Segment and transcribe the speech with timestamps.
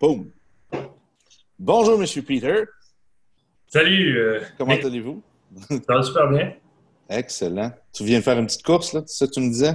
[0.00, 0.30] Boom.
[1.58, 2.64] Bonjour, Monsieur Peter.
[3.68, 4.18] Salut.
[4.18, 4.84] euh, Comment Nick.
[4.84, 5.22] allez-vous?
[5.70, 6.54] Ça va super bien?
[7.08, 7.72] Excellent.
[7.92, 9.02] Tu viens de faire une petite course, là?
[9.06, 9.74] C'est ça que tu me disais?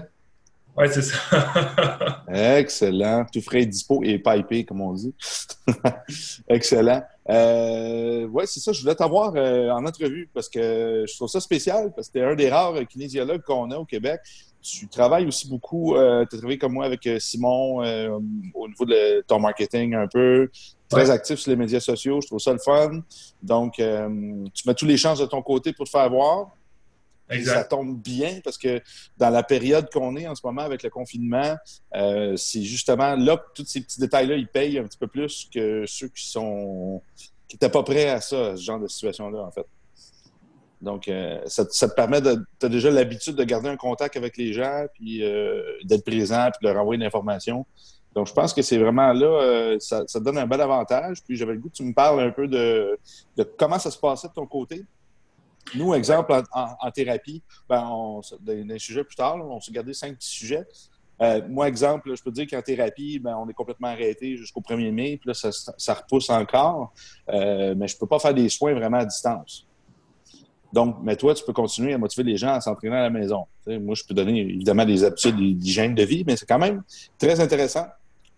[0.78, 2.24] Oui, c'est ça.
[2.58, 3.26] Excellent.
[3.32, 5.14] Tout frais dispo et pipé, comme on dit.
[6.48, 7.04] Excellent.
[7.30, 8.72] Euh, oui, c'est ça.
[8.72, 12.20] Je voulais t'avoir euh, en entrevue parce que je trouve ça spécial parce que tu
[12.20, 14.22] es un des rares kinésiologues qu'on a au Québec.
[14.62, 18.20] Tu travailles aussi beaucoup, euh, tu as travaillé comme moi avec euh, Simon euh,
[18.54, 20.50] au niveau de ton marketing un peu.
[20.88, 21.10] Très Ouais.
[21.10, 23.02] actif sur les médias sociaux, je trouve ça le fun.
[23.42, 26.52] Donc, euh, tu mets tous les chances de ton côté pour te faire voir.
[27.28, 27.70] Puis Ça exact.
[27.70, 28.82] tombe bien parce que
[29.18, 31.56] dans la période qu'on est en ce moment avec le confinement,
[32.36, 35.86] c'est justement là que tous ces petits détails-là, ils payent un petit peu plus que
[35.88, 37.02] ceux qui sont
[37.48, 39.66] qui n'étaient pas prêts à ça, ce genre de situation-là, en fait.
[40.82, 42.44] Donc, euh, ça, te- permet de.
[42.60, 46.50] Tu as déjà l'habitude de garder un contact avec les gens, puis euh, d'être présent,
[46.52, 47.66] puis de leur envoyer de l'information.
[48.16, 51.24] Donc, je pense que c'est vraiment là, euh, ça, ça donne un bel avantage.
[51.24, 53.00] Puis, j'avais le goût que tu me parles un peu de,
[53.58, 54.84] comment ça se passait de ton côté.
[55.76, 60.16] Nous, exemple, en, thérapie, ben, on, dans les sujets plus tard, on s'est gardé cinq
[60.16, 60.66] petits sujets.
[61.48, 65.18] Moi, exemple, je peux dire qu'en thérapie, ben, on est complètement arrêté jusqu'au 1er mai,
[65.22, 66.92] puis là, ça, repousse encore.
[67.30, 69.68] Mais je peux pas faire des soins vraiment à distance.
[70.74, 73.46] Donc, mais toi, tu peux continuer à motiver les gens à s'entraîner à la maison.
[73.68, 76.84] Moi, je peux donner évidemment des habitudes d'hygiène de vie, mais c'est quand même
[77.18, 77.88] très intéressant.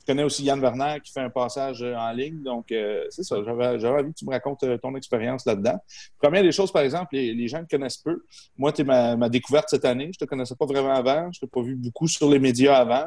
[0.03, 2.43] Je connais aussi Yann Werner qui fait un passage euh, en ligne.
[2.43, 3.37] Donc, euh, c'est ça.
[3.41, 5.81] J'avais envie que tu me racontes euh, ton expérience là-dedans.
[6.19, 8.21] Première des choses, par exemple, les, gens te connaissent peu.
[8.57, 10.11] Moi, tu es ma, découverte cette année.
[10.13, 11.31] Je te connaissais pas vraiment avant.
[11.31, 13.05] Je t'ai pas vu beaucoup sur les médias avant.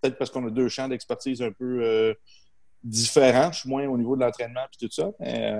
[0.00, 2.14] Peut-être parce qu'on a deux champs d'expertise un peu euh,
[2.82, 3.52] différents.
[3.52, 5.10] Je suis moins au niveau de l'entraînement et tout ça.
[5.20, 5.52] Mais,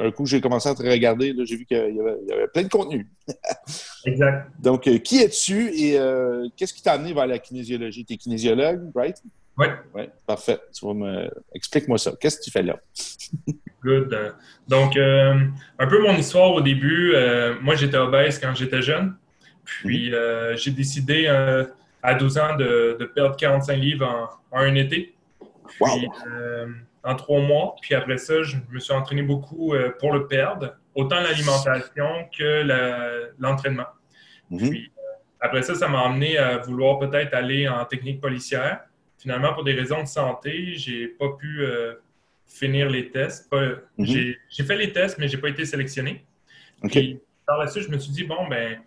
[0.00, 1.34] un coup, j'ai commencé à te regarder.
[1.44, 3.08] J'ai vu qu'il y, avait- il y avait plein de contenu.
[4.06, 4.50] Exact.
[4.60, 8.04] Donc, euh, qui es-tu et euh, qu'est-ce qui t'a amené vers la kinésiologie?
[8.04, 9.16] Tu es kinésiologue, right?
[9.56, 10.58] Oui, Oui, parfait.
[10.72, 11.28] Tu vas me...
[11.54, 12.12] Explique-moi ça.
[12.20, 12.78] Qu'est-ce que tu fais là?
[13.82, 14.34] good.
[14.68, 15.34] Donc, euh,
[15.78, 17.12] un peu mon histoire au début.
[17.14, 19.16] euh, moi, j'étais obèse quand j'étais jeune.
[19.64, 21.26] Puis, euh, j'ai décidé
[22.02, 24.06] à 12 ans de, de perdre 45 livres
[24.52, 25.14] en, en un été.
[25.40, 25.48] Puis,
[25.80, 26.12] Wow!
[27.04, 27.76] En trois mois.
[27.80, 33.32] Puis après ça, je me suis entraîné beaucoup euh, pour le perdre, autant l'alimentation que
[33.38, 33.86] l'entraînement.
[34.50, 34.70] Mhm.
[34.70, 35.00] Puis, euh,
[35.40, 38.80] après ça, ça m'a amené à vouloir peut-être aller en technique policière.
[39.18, 41.94] Finalement, pour des raisons de santé, j'ai pas pu euh,
[42.46, 43.52] finir les tests.
[43.52, 44.06] Mhm.
[44.06, 46.24] j'ai- fait les tests, mais j'ai pas été sélectionné.
[46.82, 48.80] Puis, par la suite, je me suis dit, bon, ben,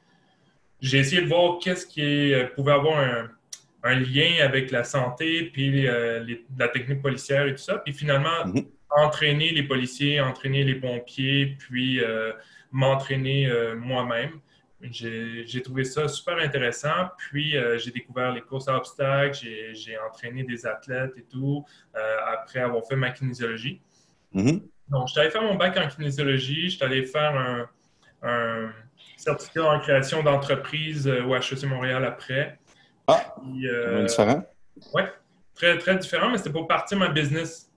[0.82, 3.30] j'ai essayé de voir qu'est-ce qui est- pouvait avoir un,
[3.84, 7.78] un lien avec la santé, puis euh, les- la technique policière et tout ça.
[7.80, 8.66] Puis finalement, Mhm.
[8.90, 12.32] entraîner les policiers, entraîner les pompiers, puis euh,
[12.72, 14.40] m'entraîner euh, moi-même.
[14.84, 17.10] J'ai trouvé ça super intéressant.
[17.20, 19.38] Puis j'ai découvert les courses à obstacles,
[19.74, 21.64] j'ai entraîné des athlètes et tout,
[22.34, 23.80] après avoir fait ma kinésiologie.
[24.34, 24.62] Mhm.
[24.90, 27.70] Donc, je suis allé faire mon bac en kinésiologie, je suis allé faire un,
[28.24, 28.72] un
[29.18, 32.58] certificat en création d'entreprise au HEC Montréal après.
[33.14, 34.44] Ah, Puis, euh, différent.
[34.94, 35.06] ouais,
[35.56, 37.70] très, très différent, mais c'était pour partir ma business.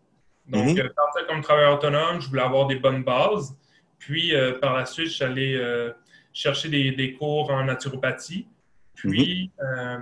[0.47, 0.79] Donc, Mhm.
[0.81, 3.57] euh, partir comme travailleur autonome, je voulais avoir des bonnes bases.
[3.99, 5.93] Puis, euh, par la suite, je suis allé euh,
[6.33, 8.47] chercher des, des cours en naturopathie.
[8.95, 9.99] Puis, euh,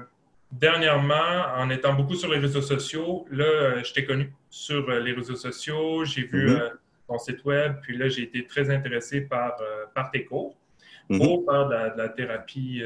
[0.51, 5.37] dernièrement, en étant beaucoup sur les réseaux sociaux, là, je t'ai connu sur les réseaux
[5.37, 6.57] sociaux, j'ai vu Mhm.
[6.61, 6.69] euh,
[7.09, 9.57] ton site web, puis là, j'ai été très intéressé par,
[9.95, 10.57] par tes cours
[11.09, 11.19] Mhm.
[11.19, 12.83] pour faire de la, de la thérapie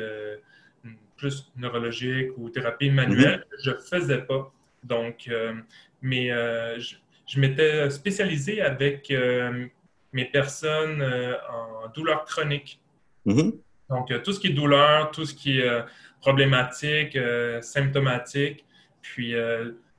[1.16, 4.52] plus neurologique ou thérapie manuelle que je ne faisais pas.
[4.84, 5.54] Donc, euh,
[6.02, 6.96] mais euh, je,
[7.26, 9.66] je m'étais spécialisé avec euh,
[10.12, 12.80] mes personnes en douleur chronique.
[13.24, 13.52] Mhm.
[13.90, 15.84] Donc, tout ce qui est douleur, tout ce qui est
[16.20, 17.16] problématique,
[17.60, 18.64] symptomatique.
[19.00, 19.34] Puis,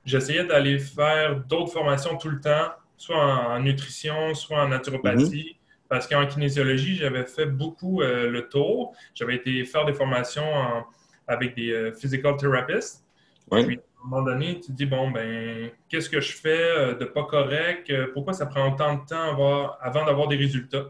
[0.05, 5.57] j'essayais d'aller faire d'autres formations tout le temps, soit en, nutrition, soit en naturopathie.
[5.89, 8.93] Parce qu'en kinésiologie, j'avais fait beaucoup euh, le tour.
[9.15, 10.85] J'avais été faire des formations en-
[11.27, 13.05] avec des euh, physical therapists.
[13.51, 16.93] Puis, à un moment donné, tu te dis, bon, ben, qu'est-ce que je fais euh,
[16.95, 17.89] de pas correct?
[17.89, 20.87] Euh, Pourquoi ça prend autant de temps avant d'avoir des résultats?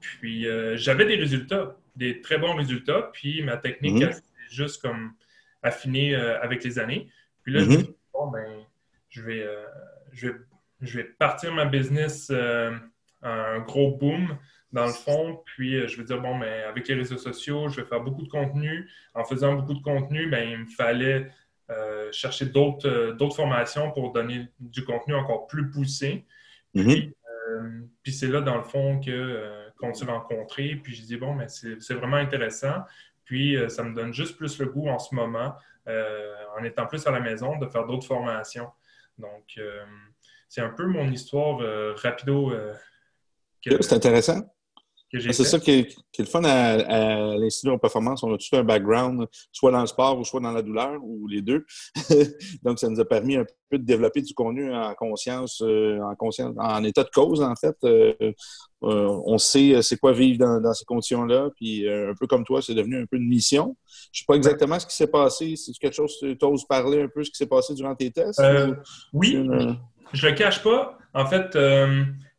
[0.00, 4.02] Puis, euh, j'avais des résultats, des très bons résultats, puis ma technique Mhm.
[4.02, 5.12] elle s'est juste comme
[5.62, 7.08] affinée euh, avec les années.
[7.42, 7.72] Puis là, je Mhm.
[7.72, 8.64] me suis dit, bon, ben,
[9.08, 9.64] je vais, euh,
[10.12, 10.34] je vais,
[10.82, 12.30] je vais partir ma business
[13.20, 14.38] un gros boom
[14.72, 15.40] dans le fond.
[15.44, 18.22] Puis euh, je vais dire, bon, ben, avec les réseaux sociaux, je vais faire beaucoup
[18.22, 18.90] de contenu.
[19.14, 21.28] En faisant beaucoup de contenu, ben, il me fallait
[21.70, 26.24] euh, chercher d'autres euh, d'autres formations pour donner du contenu encore plus poussé.
[26.72, 27.12] Mhm.
[27.50, 29.00] Euh, puis c'est là, dans le fond,
[29.78, 30.80] qu'on s'est rencontrés.
[30.82, 32.84] Puis je dis, bon, mais c'est vraiment intéressant.
[33.24, 35.54] Puis ça me donne juste plus le goût en ce moment,
[35.86, 38.70] en étant plus à la maison, de faire d'autres formations.
[39.18, 39.60] Donc,
[40.48, 41.58] c'est un peu mon histoire
[41.96, 42.52] rapido.
[43.62, 44.40] c'est intéressant.
[45.10, 48.22] C'est ça qui est, le fun à, l'Institut de performance.
[48.22, 51.26] On a tous un background, soit dans le sport ou soit dans la douleur, ou
[51.26, 51.64] les deux.
[52.62, 56.14] Donc, ça nous a permis un peu de développer du contenu en conscience, euh, en
[56.14, 57.76] conscience, en état de cause, en fait.
[57.84, 61.48] Euh, euh, on sait c'est quoi vivre dans, ces conditions-là.
[61.56, 63.76] Puis, un peu comme toi, c'est devenu un peu une mission.
[64.12, 65.54] Je ne sais pas exactement ce qui s'est passé.
[65.56, 68.42] C'est quelque chose, tu oses parler un peu ce qui s'est passé durant tes tests?
[69.14, 69.32] oui,
[70.12, 70.98] je ne le cache pas.
[71.14, 71.56] En fait,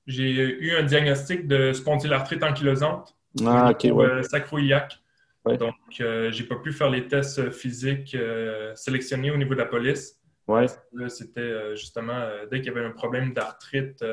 [0.09, 3.15] j'ai eu un diagnostic de spondylarthrite ankylosante
[3.45, 4.23] ah, okay, ouais.
[4.23, 4.99] sacroiliaque.
[5.45, 9.65] Donc, euh, j'ai pas pu faire les tests physiques euh, sélectionnés au niveau de la
[9.65, 10.19] police.
[10.47, 10.65] Ouais.
[10.93, 14.03] Là, c'était euh, justement dès qu'il y avait un problème d'arthrite,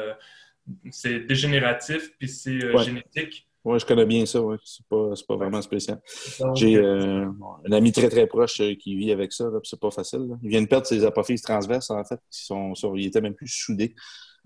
[0.90, 3.48] c'est dégénératif puis c'est génétique.
[3.64, 4.56] Oui, je connais bien ça, ouais.
[4.64, 6.00] C'est pas, pas vraiment spécial.
[6.54, 10.28] J'ai un ami très très proche qui vit avec ça, c'est pas facile.
[10.42, 12.20] Il vient de perdre ses apophyses transverses, en fait.
[12.32, 13.94] Ils, sont, ils étaient même plus soudés.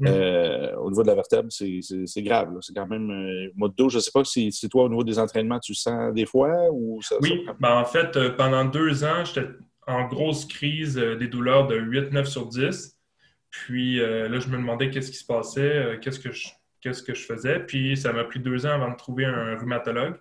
[0.01, 0.07] Mm.
[0.07, 2.57] Euh, au niveau de la vertèbre, c'est grave.
[2.63, 3.11] C'est quand même.
[3.11, 5.75] Euh, mode dos, je ne sais pas si c'est toi, au niveau des entraînements, tu
[5.75, 7.17] sens des fois ou ça.
[7.21, 9.47] Oui, ben, en fait, euh, pendant deux ans, j'étais
[9.87, 12.97] en grosse crise des douleurs de 8-9 sur 10.
[13.51, 16.49] Puis là, je me demandais qu'est-ce qui se passait, qu'est-ce que je
[16.81, 17.61] qu'est-ce que je faisais.
[17.61, 20.19] Puis ça m'a pris deux ans avant de trouver un rhumatologue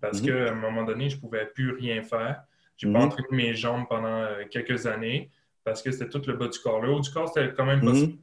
[0.00, 0.26] parce mm-hmm.
[0.26, 2.42] qu'à un moment donné, je ne pouvais plus rien faire.
[2.76, 3.04] Je n'ai pas mm-hmm.
[3.04, 5.30] entraîné mes jambes pendant quelques années
[5.64, 6.82] parce que c'était tout le bas du corps.
[6.82, 8.18] Le haut du corps, c'était quand même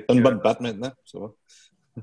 [0.00, 0.06] mm-hmm.
[0.06, 0.18] possible.
[0.18, 1.32] Une bonne patte maintenant, ça va.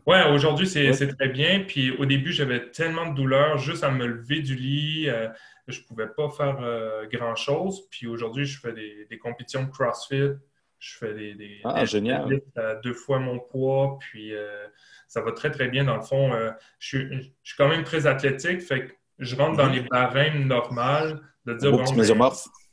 [0.06, 1.62] Ouais, aujourd'hui, c'est très bien.
[1.68, 5.10] Puis au début, j'avais tellement de douleurs juste à me lever du lit.
[5.10, 5.28] Euh,
[5.68, 7.88] je ne pouvais pas faire euh, grand-chose.
[7.90, 10.34] Puis aujourd'hui, je fais des, compétitions de CrossFit.
[10.78, 12.40] Je fais des, des, ah, génial.
[12.56, 13.98] à deux fois mon poids.
[14.00, 14.68] Puis euh,
[15.08, 15.86] ça va très, très bien.
[15.86, 16.34] Dans le fond,
[16.78, 18.62] je suis, quand même très athlétique.
[18.62, 19.74] Fait que je rentre dans mhm.
[19.74, 21.84] les barèmes normales de dire, bon,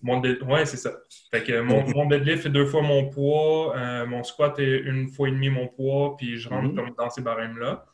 [0.02, 0.92] oui, c'est ça.
[1.30, 5.28] Fait que mon, deadlift est deux fois mon poids, euh, mon squat est une fois
[5.28, 6.94] et demi mon poids, puis je rentre mhm.
[6.96, 7.84] dans ces barèmes-là.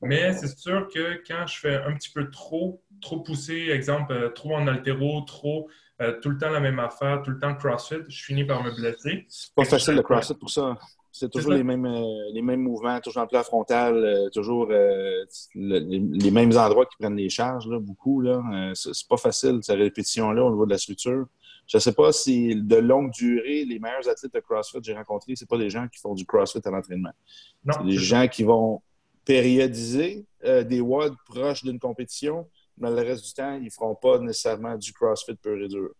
[0.00, 4.28] Mais c'est sûr que quand je fais un petit peu trop, trop poussé, exemple, euh,
[4.28, 5.68] trop en altéro, trop
[6.00, 8.70] euh, tout le temps la même affaire, tout le temps CrossFit, je finis par me
[8.70, 9.26] blesser.
[9.28, 10.76] C'est pas facile le CrossFit pour ça.
[11.10, 11.88] C'est toujours les mêmes,
[12.32, 17.66] les mêmes mouvements, toujours en plat frontal, toujours les, mêmes endroits qui prennent les charges,
[17.66, 18.20] là, beaucoup.
[18.20, 18.70] Là.
[18.74, 21.26] c'est pas facile, cette répétition-là, au niveau de la structure.
[21.68, 24.94] Je ne sais pas si de longue durée, les meilleurs athlètes de CrossFit que j'ai
[24.94, 27.12] rencontrés, ce pas des gens qui font du CrossFit à l'entraînement.
[27.70, 28.80] C'est des gens qui vont
[29.26, 32.48] périodiser euh, des WOD proches d'une compétition,
[32.78, 35.90] mais le reste du temps, ils ne feront pas nécessairement du CrossFit pur et dur.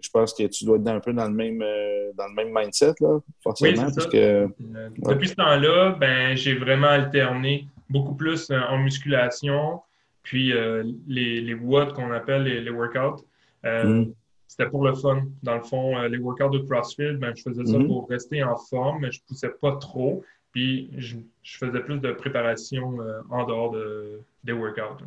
[0.00, 2.54] Je pense que tu dois être un peu dans le même, euh, dans le même
[2.54, 3.86] mindset, là, forcément.
[3.86, 4.48] Oui, parce que, euh,
[4.98, 9.80] Depuis ce temps-là, ben, j'ai vraiment alterné beaucoup plus en musculation,
[10.22, 10.52] puis
[11.08, 13.24] les, les WOD qu'on appelle les, workouts.
[13.64, 14.12] Mm
[14.58, 15.22] c'était pour le fun.
[15.42, 17.86] Dans le fond, euh, les workouts de CrossFit, ben, je faisais ça mhm.
[17.86, 20.24] pour rester en forme, mais je ne poussais pas trop.
[20.52, 23.76] Puis je, faisais plus de préparation euh, en dehors
[24.42, 25.04] des workouts.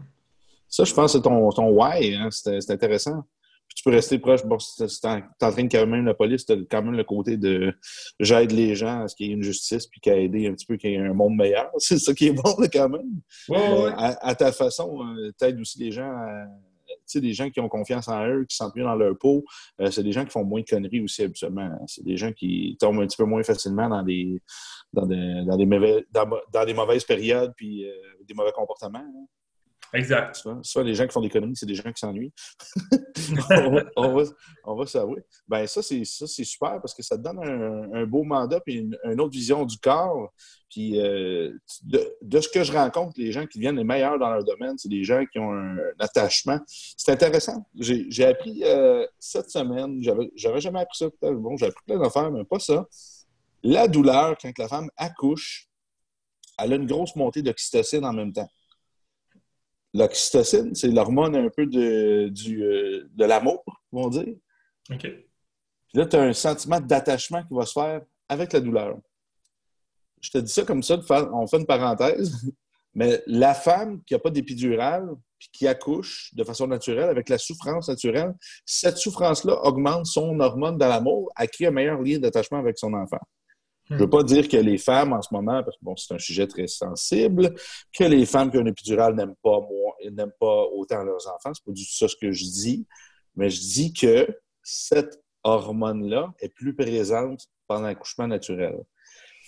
[0.67, 2.15] Ça, je pense que c'est ton, ton why.
[2.15, 2.29] Hein?
[2.31, 3.23] C'est intéressant.
[3.67, 4.45] Puis tu peux rester proche.
[4.45, 7.73] Bon, si tu entraînes quand même la police, tu as quand même le côté de
[8.19, 10.65] j'aide les gens à ce qu'il y ait une justice puis qu'à aider un petit
[10.65, 11.69] peu qu'il y ait un monde meilleur.
[11.77, 13.21] C'est ça qui est bon quand même.
[13.97, 16.47] À, ta façon, euh, tu aides aussi les gens à
[17.19, 19.43] des gens qui ont confiance en eux, qui sentent mieux dans leur peau,
[19.81, 21.69] euh, c'est des gens qui font moins de conneries aussi habituellement.
[21.87, 24.41] C'est des gens qui tombent un petit peu moins facilement dans des,
[24.93, 26.05] dans des, dans des,
[26.53, 27.93] dans, des mauvaises périodes puis euh,
[28.25, 28.99] des mauvais comportements.
[28.99, 29.25] Hein.
[29.93, 30.41] Exact.
[30.63, 32.33] Soit, les gens qui font des conneries, c'est des gens qui s'ennuient.
[33.97, 35.21] on, va, s'avouer.
[35.47, 39.31] Ben, ça, c'est super parce que ça te donne un, beau mandat et une, autre
[39.31, 40.31] vision du corps.
[40.69, 41.51] Puis euh,
[41.83, 44.87] de, ce que je rencontre, les gens qui viennent les meilleurs dans leur domaine, c'est
[44.87, 46.59] des gens qui ont un, attachement.
[46.67, 47.65] C'est intéressant.
[47.77, 50.01] J'ai appris euh, cette semaine,
[50.35, 51.07] j'avais jamais appris ça.
[51.21, 52.87] Bon, j'ai appris plein d'affaires, mais pas ça.
[53.63, 55.67] La douleur, quand la femme accouche,
[56.57, 58.49] elle a une grosse montée d'oxytocine en même temps.
[59.93, 64.35] L'oxytocine, c'est l'hormone un peu de, du, euh, de l'amour, on va dire.
[64.89, 65.01] OK.
[65.01, 68.97] Puis là, tu as un sentiment d'attachement qui va se faire avec la douleur.
[70.21, 70.97] Je te dis ça comme ça,
[71.33, 72.33] on fait une parenthèse,
[72.93, 77.39] mais la femme qui n'a pas d'épidurale puis qui accouche de façon naturelle, avec la
[77.39, 78.33] souffrance naturelle,
[78.63, 82.93] cette souffrance-là augmente son hormone de l'amour, elle crée un meilleur lien d'attachement avec son
[82.93, 83.19] enfant.
[83.91, 86.13] Je ne veux pas dire que les femmes en ce moment, parce que bon, c'est
[86.13, 87.53] un sujet très sensible,
[87.93, 89.59] que les femmes qui ont une épidurale n'aiment pas,
[90.09, 91.53] n'aiment pas autant leurs enfants.
[91.53, 92.87] C'est pas du tout ça ce que je dis.
[93.35, 94.27] Mais je dis que
[94.63, 98.77] cette hormone-là est plus présente pendant l'accouchement naturel.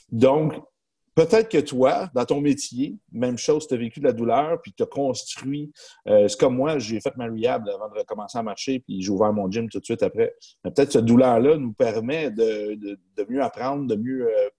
[0.10, 0.54] Donc,
[1.16, 4.74] peut-être que toi, dans ton métier, même chose, tu as vécu de la douleur, puis
[4.74, 5.72] tu as construit.
[6.08, 9.10] Euh, c'est comme moi, j'ai fait ma rehab avant de recommencer à marcher, puis j'ai
[9.10, 10.36] ouvert mon gym tout de suite après.
[10.64, 12.98] Peut-être que cette douleur-là nous permet de,
[13.30, 14.50] mieux apprendre, de mieux, euh,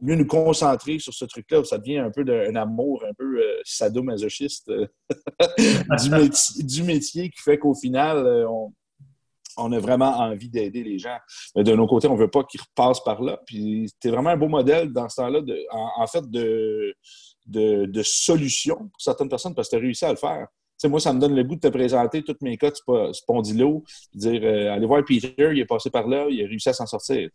[0.00, 3.40] mieux nous concentrer sur ce truc-là, où ça devient un peu un amour un peu
[3.40, 4.70] euh, sadomasochiste
[5.58, 8.72] du, métier, du métier qui fait qu'au final, on
[9.56, 11.16] on a vraiment envie d'aider les gens.
[11.54, 13.40] Mais de nos côtés, on ne veut pas qu'ils repassent par là.
[13.46, 15.40] Puis c'était vraiment un beau modèle dans ce temps-là,
[15.72, 20.46] en, fait, de, solution pour certaines personnes parce que tu as réussi à le faire.
[20.84, 22.70] moi, ça me donne le goût de te présenter tous mes cas
[23.12, 23.84] spondylo,
[24.14, 26.86] dire euh, allez voir Peter, il est passé par là, il a réussi à s'en
[26.86, 27.30] sortir.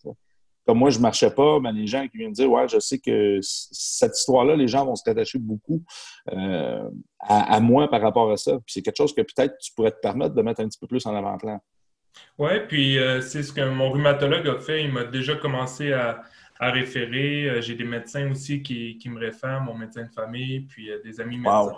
[0.67, 2.99] Comme moi, je ne marchais pas, mais les gens qui viennent dire Ouais, je sais
[2.99, 5.83] que cette histoire-là, les gens vont se rattacher beaucoup
[6.31, 6.87] euh,
[7.19, 8.57] à, à, moi par rapport à ça.
[8.57, 10.85] Puis c'est quelque chose que peut-être tu pourrais te permettre de mettre un petit peu
[10.85, 11.59] plus en avant-plan.
[12.37, 14.83] Oui, puis euh, c'est ce que mon rhumatologue a fait.
[14.83, 16.23] Il m'a déjà commencé à,
[16.59, 17.49] référer.
[17.49, 21.19] Euh, j'ai des médecins aussi qui, me réfèrent, mon médecin de famille, puis euh, des
[21.19, 21.71] amis médecins.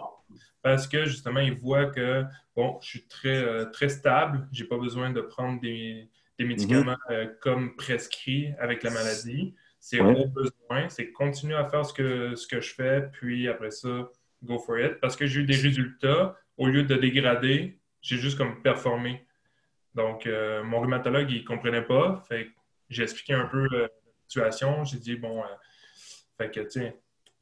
[0.62, 2.24] Parce que justement, ils voient que
[2.56, 4.48] bon, je suis très, très stable.
[4.54, 6.10] Je n'ai pas besoin de prendre des,
[6.40, 7.40] médicaments mm-hmm.
[7.40, 9.54] comme prescrits avec la maladie.
[9.80, 13.72] C'est au besoin, c'est continuer à faire ce que, ce que je fais, puis après
[13.72, 14.10] ça,
[14.42, 15.02] go for it.
[15.02, 19.25] Parce que j'ai eu des résultats, au lieu de dégrader, j'ai juste comme performé.
[19.96, 22.24] Donc, euh, mon rhumatologue, il ne comprenait pas.
[22.90, 23.90] J'ai expliqué un peu la
[24.28, 24.84] situation.
[24.84, 25.48] J'ai dit, bon, euh,
[26.38, 26.94] fait que, tiens,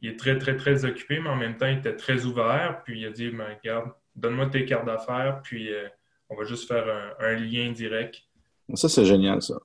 [0.01, 2.81] il est très, très, très occupé, mais en même temps, il était très ouvert.
[2.83, 5.87] Puis il a dit, ben, regarde, donne-moi tes cartes d'affaires, puis euh,
[6.29, 8.21] on va juste faire un lien direct.
[8.73, 9.55] Ça, c'est génial, ça.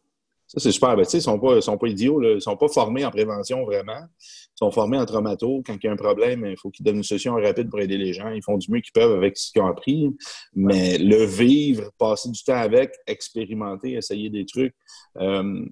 [0.57, 0.97] Ça, c'est super.
[0.97, 2.23] Ben, ils ne sont pas, sont pas idiots.
[2.23, 4.01] Ils ne sont pas formés en prévention vraiment.
[4.19, 5.63] Ils sont formés en traumato.
[5.67, 7.99] Quand il y a un problème, il faut qu'ils donnent une solution rapide pour aider
[7.99, 8.31] les gens.
[8.31, 10.17] Ils font du mieux qu'ils peuvent avec ce qu'ils ont appris.
[10.55, 14.75] Mais le vivre, passer du temps avec, expérimenter, essayer des trucs,
[15.19, 15.63] euh,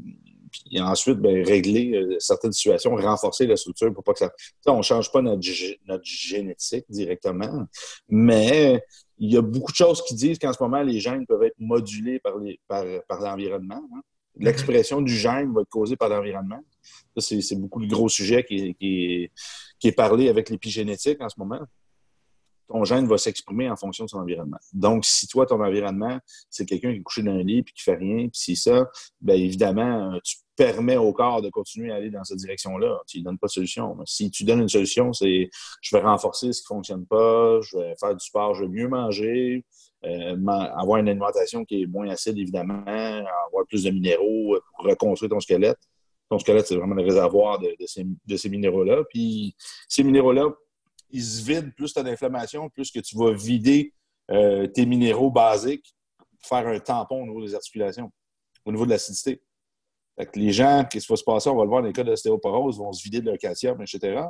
[0.51, 4.31] puis ensuite, ben, régler euh, certaines situations, renforcer la structure pour pas que ça.
[4.67, 5.43] on ne change pas notre,
[5.89, 7.67] notre génétique directement,
[8.09, 8.85] mais
[9.19, 11.59] il y a beaucoup de choses qui disent qu'en ce moment, les gènes peuvent être
[11.59, 12.35] modulés par
[13.21, 13.83] l'environnement.
[13.89, 14.03] Par, hein.
[14.37, 16.61] L'expression du gène va être causée par l'environnement.
[17.17, 19.31] C'est beaucoup le gros sujet qui
[19.83, 21.61] est, parlé avec l'épigénétique en ce moment.
[22.67, 24.57] Ton gène va s'exprimer en fonction de son environnement.
[24.73, 27.83] Donc, si toi, ton environnement, c'est quelqu'un qui est couché dans un lit et qui
[27.83, 32.11] fait rien, puis c'est ça, bien évidemment, tu permets au corps de continuer à aller
[32.11, 33.01] dans cette direction-là.
[33.07, 33.97] Tu ne donnes pas de solution.
[34.07, 35.51] Si tu donnes une solution, c'est
[35.83, 38.71] je vais renforcer ce qui ne fonctionne pas, je vais faire du sport, je vais
[38.71, 39.65] mieux manger,
[40.07, 45.31] euh, avoir une alimentation qui est moins acide, évidemment, avoir plus de minéraux pour reconstruire
[45.31, 45.79] ton squelette.
[46.29, 49.05] Ton squelette, c'est vraiment le réservoir de, ces, minéraux-là.
[49.09, 49.55] Puis
[49.89, 50.49] ces minéraux-là,
[51.11, 53.93] ils se vident plus tu as d'inflammation, plus que tu vas vider
[54.31, 58.11] euh, tes minéraux basiques pour faire un tampon au niveau des articulations,
[58.65, 59.43] au niveau de l'acidité.
[60.35, 61.49] les gens, qu'est-ce qui va se passer?
[61.51, 64.23] On va le voir dans les cas d'ostéoporose, vont se vider de leur calcium, etc.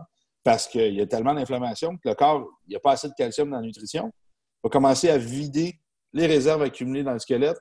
[0.43, 3.14] Parce qu'il y a tellement d'inflammation que le corps, il n'y a pas assez de
[3.14, 4.12] calcium dans la nutrition
[4.64, 5.78] va commencer à vider
[6.12, 7.61] les réserves accumulées dans le squelette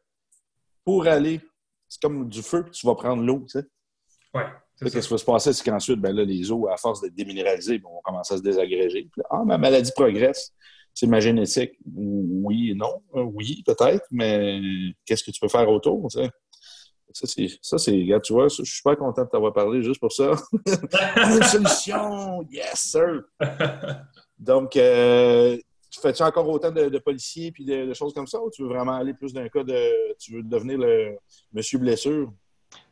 [0.83, 1.41] pour aller.
[1.87, 3.65] C'est comme du feu, tu vas prendre l'eau, tu sais.
[4.33, 4.41] Oui.
[4.79, 5.53] Qu'est-ce qui va se passer?
[5.53, 9.09] C'est qu'ensuite, ben là, les eaux, à force d'être déminéralisées, vont commencer à se désagréger.
[9.29, 10.51] ah, ma maladie progresse.
[10.93, 11.71] C'est ma génétique.
[11.95, 13.01] Oui non.
[13.13, 14.61] Oui, peut-être, mais
[15.05, 16.07] qu'est-ce que tu peux faire autour?
[16.09, 16.29] Tu sais?
[17.13, 17.77] Ça, c'est, ça,
[18.23, 20.31] tu vois, je suis super content de t'avoir parlé juste pour ça.
[21.17, 22.41] Une solution!
[22.49, 23.21] Yes, sir!
[24.39, 25.55] Donc, euh,
[25.93, 28.93] tu fais-tu encore autant de, policiers puis de, choses comme ça ou tu veux vraiment
[28.93, 30.15] aller plus d'un cas de.
[30.17, 31.17] Tu veux devenir le
[31.53, 32.33] monsieur blessure?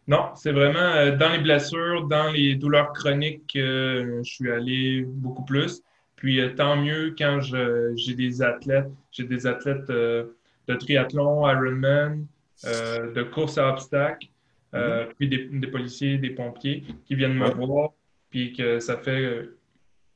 [0.08, 5.44] Non, c'est vraiment euh, dans les blessures, dans les douleurs chroniques, je suis allé beaucoup
[5.44, 5.82] plus.
[6.16, 12.28] Puis euh, tant mieux quand j'ai des athlètes, j'ai des athlètes euh, de triathlon, Ironman,
[12.64, 14.28] de course à obstacles,
[14.74, 15.08] mm-hmm.
[15.18, 17.94] puis des, policiers, des pompiers qui viennent me voir,
[18.30, 19.50] puis que ça fait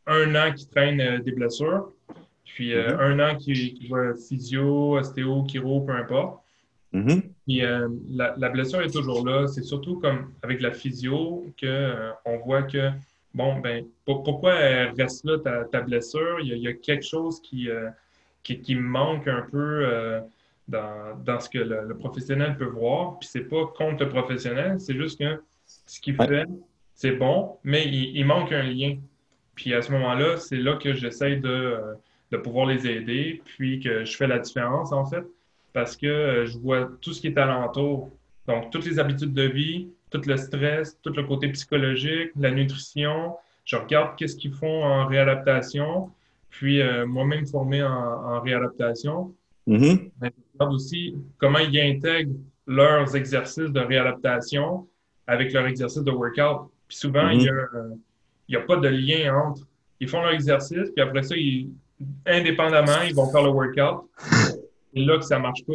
[0.05, 1.91] un an qu'ils traînent des blessures.
[2.45, 2.99] Puis euh, mm-hmm.
[2.99, 6.41] un an qui, qui va physio, ostéo, chiro, peu importe.
[6.93, 7.21] Mm-hmm.
[7.45, 9.47] Puis euh, la, blessure est toujours là.
[9.47, 12.91] C'est surtout comme avec la physio qu'on euh, voit que,
[13.33, 16.39] bon, ben, pourquoi elle reste là, ta, blessure?
[16.41, 17.67] Il y, a, quelque chose qui,
[18.43, 20.21] qui, manque un peu
[20.67, 23.19] dans, dans, ce que le, professionnel peut voir.
[23.19, 26.45] Puis c'est pas contre le professionnel, c'est juste que ce qu'il fait,
[26.93, 28.95] c'est bon, mais il, il, manque un lien.
[29.55, 31.97] Puis à ce moment-là, c'est là que j'essaie de
[32.31, 35.23] de pouvoir les aider, puis que je fais la différence, en fait,
[35.73, 38.09] parce que euh, je vois tout ce qui est alentour.
[38.47, 43.35] Donc, toutes les habitudes de vie, tout le stress, tout le côté psychologique, la nutrition.
[43.63, 46.11] Je regarde qu'est-ce qu'ils font en réadaptation,
[46.49, 49.33] puis euh, moi-même formé en, réadaptation.
[49.67, 50.11] Mm-hmm.
[50.21, 52.35] Je regarde aussi comment ils intègrent
[52.67, 54.87] leurs exercices de réadaptation
[55.27, 56.69] avec leur exercice de workout.
[56.87, 57.53] Puis souvent, il, y a,
[58.49, 59.61] n'y a pas de lien entre.
[59.99, 61.69] Ils font leur exercice, puis après ça, ils,
[62.25, 64.09] indépendamment, ils vont faire le workout.
[64.93, 65.73] C'est là que ça ne marche pas.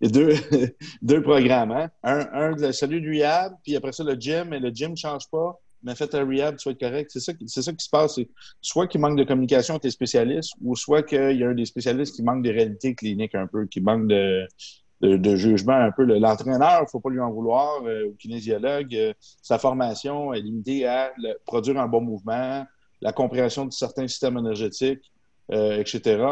[0.00, 0.68] Il y a
[1.02, 1.72] deux, programmes.
[1.72, 1.90] Hein?
[2.02, 4.96] Un, un, le salut du rehab, puis après ça, le gym, mais le gym ne
[4.96, 5.58] change pas.
[5.82, 7.10] Mais faites un rehab, tu vas correct.
[7.12, 7.48] C'est ça, qui
[7.84, 8.18] se passe.
[8.60, 11.66] Soit qu'il manque de communication avec tes spécialistes, ou soit qu'il y a un des
[11.66, 16.04] spécialistes qui manque de réalité clinique un peu, qui manque de, jugement un peu.
[16.04, 20.40] L'entraîneur, il ne faut pas lui en vouloir, euh, au kinésiologue, euh, sa formation est
[20.40, 21.12] limitée à
[21.46, 22.66] produire un bon mouvement,
[23.00, 25.12] la compréhension de certains systèmes énergétiques,
[25.52, 26.24] euh, etc.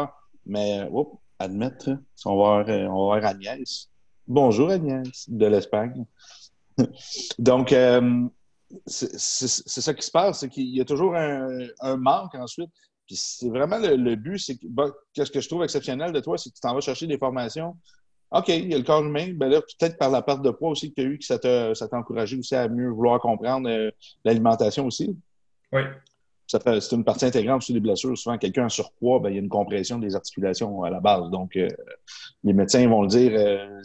[0.45, 1.89] Mais, oups, admettre,
[2.25, 3.89] on va, voir, on va Agnès.
[4.27, 6.05] Bonjour Agnès, de l'Espagne.
[7.39, 7.73] Donc,
[8.85, 12.71] c'est ça qui se passe, c'est qu'il y a toujours un, manque ensuite.
[13.05, 14.67] Puis c'est vraiment le, but, c'est que
[15.13, 17.77] qu'est-ce que je trouve exceptionnel de toi, c'est que tu t'en vas chercher des formations
[18.31, 19.33] OK, il y a le corps humain.
[19.35, 21.87] Ben là, peut-être par la perte de poids aussi que tu as eu, que ça
[21.87, 23.89] t'a encouragé aussi à mieux vouloir comprendre euh,
[24.25, 25.15] l'alimentation aussi.
[25.71, 25.81] Oui.
[26.47, 28.17] C'est une partie intégrante aussi des blessures.
[28.17, 31.29] Souvent, quelqu'un en surpoids, ben, il y a une compression des articulations à la base.
[31.29, 31.67] Donc, euh,
[32.43, 33.81] les médecins vont le dire euh,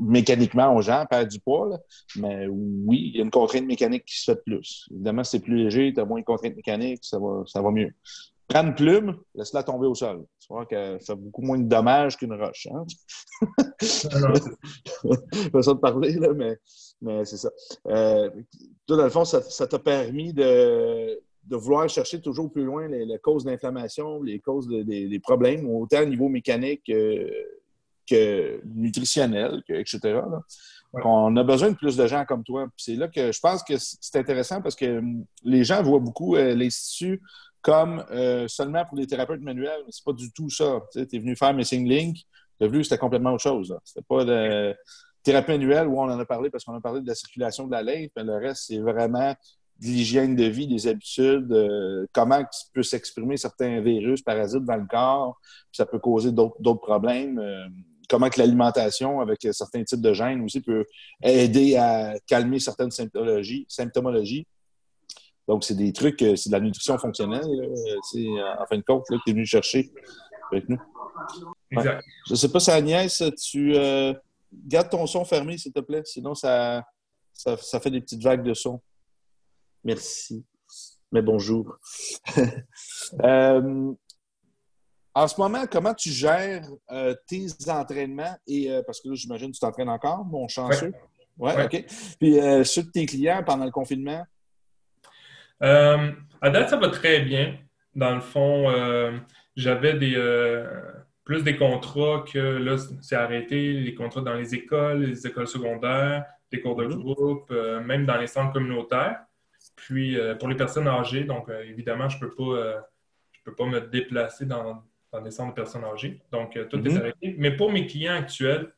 [0.00, 1.78] mécaniquement aux gens, perdre du poids.
[2.16, 4.88] mais oui, il y a une contrainte mécanique qui se fait plus.
[4.90, 7.70] Évidemment, si c'est plus léger, tu as moins de contrainte mécanique, ça va, ça va
[7.70, 7.92] mieux.
[8.48, 10.24] Prends une plume, laisse-la tomber au sol.
[10.40, 12.66] Tu vois que ça fait beaucoup moins de dommages qu'une roche.
[12.72, 12.84] Hein?
[15.52, 16.56] pas ça de parler, là, mais,
[17.24, 17.50] c'est ça.
[17.86, 18.30] Euh,
[18.86, 23.18] toi, dans le fond, ça t'a permis de, de, vouloir chercher toujours plus loin les,
[23.18, 30.20] causes d'inflammation, les causes des problèmes, autant au niveau mécanique que nutritionnel, etc.
[30.92, 32.66] On a besoin de plus de gens comme toi.
[32.76, 36.36] C'est là que je pense que c'est intéressant parce que hum, les gens voient beaucoup
[36.36, 37.22] euh, l'Institut
[37.62, 40.80] comme euh, seulement pour les thérapeutes manuels, mais c'est pas du tout ça.
[40.92, 42.16] Tu es venu faire Missing Link,
[42.58, 43.76] tu as vu, c'était complètement autre chose.
[43.84, 44.74] C'était pas de
[45.22, 47.72] thérapie manuelle où on en a parlé parce qu'on a parlé de la circulation de
[47.72, 49.34] la lymphe, mais le reste, c'est vraiment
[49.80, 52.42] de l'hygiène de vie, des habitudes, euh, comment
[52.74, 57.38] peut s'exprimer certains virus, parasites dans le corps, puis ça peut causer d'autres problèmes.
[57.38, 57.66] Euh,
[58.08, 60.84] comment que l'alimentation avec certains types de gènes aussi peut
[61.22, 63.66] aider à calmer certaines symptomologies.
[63.68, 64.46] symptomologies.
[65.46, 67.46] Donc, c'est des trucs, euh, c'est de la nutrition fonctionnelle,
[68.10, 68.26] c'est
[68.58, 69.90] en fin de compte, que tu es venu chercher
[70.50, 70.78] avec nous.
[71.70, 72.04] Exact.
[72.26, 74.12] Je ne sais pas si Agnès, tu euh,
[74.52, 76.84] gardes ton son fermé, s'il te plaît, sinon ça,
[77.32, 78.80] ça, fait des petites vagues de son.
[79.84, 80.44] Merci.
[81.12, 81.78] Mais bonjour.
[83.24, 83.92] Euh,
[85.14, 86.64] en ce moment, comment tu gères
[87.26, 90.92] tes entraînements et parce que là, j'imagine que tu t'entraînes encore, mon chanceux.
[91.36, 91.84] Oui, ouais, OK.
[92.20, 94.24] Puis ceux de tes clients pendant le confinement,
[95.62, 97.56] euh, à date, ça va très bien.
[97.94, 99.18] Dans le fond, euh,
[99.56, 100.66] j'avais des, euh,
[101.24, 106.24] plus des contrats que là, c'est arrêté, les contrats dans les écoles, les écoles secondaires,
[106.52, 107.02] les cours de mhm.
[107.02, 107.50] groupe,
[107.84, 109.20] même dans les centres communautaires.
[109.80, 112.88] Puis pour les personnes âgées, donc évidemment, je ne peux, pas,
[113.32, 116.22] je peux pas me déplacer dans, dans des centres de personnes âgées.
[116.30, 116.96] Donc tout est mhm.
[116.98, 117.34] arrêté.
[117.38, 118.72] Mais pour mes clients actuels,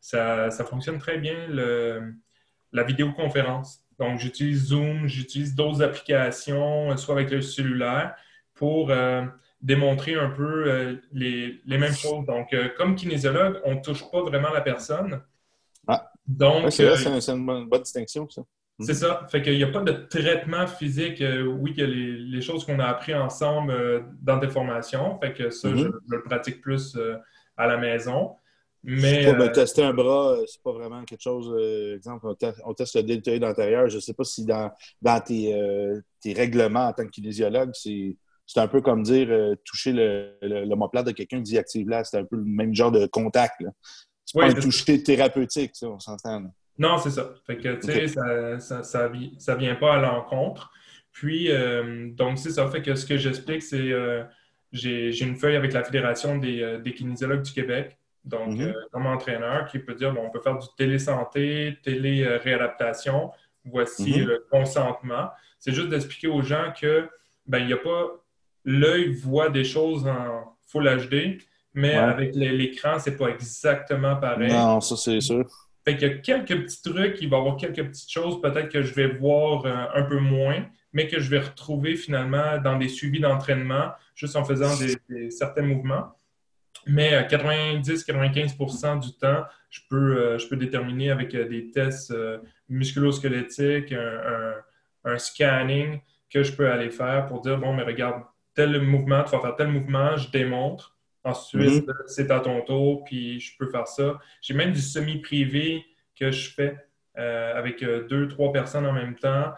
[0.00, 2.14] ça, ça fonctionne très bien, le,
[2.72, 3.84] la vidéoconférence.
[3.98, 8.14] Donc, j'utilise Zoom, j'utilise d'autres applications, euh, soit avec le cellulaire,
[8.54, 9.24] pour euh,
[9.60, 12.24] démontrer un peu euh, les, mêmes choses.
[12.26, 15.20] Donc, comme kinésiologue, on ne touche pas vraiment la personne.
[15.86, 16.10] Ah.
[16.26, 18.42] Donc, c'est une, bonne, distinction, ça.
[18.80, 19.26] C'est ça.
[19.30, 21.20] Fait qu'il n'y a pas de traitement physique.
[21.20, 25.18] oui, il y a les, choses qu'on a appris ensemble dans des formations.
[25.20, 25.92] Fait que ça, je, mhm.
[26.08, 26.96] je, le pratique plus
[27.56, 28.36] à la maison.
[28.84, 31.52] Mais, euh, tester un bras, euh, c'est pas vraiment quelque chose.
[31.58, 32.26] Euh, exemple,
[32.64, 33.88] on, teste le deltoïde antérieur.
[33.88, 34.70] Je ne sais pas si dans,
[35.02, 38.16] dans tes, règlements en tant que kinésiologue, c'est.
[38.56, 39.92] un peu comme dire toucher
[40.42, 42.04] l'homoplate de quelqu'un qui active là.
[42.04, 43.62] C'est un peu le même genre de contact.
[44.24, 46.44] C'est pas un toucher thérapeutique, ça, on s'entend.
[46.78, 47.34] Non, c'est ça.
[47.46, 50.70] Fait que, tu sais, ça, ça, ça, vient pas à l'encontre.
[51.12, 51.50] Puis,
[52.12, 52.68] donc, c'est ça.
[52.68, 53.92] Fait que ce que j'explique, c'est
[54.72, 58.60] j'ai une feuille avec la Fédération des, des kinésiologues du Québec donc, mhm.
[58.60, 63.30] euh, comme entraîneur, qui peut dire, bon, on peut faire du télésanté, télé-réadaptation,
[63.64, 64.26] voici mhm.
[64.26, 65.30] le consentement.
[65.58, 67.08] C'est juste d'expliquer aux gens que,
[67.46, 68.06] ben, il n'y a pas,
[68.64, 71.38] l'œil voit des choses en Full HD,
[71.72, 74.52] mais avec l'écran, c'est pas exactement pareil.
[74.52, 75.46] Non, ça, c'est sûr.
[75.88, 78.68] Fait qu'il y a quelques petits trucs, il va y avoir quelques petites choses peut-être
[78.68, 82.76] que je vais voir euh, un peu moins, mais que je vais retrouver finalement dans
[82.76, 84.76] des suivis d'entraînement, juste en faisant
[85.30, 86.14] certains mouvements.
[86.86, 92.12] Mais 90-95% euh, du temps, je peux, euh, déterminer avec des tests
[92.68, 94.56] musculosquelettiques, un,
[95.04, 99.30] un, scanning que je peux aller faire pour dire, bon, mais regarde, tel mouvement, tu
[99.30, 100.97] vas faire tel mouvement, je démontre.
[101.24, 101.94] Ensuite, mhm.
[102.06, 104.18] c'est à ton tour, puis je peux faire ça.
[104.40, 105.84] J'ai même du semi-privé
[106.18, 106.76] que je fais
[107.16, 109.52] avec deux, trois personnes en même temps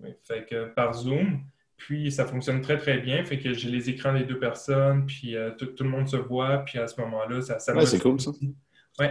[0.00, 1.42] Oui, fait que par Zoom.
[1.78, 3.24] Puis ça fonctionne très, très bien.
[3.24, 6.58] Fait que j'ai les écrans des deux personnes, puis euh, tout, le monde se voit.
[6.58, 8.32] Puis à ce moment-là, ça, ça ouais, c'est cool, ça.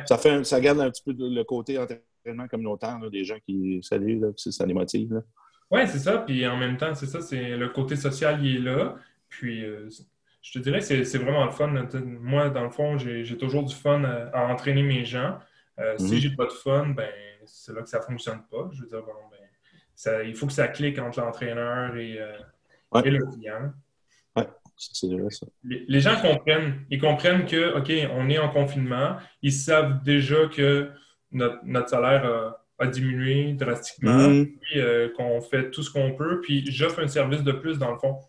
[0.05, 3.79] Ça, fait, ça garde un petit peu le côté entraînement communautaire là, des gens qui
[3.81, 5.23] saluent, là, ça les motive.
[5.71, 6.17] Oui, c'est ça.
[6.17, 8.95] Puis en même temps, c'est ça, c'est le côté social, il est là.
[9.29, 9.87] Puis euh,
[10.47, 11.67] je te dirais que c'est vraiment le fun.
[12.21, 15.38] Moi, dans le fond, j'ai toujours du fun à, entraîner mes gens.
[15.77, 16.17] Euh, si mhm.
[16.19, 17.10] j'ai pas de fun, ben
[17.45, 18.69] c'est là que ça fonctionne pas.
[18.71, 19.38] Je veux dire, bon, ben,
[19.93, 23.73] ça, il faut que ça clique entre l'entraîneur et, euh, et, le client.
[24.38, 24.43] Oui,
[24.77, 25.45] c'est vrai ça.
[25.63, 26.86] Les, gens comprennent.
[26.89, 29.17] Ils comprennent que, OK, on est en confinement.
[29.41, 30.91] Ils savent déjà que
[31.31, 34.45] notre, notre salaire a a diminué drastiquement, mm.
[34.62, 37.91] puis euh, qu'on fait tout ce qu'on peut, puis j'offre un service de plus dans
[37.91, 38.19] le fond.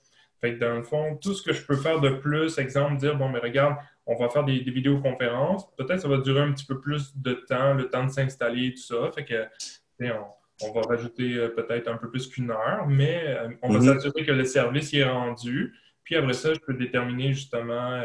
[0.41, 3.17] Fait que dans le fond, tout ce que je peux faire de plus, exemple, dire,
[3.17, 6.81] bon, mais regarde, on va faire des, vidéoconférences, peut-être ça va durer un petit peu
[6.81, 9.11] plus de temps, le temps de s'installer, tout ça.
[9.13, 9.45] Fait que,
[10.63, 13.95] on, va rajouter euh, peut-être un peu plus qu'une heure, mais euh, on va mm-hmm.
[13.95, 15.75] s'assurer que le service y est rendu.
[16.05, 18.01] Puis après ça, je peux déterminer justement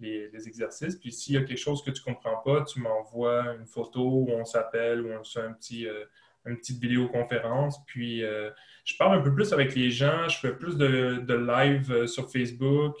[0.00, 0.96] les, exercices.
[0.96, 4.02] Puis s'il y a quelque chose que tu ne comprends pas, tu m'envoies une photo
[4.02, 6.04] ou on s'appelle ou on fait un petit, euh,
[6.46, 7.84] une petite vidéoconférence.
[7.86, 8.50] Puis euh,
[8.84, 12.06] je parle un peu plus avec les gens, je fais plus de, de live euh,
[12.06, 12.96] sur Facebook.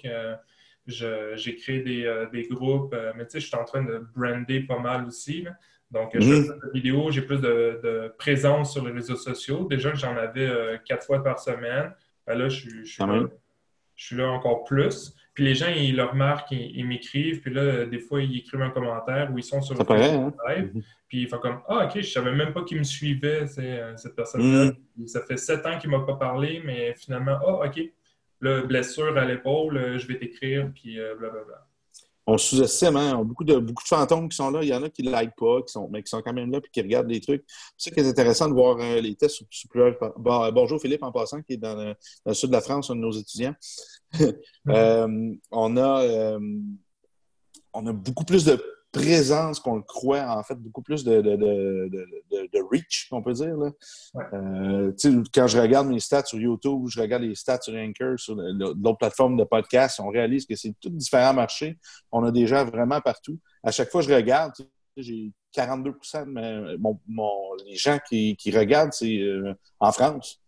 [0.86, 4.78] j'ai créé des, des groupes, mais tu sais, je suis en train de brander pas
[4.78, 5.46] mal aussi.
[5.90, 9.66] Donc, je fais plus de vidéos, j'ai plus de, de, présence sur les réseaux sociaux.
[9.68, 11.94] Déjà j'en avais quatre fois par semaine,
[12.26, 13.22] ben là, je, je, suis là,
[13.94, 15.14] je suis là encore plus.
[15.34, 18.70] Puis les gens, ils le remarquent, ils, m'écrivent, puis là, des fois, ils écrivent un
[18.70, 20.32] commentaire où ils sont sur le hein?
[20.48, 20.70] live.
[20.72, 20.82] Mhm.
[21.08, 24.14] Puis ils font comme Ah, ok, je savais même pas qu'il me suivait, euh, cette
[24.14, 24.72] personne-là.
[24.96, 25.08] Mhm.
[25.08, 27.80] Ça fait sept ans qu'il m'a pas parlé, mais finalement, ah, ok,
[28.40, 31.66] là, blessure à l'épaule, euh, je vais t'écrire, puis euh, blablabla
[32.26, 33.22] on sous-estime, hein?
[33.22, 34.62] beaucoup de, beaucoup de fantômes qui sont là.
[34.62, 36.50] Il y en a qui ne like pas, qui sont, mais qui sont quand même
[36.50, 37.44] là et qui regardent les trucs.
[37.76, 39.96] C'est ça qui est intéressant de voir euh, les tests sur, plusieurs.
[40.16, 43.00] Bon, bonjour Philippe, en passant, qui est dans le, sud de la France, un de
[43.00, 43.54] nos étudiants.
[44.68, 46.40] Euh, on, a, euh,
[47.74, 48.58] on a beaucoup plus de
[48.94, 53.56] présence qu'on le croit, en fait, beaucoup plus de, de, de, reach, on peut dire.
[53.56, 53.70] Là.
[54.32, 54.92] Euh,
[55.34, 58.98] quand je regarde mes stats sur YouTube, je regarde les stats sur Anchor, sur d'autres
[58.98, 61.78] plateformes de podcast, on réalise que c'est tout différents marchés.
[62.12, 63.38] On a des gens vraiment partout.
[63.62, 64.52] À chaque fois que je regarde,
[64.96, 70.40] j'ai 42% de mon, les gens qui, qui regardent, c'est euh, en France.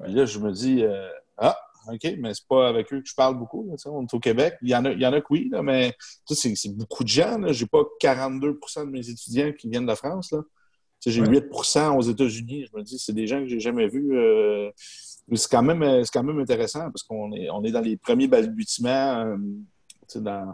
[0.00, 1.56] Là, je me dis, euh, ah,
[1.92, 3.68] OK, mais c'est pas avec eux que je parle beaucoup.
[3.86, 4.54] on est au Québec.
[4.62, 5.94] Il y en a, il y en a que oui, là, mais
[6.26, 7.40] c'est beaucoup de gens.
[7.52, 10.34] Je n'ai pas 42% de mes étudiants qui viennent de France.
[11.04, 12.66] J'ai 8% aux États-Unis.
[12.70, 14.16] Je me dis, c'est des gens que j'ai jamais vus.
[14.16, 14.70] Euh,
[15.32, 19.24] c'est quand, même, quand même intéressant parce qu'on est, on est dans les premiers balbutiements
[19.24, 19.36] euh,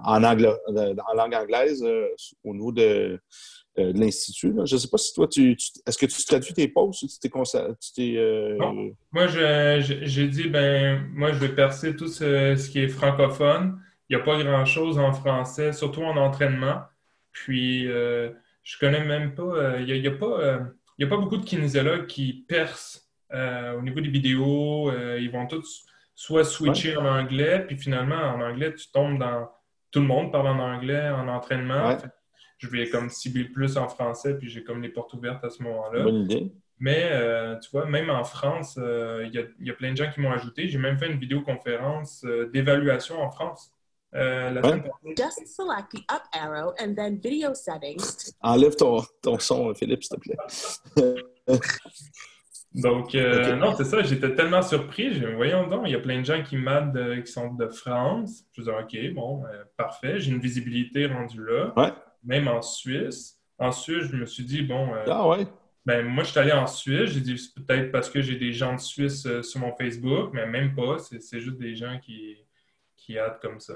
[0.05, 2.09] en, anglais, en langue anglaise euh,
[2.45, 3.19] au niveau de,
[3.79, 4.55] euh, de l'Institut.
[4.65, 7.93] Je ne sais pas si toi, tu, est-ce que tu traduis tes posts ou tu
[7.95, 8.15] t'es...
[8.17, 8.57] Euh...
[9.13, 13.79] Moi, j'ai dit, ben moi, je vais percer tout ce, qui est francophone.
[14.09, 16.83] Il n'y a pas grand-chose en français, surtout en entraînement.
[17.33, 18.31] Puis, euh,
[18.63, 19.43] je connais même pas...
[19.43, 20.59] Euh, il n'y a, a, pas,
[20.99, 23.01] il a pas beaucoup de kinésiologues qui percent
[23.33, 24.91] au niveau des vidéos.
[25.19, 25.85] ils vont tous
[26.15, 29.51] soit switcher en anglais, puis finalement, en anglais, tu tombes dans...
[29.91, 31.97] Tout le monde parle en anglais en entraînement
[32.59, 35.63] je vais comme cibler plus en français, puis j'ai comme les portes ouvertes à ce
[35.63, 36.03] moment-là.
[36.03, 36.53] Bonne idée.
[36.79, 40.21] Mais euh, tu vois, même en France, euh, il y, a plein de gens qui
[40.21, 40.69] m'ont ajouté.
[40.69, 43.73] J'ai même fait une vidéoconférence euh, d'évaluation en France.
[44.13, 44.61] la
[45.17, 48.35] Just select the up arrow and then video settings.
[48.43, 50.37] Enlève ton, ton son, Philippe, s'il te plaît.
[52.75, 55.19] Donc, non, c'est ça, j'étais tellement surpris.
[55.35, 58.45] Voyons donc, il y a plein de gens qui m'aident qui sont de France.
[58.53, 59.45] Je me disais, OK, bon,
[59.79, 61.73] parfait, j'ai une visibilité rendue là.
[61.75, 61.91] Ouais
[62.27, 63.39] même en Suisse.
[63.59, 64.93] En Suisse, je me suis dit, bon.
[64.93, 65.47] Euh, ah ouais?
[65.87, 67.11] Ben, moi, je suis allé en Suisse.
[67.11, 70.31] J'ai dit, c'est peut-être parce que j'ai des gens de Suisse euh, sur mon Facebook,
[70.35, 70.99] mais même pas.
[70.99, 72.37] C'est juste des gens qui,
[72.97, 73.75] qui hâtent comme ça.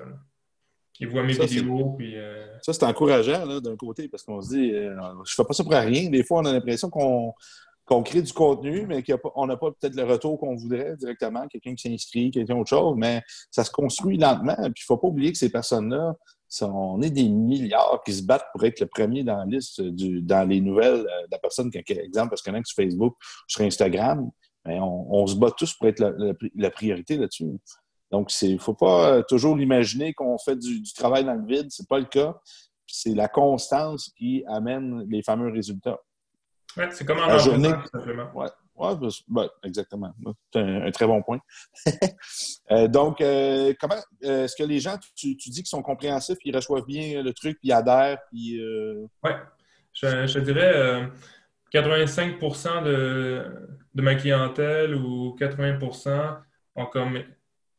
[0.99, 1.95] Ils voient mes vidéos.
[1.97, 5.65] Puis, euh, Ça, c'est encourageant d'un côté, parce qu'on se dit, je fais pas ça
[5.65, 6.11] pour rien.
[6.11, 7.33] Des fois, on a l'impression qu'on
[7.91, 11.75] qu'on crée du contenu, mais qu'on n'a pas peut-être le retour qu'on voudrait directement, quelqu'un
[11.75, 14.55] qui s'inscrit, quelqu'un autre chose, mais ça se construit lentement.
[14.55, 16.15] Puis il ne faut pas oublier que ces personnes-là,
[16.63, 20.23] on est des milliards qui se battent pour être le premier dans la liste, du,
[20.23, 22.77] dans les nouvelles euh, de la personne, qui, exemple, parce qu'il y en a sur
[22.77, 24.31] Facebook, sur Instagram,
[24.67, 26.01] mais on, se bat tous pour être
[26.55, 27.47] la, priorité là-dessus.
[28.11, 31.71] Donc, il ne faut pas euh, toujours l'imaginer qu'on fait du, travail dans le vide.
[31.71, 32.39] Ce n'est pas le cas.
[32.87, 35.99] C'est la constance qui amène les fameux résultats.
[36.77, 37.73] Oui, c'est comme en journée.
[37.93, 38.31] simplement.
[38.81, 40.15] Oui, ben, exactement.
[40.53, 41.41] C'est un, très bon point.
[42.71, 46.55] Euh, donc, euh, comment euh, est-ce que les gens, tu, dis qu'ils sont compréhensifs, ils
[46.55, 48.61] reçoivent bien le truc, puis ils adhèrent, puis.
[49.25, 49.31] Oui,
[49.93, 51.03] je, dirais
[51.73, 52.39] 85
[52.85, 53.45] de,
[53.93, 56.39] de ma clientèle ou 80%
[56.77, 57.21] ont comme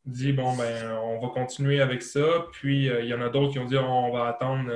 [0.04, 2.44] dit bon ben on va continuer avec ça.
[2.52, 4.70] Puis il y en a d'autres qui ont dit on va attendre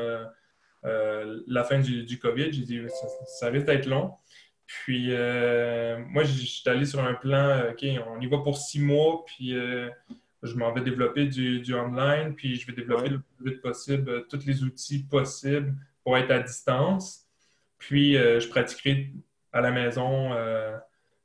[0.83, 2.53] la fin du, COVID.
[2.53, 2.81] J'ai dit
[3.39, 4.15] ça, risque d'être long.
[4.67, 9.25] Puis moi, je suis allé sur un plan, OK, on y va pour six mois,
[9.25, 9.55] puis
[10.43, 14.45] je m'en vais développer du, online, puis je vais développer le plus vite possible tous
[14.45, 17.27] les outils possibles pour être à distance.
[17.79, 19.13] Puis je pratiquerai
[19.53, 20.33] à la maison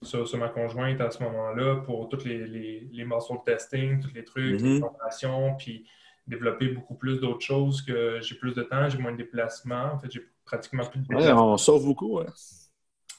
[0.03, 4.23] sur, ma conjointe à ce moment-là pour tous les, les, les muscle testing, tous les
[4.23, 4.79] trucs, les mhm.
[4.79, 5.85] formations, puis
[6.27, 9.93] développer beaucoup plus d'autres choses que j'ai plus de temps, j'ai moins de déplacements.
[9.93, 11.53] En fait, j'ai pratiquement plus de déplacements.
[11.53, 12.25] on sauve beaucoup, ouais.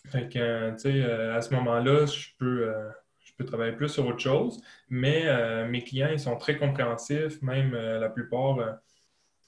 [0.06, 3.88] Fait que, tu sais, euh, à ce moment-là, je peux, euh, je peux travailler plus
[3.88, 4.60] sur autre chose.
[4.88, 7.40] Mais euh, mes clients, ils sont très compréhensifs.
[7.42, 8.80] Même la plupart,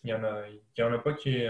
[0.03, 0.43] il n'y en, a,
[0.81, 1.45] en a pas qui,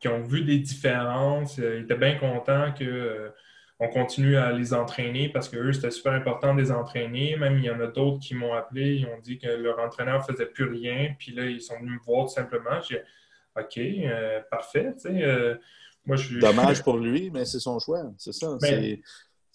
[0.00, 1.58] qui ont vu des différences.
[1.58, 3.32] ils étaient bien contents que
[3.80, 7.36] on continue à les entraîner parce que eux, c'était super important de les entraîner.
[7.36, 10.20] Même il y en a d'autres qui m'ont appelé, ils ont dit que leur entraîneur
[10.20, 11.14] ne faisait plus rien.
[11.18, 12.80] Puis là, ils sont venus me voir tout simplement.
[12.88, 13.02] J'ai
[13.56, 14.94] OK, euh, parfait.
[15.06, 15.56] Euh,
[16.06, 18.02] moi, je Dommage pour lui, mais c'est son choix.
[18.18, 18.56] C'est ça.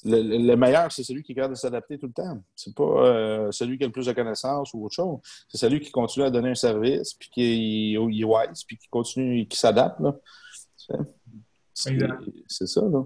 [0.05, 2.41] Le, meilleur, c'est celui qui garde de s'adapter tout le temps.
[2.55, 5.19] C'est pas euh, celui qui a le plus de connaissances ou autre chose.
[5.49, 9.45] C'est celui qui continue à donner un service, puis qui est, wise, puis qui continue,
[9.45, 9.99] qui s'adapte.
[11.73, 13.05] C'est ça, là.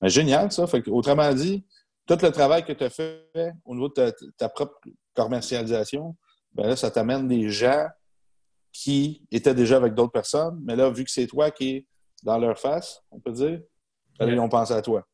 [0.00, 0.66] Ben, génial, ça.
[0.88, 1.64] autrement dit,
[2.06, 4.78] tout le travail que tu as fait au niveau de ta, propre
[5.14, 6.14] commercialisation,
[6.52, 7.88] ben là, ça t'amène des gens
[8.72, 11.86] qui étaient déjà avec d'autres personnes, mais là, vu que c'est toi qui es
[12.24, 13.60] dans leur face, on peut dire,
[14.20, 15.06] ils ont pensé à toi.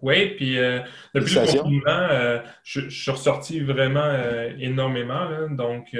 [0.00, 0.80] Oui, puis euh,
[1.14, 5.48] depuis le confinement, euh, je, suis ressorti vraiment euh, énormément.
[5.50, 5.96] donc,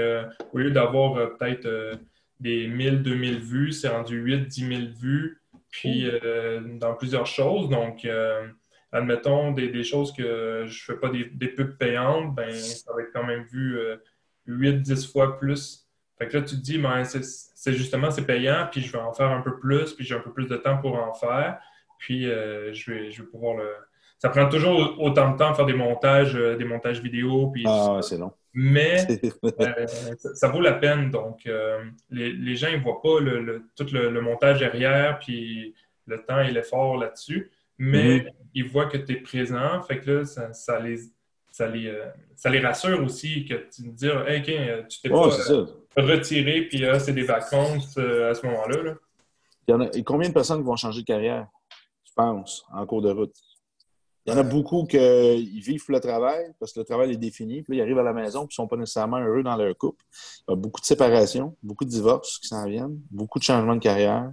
[0.52, 1.98] au lieu d'avoir peut-être
[2.40, 7.68] des 1000, 2000 vues, c'est rendu 8, 10 000 vues puis euh, dans plusieurs choses.
[7.68, 8.46] Donc, euh,
[8.92, 13.12] admettons des, choses que je ne fais pas des, pubs payantes, ben, ça va être
[13.12, 13.76] quand même vu
[14.46, 15.81] 8-10 euh, fois plus.
[16.22, 19.12] Fait que là, tu te dis, ben, c'est justement, c'est payant, puis je vais en
[19.12, 21.58] faire un peu plus, puis j'ai un peu plus de temps pour en faire,
[21.98, 23.68] puis je, vais, je vais pouvoir le.
[24.18, 27.48] Ça prend toujours autant de temps à faire des montages, des montages vidéo.
[27.48, 29.06] Puis ah, c'est long mais
[29.60, 29.86] euh,
[30.34, 31.10] ça, vaut la peine.
[31.10, 35.74] Donc, euh, les, gens ne voient pas le, tout le, montage derrière, puis
[36.06, 38.30] le temps et l'effort là-dessus, mais mhm.
[38.54, 39.80] ils voient que tu es présent.
[39.82, 40.98] Fait que là, ça, les,
[41.52, 44.42] ça, les, euh, ça les rassure aussi que tu te dis, hey,
[44.88, 45.28] tu t'es pas
[45.96, 48.94] retiré, puis c'est des vacances à ce moment-là.
[49.68, 51.46] Il y en a, et combien de personnes vont changer de carrière,
[52.04, 53.34] tu penses, en cours de route?
[54.24, 54.98] Il y en a beaucoup qui
[55.60, 57.62] vivent le travail parce que le travail est défini.
[57.62, 59.56] Puis là, ils arrivent à la maison et ils ne sont pas nécessairement heureux dans
[59.56, 60.04] leur couple.
[60.46, 63.74] Il y a beaucoup de séparations, beaucoup de divorces qui s'en viennent, beaucoup de changements
[63.74, 64.30] de carrière.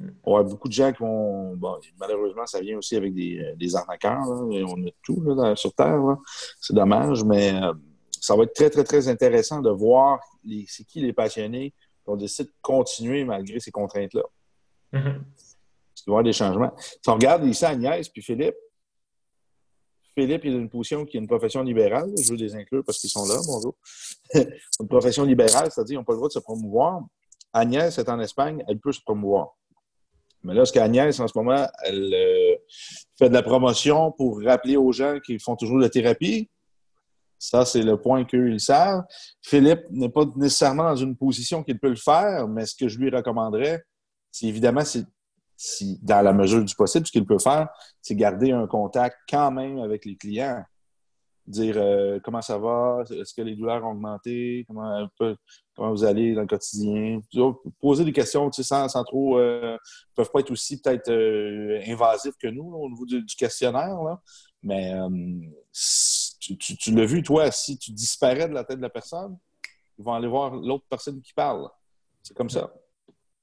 [0.00, 1.54] Il y a beaucoup de gens qui vont.
[1.56, 4.20] Bon, malheureusement, ça vient aussi avec des, euh, des arnaqueurs.
[4.20, 5.22] On a tout
[5.56, 6.00] sur Terre.
[6.60, 7.72] C'est dommage, mais euh,
[8.20, 10.20] ça va être très, très, très intéressant de voir
[10.66, 14.22] c'est qui les passionnés qui ont décidé de continuer malgré ces contraintes-là.
[14.90, 16.72] Parce qu'il va y avoir des changements.
[16.78, 18.56] Si on regarde ici Agnès puis Philippe,
[20.14, 22.10] Philippe il a une position qui est une profession libérale.
[22.18, 23.74] Je veux les inclure parce qu'ils sont là, bonjour.
[24.34, 27.02] une profession libérale, c'est-à-dire qu'ils n'ont pas le droit de se promouvoir.
[27.52, 29.56] Agnès est en Espagne, elle peut se promouvoir.
[30.42, 32.56] Mais là, ce qu'Agnès, en ce moment, elle euh,
[33.18, 36.48] fait de la promotion pour rappeler aux gens qu'ils font toujours de la thérapie.
[37.38, 39.02] Ça, c'est le point qu'ils savent.
[39.42, 42.98] Philippe n'est pas nécessairement dans une position qu'il peut le faire, mais ce que je
[42.98, 43.82] lui recommanderais,
[44.30, 45.04] c'est évidemment, c'est
[45.56, 47.68] si, dans la mesure du possible, ce qu'il peut faire,
[48.00, 50.64] c'est garder un contact quand même avec les clients.
[51.50, 55.08] Dire euh, comment ça va, est-ce que les douleurs ont augmenté, comment,
[55.74, 57.20] comment vous allez dans le quotidien?
[57.80, 59.36] Poser des questions sans, sans trop.
[59.36, 59.76] Euh,
[60.14, 63.98] peuvent pas être aussi peut-être euh, invasifs que nous au niveau du, questionnaire.
[64.62, 64.94] Mais
[66.38, 69.36] tu, tu l'as vu, toi, si tu disparais de la tête de la personne,
[69.98, 71.68] ils vont aller voir l'autre personne qui parle.
[72.22, 72.72] C'est comme ça.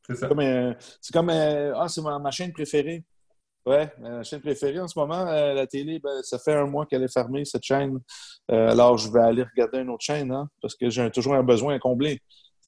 [0.08, 3.04] C'est comme, c'est comme ah, c'est ma, chaîne préférée.
[3.68, 6.86] Ouais, ma chaîne préférée en ce moment, euh, la télé, ben, ça fait un mois
[6.86, 8.00] qu'elle est fermée, cette chaîne.
[8.50, 11.44] Euh, alors, je vais aller regarder une autre chaîne, hein, parce que j'ai toujours un
[11.44, 12.22] besoin à combler.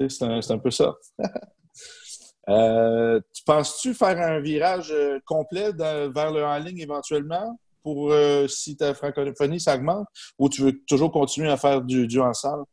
[0.09, 0.93] c'est, un, peu ça.
[2.49, 4.93] euh, tu penses-tu faire un virage
[5.25, 8.13] complet vers le en ligne éventuellement pour
[8.49, 10.05] si ta francophonie s'augmente
[10.37, 12.63] ou tu veux toujours continuer à faire du, du en salle?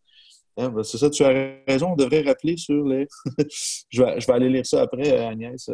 [0.57, 1.93] Ah, ben, c'est ça, tu as raison.
[1.93, 3.07] On devrait rappeler sur les.
[3.89, 5.71] je, vais, je, vais, aller lire ça après, Agnès.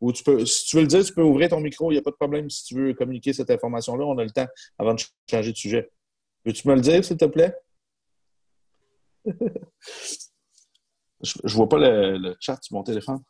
[0.00, 1.90] Ou tu peux, si tu veux le dire, tu peux ouvrir ton micro.
[1.90, 4.04] Il n'y a pas de problème si tu veux communiquer cette information-là.
[4.06, 4.46] On a le temps
[4.78, 5.90] avant de changer de sujet.
[6.44, 7.54] Veux-tu me le dire, s'il te plaît?
[9.26, 9.32] je
[11.44, 13.22] ne vois pas le, chat sur mon téléphone.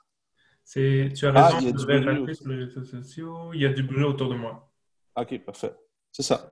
[0.72, 2.37] Tu as raison, ah, il y a du bruit.
[2.37, 3.52] sur les réseaux sociaux.
[3.52, 4.72] Il y a du bruit autour de moi.
[5.16, 5.74] OK, parfait.
[6.12, 6.51] C'est ça.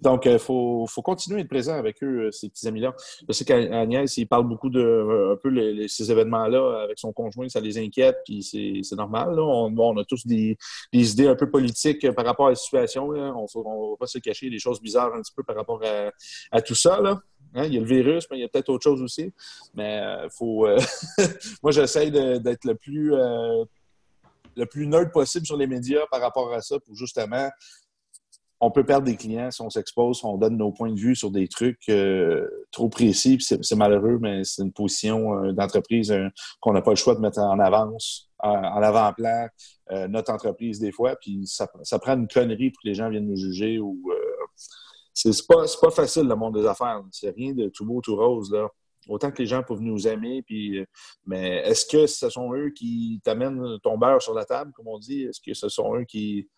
[0.00, 2.94] Donc, il faut, faut, continuer à être présent avec eux, ces petits amis-là.
[3.28, 7.60] Je sais qu'Agnès, il parle beaucoup de un peu ces événements-là avec son conjoint, ça
[7.60, 9.38] les inquiète, puis c'est normal.
[9.38, 10.56] On, a tous des,
[10.92, 13.08] des, idées un peu politiques par rapport à la situation.
[13.08, 15.82] On ne va pas se cacher des choses bizarres un petit peu par rapport
[16.50, 16.98] à, tout ça.
[17.54, 19.32] Hein, il y a le virus, mais il y a peut-être autre chose aussi.
[19.74, 20.66] Mais euh, faut.
[20.66, 20.78] Euh,
[21.62, 23.64] moi, j'essaie d'être le plus euh,
[24.56, 27.50] le plus neutre possible sur les médias par rapport à ça pour justement.
[28.60, 31.16] On peut perdre des clients si on s'expose, si on donne nos points de vue
[31.16, 31.90] sur des trucs
[32.70, 33.38] trop précis.
[33.40, 36.14] C'est malheureux, mais c'est une position d'entreprise
[36.60, 39.48] qu'on n'a pas le choix de mettre en avance, en, avant-plan,
[40.08, 41.16] notre entreprise des fois.
[41.16, 43.98] Puis ça, prend une connerie pour que les gens viennent nous juger ou
[45.14, 47.02] c'est pas, pas facile le monde des affaires.
[47.12, 48.50] C'est rien de tout beau, tout rose.
[48.52, 48.68] Là.
[49.08, 50.84] Autant que les gens peuvent nous aimer, puis, euh,
[51.26, 54.98] mais est-ce que ce sont eux qui t'amènent ton beurre sur la table, comme on
[54.98, 55.24] dit?
[55.24, 56.48] Est-ce que ce sont eux qui.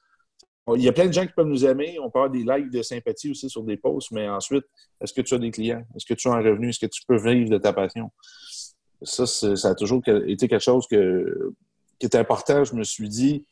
[0.77, 1.98] Il y a plein de gens qui peuvent nous aimer.
[1.98, 4.64] On avoir des likes de sympathie aussi sur des posts, mais ensuite,
[5.01, 5.85] est-ce que tu as des clients?
[5.96, 6.68] Est-ce que tu as un revenu?
[6.68, 8.11] Est-ce que tu peux vivre de ta passion?
[9.03, 11.53] Ça, ça a toujours été quelque chose que,
[11.98, 12.62] qui est important.
[12.62, 13.44] Je me suis dit,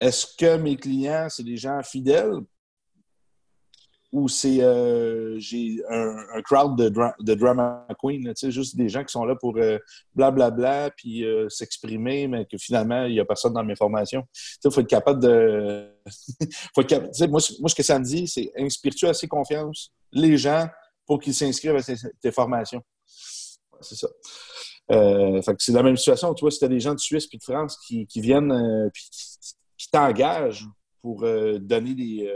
[0.00, 2.40] est-ce que mes clients, c'est des gens fidèles?
[4.12, 9.24] ou c'est euh, j'ai un, crowd de, de drama queen, juste des gens qui sont
[9.24, 9.54] là pour
[10.14, 14.26] blablabla bla, puis euh, s'exprimer, mais que finalement, il n'y a personne dans mes formations.
[14.64, 15.88] Il faut être capable de.
[16.74, 16.82] faut
[17.28, 20.68] moi, moi, ce que ça me dit, c'est inspires-tu assez confiance les gens
[21.06, 22.82] pour qu'ils s'inscrivent à tes, formations?
[23.80, 24.08] C'est ça.
[24.90, 26.34] Euh, c'est la même situation.
[26.34, 28.90] Tu vois, si tu as des gens de Suisse et de France qui, qui viennent
[28.92, 29.04] puis
[29.76, 30.66] qui, t'engagent
[31.00, 32.30] pour donner des.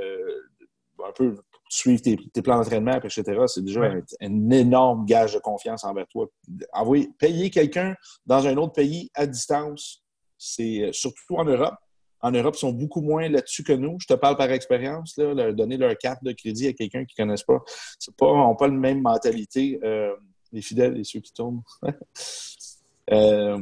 [1.04, 1.36] un peu
[1.72, 3.80] suivre tes, plans d'entraînement, etc., c'est déjà
[4.20, 6.28] un, énorme gage de confiance envers toi.
[6.72, 7.94] Envoyer, payer quelqu'un
[8.26, 10.02] dans un autre pays à distance,
[10.36, 11.74] c'est euh, surtout en Europe.
[12.22, 13.96] En Europe, ils sont beaucoup moins là-dessus que nous.
[14.00, 17.24] Je te parle par expérience, leur donner leur carte de crédit à quelqu'un qui ne
[17.24, 17.60] connaissent pas.
[17.98, 20.14] C'est pas, n'ont pas la même mentalité, euh,
[20.52, 21.62] les fidèles et ceux qui tournent.
[23.12, 23.58] euh,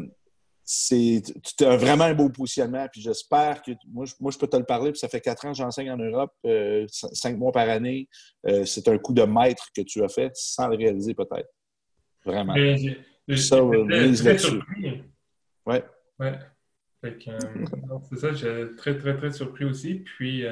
[0.73, 1.21] c'est
[1.61, 2.87] vraiment un beau positionnement.
[2.93, 4.93] Puis j'espère que moi je, peux te le parler.
[4.93, 8.09] Puis ça fait quatre ans que j'enseigne en Europe, euh, cinq mois par année.
[8.47, 11.49] Euh, c'est un coup de maître que tu as fait sans le réaliser peut-être.
[12.25, 12.55] Vraiment.
[12.55, 15.03] ça, euh, très, surpris.
[15.67, 15.85] Ouais.
[16.21, 16.39] Ouais.
[18.11, 20.01] c'est ça, j'ai très, très, très surpris aussi.
[20.01, 20.45] Puis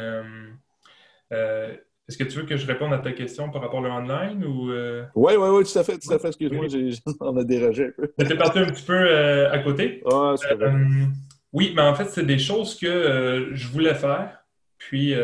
[2.08, 4.70] est-ce que tu veux que je réponde à ta question par rapport au online ou.
[5.14, 6.28] Oui, oui, oui, tout à fait, tout à fait.
[6.28, 6.66] Excuse-moi,
[7.20, 8.08] on a dérogé un peu.
[8.24, 10.02] T'es parti un petit peu euh, à côté?
[10.10, 10.68] Ah, c'est vrai.
[10.68, 11.04] Euh,
[11.52, 14.42] oui, mais en fait, c'est des choses que euh, je voulais faire.
[14.78, 15.14] Puis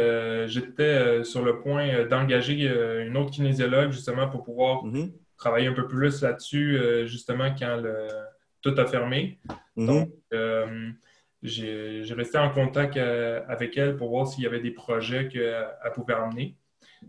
[0.46, 2.68] j'étais sur le point d'engager
[3.06, 5.12] une autre kinésiologue justement pour pouvoir mm-hmm.
[5.38, 8.08] travailler un peu plus là-dessus, justement, quand le...
[8.60, 9.38] tout a fermé.
[9.78, 9.86] Mm-hmm.
[9.86, 10.10] Donc,
[11.44, 16.14] j'ai resté en contact avec elle pour voir s'il y avait des projets qu'elle pouvait
[16.14, 16.56] emmener.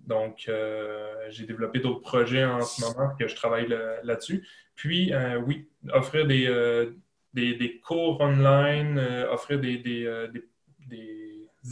[0.05, 3.67] Donc, euh, j'ai développé d'autres projets en ce moment que je travaille
[4.03, 4.47] là-dessus.
[4.75, 6.91] Puis, euh, oui, offrir des, euh,
[7.33, 8.99] des, cours online,
[9.31, 10.29] offrir des, des,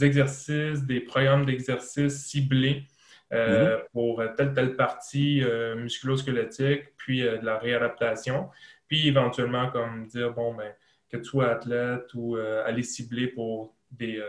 [0.02, 2.84] exercices, des programmes d'exercices ciblés
[3.30, 3.84] mm-hmm.
[3.92, 5.42] pour telle telle partie
[5.76, 8.48] musculo-squelettique, puis de la réadaptation.
[8.88, 10.72] Puis, éventuellement, comme dire, bon, ben,
[11.18, 14.22] que tu sois athlète ou aller cibler pour des,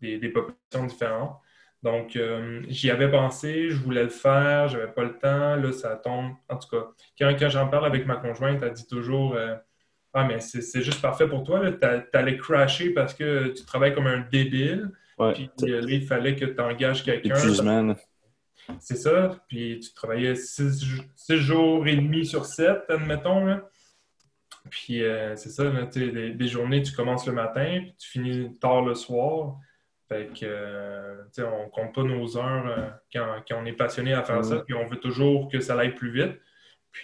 [0.00, 1.40] des populations différentes.
[1.82, 5.56] Donc, euh, j'y avais pensé, je voulais le faire, j'avais pas le temps.
[5.56, 6.32] Là, ça tombe.
[6.48, 6.88] En tout cas,
[7.18, 9.54] quand, j'en parle avec ma conjointe, elle dit toujours euh,
[10.12, 11.62] Ah, mais c'est juste parfait pour toi.
[11.70, 14.90] Tu allais crasher parce que tu travailles comme un débile.
[15.34, 17.36] puis là, il fallait que tu engages quelqu'un.
[18.80, 19.38] C'est ça.
[19.48, 20.84] Puis tu travaillais six,
[21.28, 23.60] jours et demi sur sept, admettons.
[24.70, 28.82] Puis euh, c'est ça, des, des, journées, tu commences le matin, puis tu finis tard
[28.82, 29.56] le soir.
[30.08, 34.42] Fait que, euh, on compte pas nos heures euh, quand, on est passionné à faire
[34.42, 36.38] ça, puis on veut toujours que ça aille plus vite.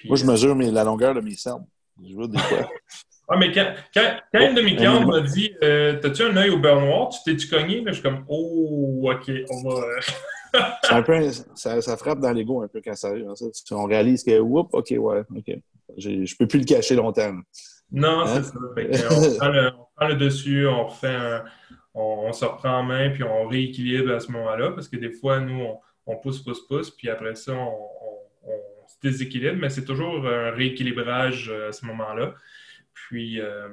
[0.06, 1.66] Moi, je mesure la longueur de mes cernes.
[2.02, 2.70] Je des fois.
[3.28, 6.58] ah, mais quand, quand, une de mes clientes m'a dit euh, T'as-tu un œil au
[6.58, 7.82] beurre noir Tu t'es-tu cogné?
[7.82, 9.80] Là, Je suis comme Oh, OK, on va.
[10.90, 13.26] Un peu, ça, ça, frappe dans l'ego un peu quand ça arrive.
[13.34, 13.76] Ça.
[13.76, 15.58] On réalise que, oups, OK, ouais, OK.
[15.96, 17.34] Je peux plus le cacher longtemps.
[17.92, 18.42] Non, hein?
[18.42, 18.58] c'est ça.
[18.58, 21.44] on, prend le, on, prend le, dessus, on refait un,
[21.94, 25.40] on, se reprend en main, puis on rééquilibre à ce moment-là, parce que des fois,
[25.40, 25.64] nous,
[26.06, 27.90] on, pousse, pousse, pousse, puis après ça, on,
[28.86, 32.34] se déséquilibre, mais c'est toujours un rééquilibrage euh, à ce moment-là.
[32.92, 33.68] Puis, euh,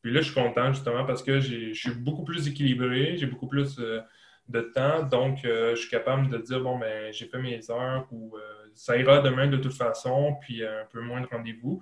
[0.00, 3.46] puis là, je suis content justement parce que je suis beaucoup plus équilibré, j'ai beaucoup
[3.46, 4.00] plus euh,
[4.48, 8.36] de temps, donc je suis capable de dire, bon, ben, j'ai fait mes heures ou
[8.74, 11.80] ça ira demain de toute façon, puis un peu moins de rendez-vous.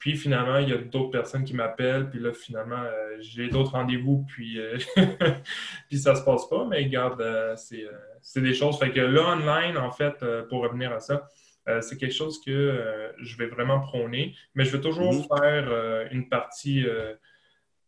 [0.00, 3.72] Puis finalement, il y a d'autres personnes qui m'appellent, puis là, finalement, euh, j'ai d'autres
[3.72, 4.78] rendez-vous, puis, euh,
[5.90, 7.84] puis ça se passe pas, mais garde, euh, c'est,
[8.22, 8.78] c'est des choses.
[8.78, 11.28] Fait que là, online, en fait, pour revenir à ça,
[11.82, 15.38] c'est quelque chose que je vais vraiment prôner, mais je vais toujours Mhm.
[15.38, 16.84] faire une partie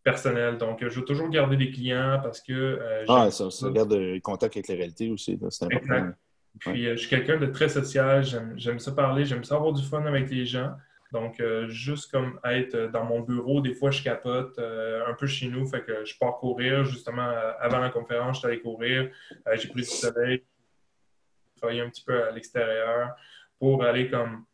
[0.03, 0.59] personnelle.
[0.59, 4.19] Donc, je vais toujours garder des clients parce que euh, Ah, ça, ça garde le
[4.21, 5.39] contact avec la réalité aussi.
[5.51, 5.95] C'est important.
[5.95, 6.19] Exact.
[6.59, 8.23] Puis, euh, je suis quelqu'un de très social.
[8.57, 9.25] J'aime ça parler.
[9.25, 10.73] J'aime ça avoir du fun avec les gens.
[11.13, 15.15] Donc, euh, juste comme être euh, dans mon bureau, des fois, je capote euh, un
[15.15, 15.67] peu chez nous.
[15.67, 16.85] Fait que je pars courir.
[16.85, 19.11] Justement, euh, avant la conférence, je suis allé courir.
[19.47, 20.43] Euh, J'ai pris du soleil.
[21.57, 23.11] Travailler un petit peu à l'extérieur
[23.59, 24.45] pour aller comme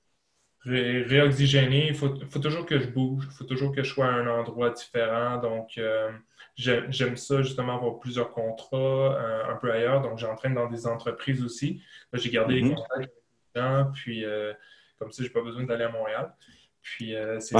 [0.65, 1.89] ré- réoxygéner.
[1.89, 3.25] Il faut, faut toujours que je bouge.
[3.31, 5.39] Il faut toujours que je sois à un endroit différent.
[5.39, 6.11] Donc, euh,
[6.57, 10.03] j'ai- j'aime ça, justement, avoir plusieurs contrats euh, un peu ailleurs.
[10.03, 11.83] Donc, j'entraîne dans des entreprises aussi.
[12.13, 12.75] J'ai gardé les Mhm.
[12.75, 13.11] contacts avec
[13.55, 13.91] les gens.
[13.95, 14.53] Puis, euh,
[14.99, 16.33] comme ça, j'ai pas besoin d'aller à Montréal.
[16.81, 17.55] Puis, euh, c'est.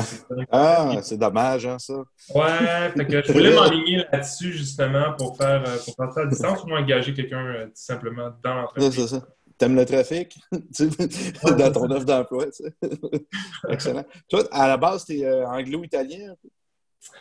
[0.51, 1.95] Ah, c'est dommage, hein, ça.
[2.35, 6.65] Ouais, fait que je voulais m'enligner là-dessus, justement, pour faire, pour faire ça à distance
[6.65, 9.21] ou engager quelqu'un tout simplement dans l'entreprise.
[9.59, 10.39] T'aimes le trafic?
[10.75, 12.47] Tu dans ton offre d'emploi.
[12.51, 12.63] tu.
[13.69, 14.05] Excellent.
[14.29, 16.35] Toi, à la base, t'es euh, anglo-italien?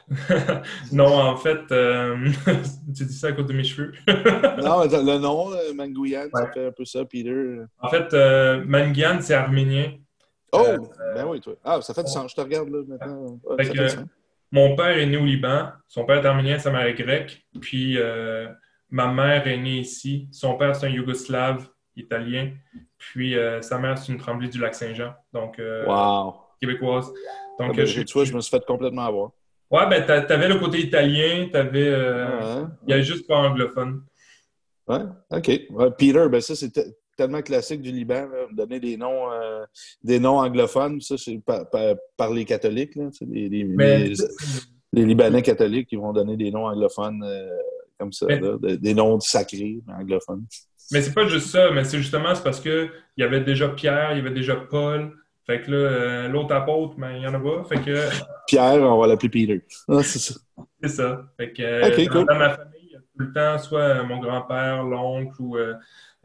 [0.92, 2.30] non, en fait, euh,
[2.96, 3.94] tu dis ça à cause de mes cheveux.
[4.08, 7.60] Non, le nom, euh, Mangouyan, ça fait un peu ça, Peter.
[7.80, 9.94] en fait, euh, Mangan, c'est arménien.
[10.52, 11.56] Oh, ben oui, toi.
[11.64, 12.32] Ah, ça fait du sens.
[12.32, 13.40] Je te regarde là maintenant.
[13.44, 14.00] Ouais, ça fait.
[14.52, 15.70] Mon père est né au Liban.
[15.88, 17.46] Son père est arménien, sa mère est grecque.
[17.60, 17.98] Puis
[18.90, 20.30] ma mère est née ici.
[20.32, 21.68] Son père, c'est un Yougoslave
[21.98, 22.52] italien.
[22.98, 26.36] Puis euh, sa mère, c'est une tremblée du lac Saint-Jean, donc euh, Wow.
[26.62, 27.12] québécoise.
[27.60, 29.32] Ah, Donc, ben, euh, je- tu vois, je me suis fait complètement avoir.
[29.70, 31.88] Ouais, ben, t'a- t'avais le côté italien, t'avais.
[31.88, 32.68] euh, Ouais.
[32.88, 34.04] Il y a juste pas anglophone.
[34.88, 35.48] Ouais, OK.
[35.72, 36.88] Ouais, Peter, ben ça, c'est te-
[37.18, 39.66] tellement classique du Liban, là, donner des noms, euh,
[40.04, 41.02] des noms anglophones.
[41.02, 44.16] Ça, c'est par, par- par les catholiques, là, les, les- Mais les-
[44.94, 47.50] les Libanais catholiques qui vont donner des noms anglophones euh,
[48.00, 50.46] comme ça, Mais- là, des, des noms sacrés, mais anglophones.
[50.92, 53.68] Mais c'est pas juste ça, mais c'est justement c'est parce que il y avait déjà
[53.70, 55.12] Pierre, il y avait déjà Paul.
[55.46, 57.64] Fait que là, euh, l'autre apôtre, ben, il y en a pas.
[57.64, 58.10] Fait que
[58.48, 59.62] Pierre, on va l'appeler Peter.
[59.88, 60.36] Ah, c'est ça.
[60.84, 61.24] c'est ça.
[61.38, 62.26] Fait que euh, dans, cool.
[62.26, 65.74] dans ma famille, il y a tout le temps soit mon grand-père, l'oncle ou euh,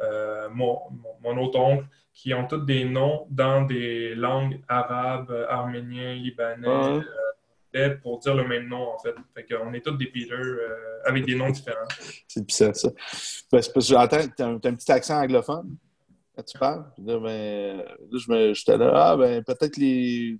[0.00, 5.30] euh, mon, mon- mon autre oncle qui ont tous des noms dans des langues arabes,
[5.30, 6.66] euh, arméniens, libanais.
[8.02, 9.14] Pour dire le même nom en fait.
[9.34, 10.68] Fait qu'on est tous des Peter euh,
[11.06, 11.88] avec des noms différents.
[12.28, 12.88] C'est puissant, ça.
[13.50, 15.76] Ben, c'est parce que j'entends, t'as un, un petit accent anglophone
[16.36, 16.84] quand tu parles.
[16.98, 20.38] Ben, là, je me, j'étais là, ah, ben, peut-être les.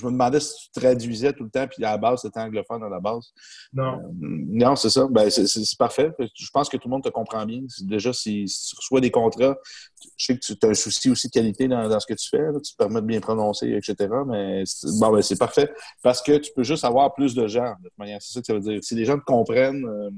[0.00, 2.82] Je me demandais si tu traduisais tout le temps, puis à la base, c'était anglophone
[2.82, 3.32] à la base.
[3.72, 3.94] Non.
[3.94, 5.06] Euh, non, c'est ça.
[5.10, 5.46] Ben, c'est,
[5.78, 6.10] parfait.
[6.18, 7.60] Je pense que tout le monde te comprend bien.
[7.82, 9.56] Déjà, si, si tu reçois des contrats,
[10.16, 12.28] je sais que tu as un souci aussi de qualité dans, dans ce que tu
[12.28, 12.38] fais.
[12.38, 12.58] là.
[12.64, 14.08] Tu te permets de bien prononcer, etc.
[14.26, 15.70] Mais c'est, bon, ben, c'est parfait
[16.02, 17.74] parce que tu peux juste avoir plus de gens.
[17.82, 18.78] De toute manière, c'est ça que ça veut dire.
[18.82, 20.10] Si les gens te comprennent, euh,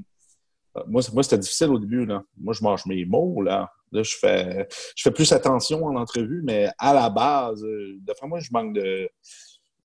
[0.86, 2.06] moi, c'est- moi, c'était difficile au début.
[2.06, 2.22] Là.
[2.38, 3.42] Moi, je mange mes mots.
[3.42, 4.66] Là, là je, fais,
[4.96, 8.74] je fais plus attention en entrevue, mais à la base, euh, d'après moi, je manque
[8.74, 9.08] de.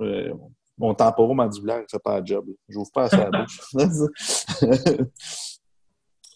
[0.01, 0.33] Euh,
[0.77, 2.45] mon temporomandibulaire ne fait pas la job.
[2.69, 3.59] J'ouvre pas assez la bouche.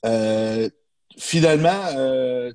[0.04, 0.68] Euh,
[1.16, 2.52] finalement, euh,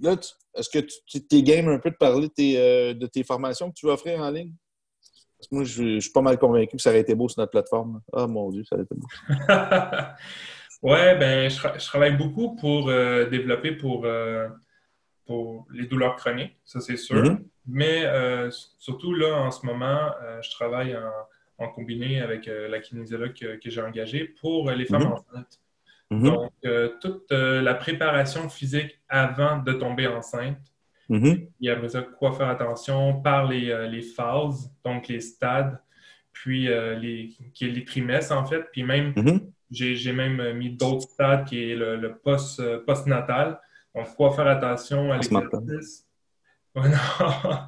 [0.00, 0.16] là,
[0.54, 3.70] est-ce que tu t'es game un peu de parler de tes, euh, de tes formations
[3.70, 4.52] que tu veux offrir en ligne?
[5.38, 7.40] Parce que moi, je, je suis pas mal convaincu que ça aurait été beau sur
[7.40, 8.00] notre plateforme.
[8.12, 9.06] Ah mon Dieu, ça aurait été beau.
[10.90, 14.48] ouais, ben, je, tra- je travaille beaucoup pour euh, développer pour, euh,
[15.26, 17.22] pour les douleurs chroniques, ça c'est sûr.
[17.22, 17.46] Mhm.
[17.66, 22.68] Mais euh, surtout là, en ce moment, euh, je travaille en, en combiné avec euh,
[22.68, 25.12] la kinésiologue que, que j'ai engagée pour les femmes Mhm.
[25.12, 25.60] enceintes.
[26.10, 26.22] Mhm.
[26.24, 26.52] Donc,
[27.00, 30.58] toute la préparation physique avant de tomber enceinte,
[31.08, 31.48] Mhm.
[31.60, 35.78] et après ça, quoi faire attention par les, les phases, donc les stades,
[36.32, 39.50] puis les, qui est les trimestres en fait, puis même Mhm.
[39.72, 43.58] j'ai même mis d'autres stades qui est le, le post, postnatal.
[43.94, 46.05] Donc, quoi faire attention à l'exercice.
[46.80, 47.58] Ouais, non.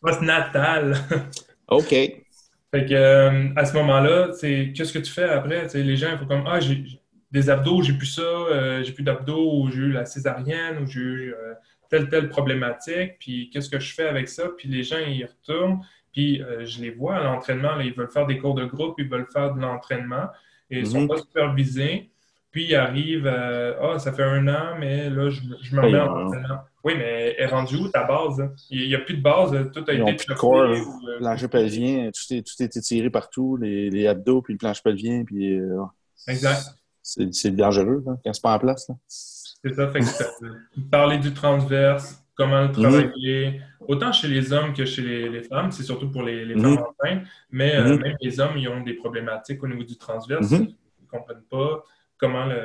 [0.00, 0.94] postnatal.
[1.68, 1.88] OK.
[1.90, 5.66] Fait que, euh, à ce moment-là, qu'est-ce que tu fais après?
[5.74, 6.84] Les gens, il faut comme Ah, j'ai
[7.32, 10.86] des abdos, j'ai plus ça, euh, j'ai plus d'abdos, ou j'ai eu la césarienne, ou
[10.86, 11.54] j'ai eu euh,
[11.90, 14.48] telle, telle problématique, puis qu'est-ce que je fais avec ça?
[14.56, 15.80] Puis les gens, ils retournent,
[16.12, 19.26] puis je les vois à l'entraînement, ils veulent faire des cours de groupe, ils veulent
[19.32, 20.28] faire de l'entraînement,
[20.70, 21.08] et ils ne sont Mhm.
[21.08, 22.10] pas supervisés.
[22.50, 26.26] Puis ils arrivent, ah, ça fait un an, mais là, je, je me remets en
[26.26, 26.60] entraînement.
[26.86, 28.40] Oui, mais est rendu où ta base?
[28.40, 28.52] hein?
[28.70, 31.18] Il n'y a plus de base, tout a Ils été plus de corps, ou, euh,
[31.18, 35.24] Plancher pelvien, tout est, tout est étiré partout, les, les abdos, puis le plancher pelvien,
[35.24, 35.82] puis euh,
[36.28, 36.62] Exact.
[37.02, 38.88] c'est c'est dangereux là, quand c'est pas en place.
[38.88, 38.94] Là.
[39.08, 40.54] C'est ça, fait que euh,
[40.88, 45.82] parler du transverse, comment le travailler, autant chez les hommes que chez les, femmes, c'est
[45.82, 49.60] surtout pour les, les femmes enceintes, mais euh, même les hommes, ils ont des problématiques
[49.64, 51.82] au niveau du transverse, ils ne comprennent pas
[52.16, 52.62] comment le,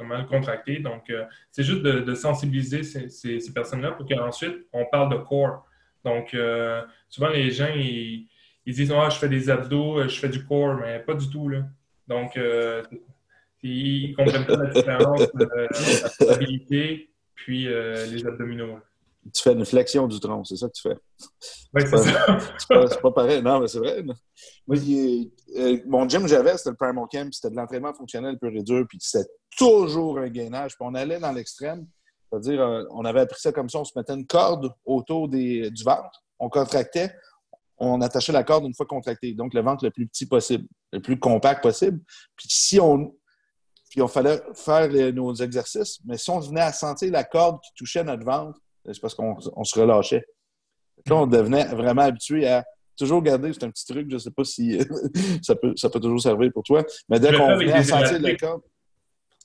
[0.00, 0.78] comment le contracter.
[0.78, 5.66] Donc, euh, c'est juste de, sensibiliser ces, personnes-là pour qu'ensuite, on parle de corps.
[6.04, 8.26] Donc, euh, souvent, les gens, ils,
[8.66, 11.48] disent Ah, je fais des abdos, je fais du corps, mais pas du tout.
[11.48, 11.64] Là.
[12.08, 12.38] Donc,
[13.62, 18.80] ils ne comprennent pas la différence entre la stabilité puis les abdominaux
[19.34, 20.96] tu fais une flexion du tronc, c'est ça que tu fais.
[21.74, 22.38] Oui, c'est ça.
[22.88, 23.42] c'est pas, pareil.
[23.42, 24.02] Non, mais c'est vrai.
[24.66, 28.62] Moi, euh, mon gym j'avais, c'était le Primal Camp, c'était de l'entraînement fonctionnel pur et
[28.62, 30.74] dur, puis c'était toujours un gainage.
[30.74, 31.86] Puis on allait dans l'extrême,
[32.30, 35.70] c'est-à-dire, euh, on avait appris ça comme ça, on se mettait une corde autour des,
[35.70, 37.14] du ventre, on contractait,
[37.76, 39.34] on attachait la corde une fois contractée.
[39.34, 42.00] Donc, le ventre le plus petit possible, le plus compact possible.
[42.36, 43.14] Puis si on.
[43.90, 47.72] Puis on fallait faire nos exercices, mais si on venait à sentir la corde qui
[47.74, 50.24] touchait notre ventre, c'est parce qu'on se relâchait.
[51.06, 52.64] Là, on devenait vraiment habitué à
[52.96, 54.78] toujours garder, c'est un petit truc, je ne sais pas si
[55.42, 58.36] ça, peut, ça peut toujours servir pour toi, mais dès qu'on venait à sentir le
[58.36, 58.60] corps,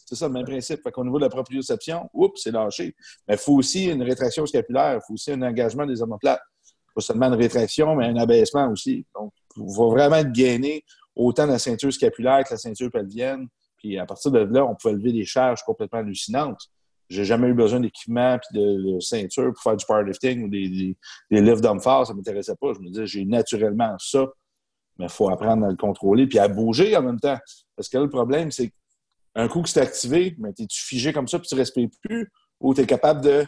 [0.05, 0.81] c'est ça le même principe.
[0.83, 2.95] Fait qu'au niveau de la proprioception, oups, c'est lâché.
[3.27, 6.41] Mais il faut aussi une rétraction scapulaire, il faut aussi un engagement des omoplates.
[6.93, 9.05] Pas seulement une rétraction, mais un abaissement aussi.
[9.15, 13.47] Donc, il va vraiment être gainé autant la ceinture scapulaire que la ceinture pelvienne.
[13.77, 16.69] Puis à partir de là, on pouvait lever des charges complètement hallucinantes.
[17.09, 20.97] J'ai jamais eu besoin d'équipement et de, ceinture pour faire du powerlifting ou des, des,
[21.31, 22.07] des lifts d'hommes forts.
[22.07, 22.73] Ça ne m'intéressait pas.
[22.73, 24.25] Je me disais, j'ai naturellement ça,
[24.97, 27.37] mais il faut apprendre à le contrôler puis à bouger en même temps.
[27.75, 28.71] Parce que là, le problème, c'est
[29.35, 32.31] qu'un coup que c'est activé, mais es-tu figé comme ça puis tu ne respires plus
[32.59, 33.45] ou tu es capable de,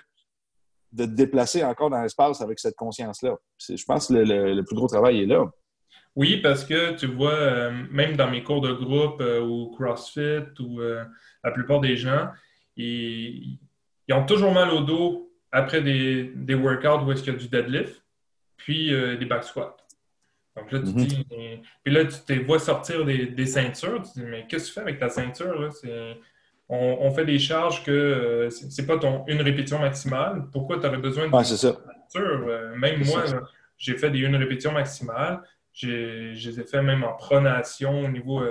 [0.91, 3.36] de te déplacer encore dans l'espace avec cette conscience-là?
[3.60, 5.45] Je pense que le, plus gros travail est là.
[6.16, 10.47] Oui, parce que tu vois, euh, même dans mes cours de groupe euh, ou CrossFit
[10.60, 11.03] ou euh,
[11.43, 12.30] la plupart des gens,
[12.78, 13.59] ils,
[14.11, 17.47] ont toujours mal au dos après des, des workouts où est-ce qu'il y a du
[17.47, 18.03] deadlift,
[18.57, 19.75] puis euh, des back squats.
[20.55, 21.05] Donc là, tu mhm.
[21.05, 21.25] dis,
[21.84, 24.01] puis là, tu te vois sortir des, ceintures.
[24.01, 25.59] Tu te dis, mais qu'est-ce que tu fais avec ta ceinture?
[25.59, 25.69] Là?
[26.69, 30.47] On, fait des charges que euh, c'est pas ton une répétition maximale.
[30.51, 31.80] Pourquoi tu aurais besoin de ceinture?
[32.17, 33.23] Euh, même moi,
[33.78, 35.41] j'ai fait des une répétition maximale.
[35.71, 38.43] Je les ai fait même en pronation au niveau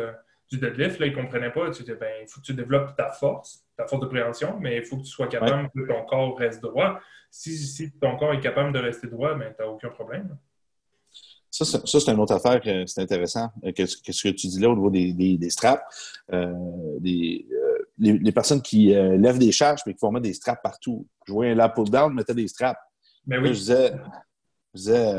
[0.48, 1.00] du deadlift.
[1.00, 1.70] Là, ils ne comprenaient pas.
[1.70, 4.78] Tu dis, ben, il faut que tu développes ta force ta force de préhension, mais
[4.78, 6.98] il faut que tu sois capable que ton corps reste droit.
[7.30, 10.36] Si, ton corps est capable de rester droit, ben, tu n'as aucun problème.
[11.50, 13.48] Ça, c'est une autre affaire, c'est intéressant.
[13.64, 15.82] Euh, qu'est-ce que tu dis là au niveau des, straps?
[16.32, 16.52] Euh,
[16.98, 21.06] des, euh, les, personnes qui lèvent des charges mais qui vont mettre des straps partout.
[21.26, 22.78] Je voyais un lap pull-down, mettait des straps.
[23.26, 23.48] Mais ben oui.
[23.48, 23.92] je disais,
[24.74, 25.14] je disais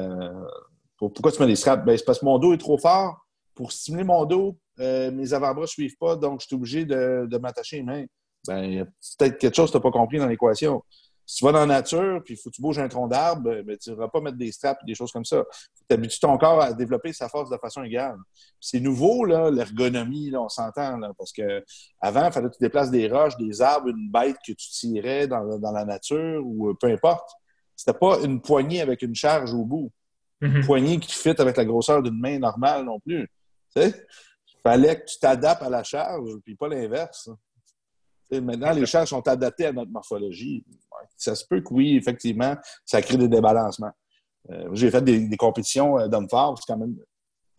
[0.98, 1.84] pourquoi tu mets des straps?
[1.86, 3.26] Ben, c'est parce que mon dos est trop fort.
[3.56, 7.38] Pour stimuler mon dos, mes avant-bras ne suivent pas, donc je suis obligé de, de
[7.40, 8.06] m'attacher les mains
[8.48, 10.84] ben, il y a peut-être quelque chose que tu n'as pas compris dans l'équation.
[11.30, 13.62] Si tu vas dans la nature, puis il faut que tu bouges un tronc d'arbre,
[13.62, 15.44] ben, tu ne vas pas mettre des straps et des choses comme ça.
[15.90, 18.16] Tu habitues ton corps à développer sa force de façon égale.
[18.62, 21.66] C'est nouveau, l'ergonomie, on s'entend, parce que
[22.00, 25.28] avant, il fallait que tu déplaces des roches, des arbres, une bête que tu tirais
[25.28, 27.30] dans, la nature ou peu importe.
[27.76, 29.92] C'était pas une poignée avec une charge au bout.
[30.40, 30.66] Une mm-hmm.
[30.66, 33.30] poignée qui fit avec la grosseur d'une main normale non plus.
[33.76, 33.94] Il
[34.64, 37.30] fallait que tu t'adaptes à la charge, puis pas l'inverse
[38.32, 40.66] maintenant, les charges sont adaptées à notre morphologie.
[41.16, 42.56] Ça se peut que oui, effectivement,
[42.86, 43.92] ça crée des débalancements.
[44.50, 46.96] Euh, j'ai fait des, compétitions euh, d'hommes forts, c'est quand même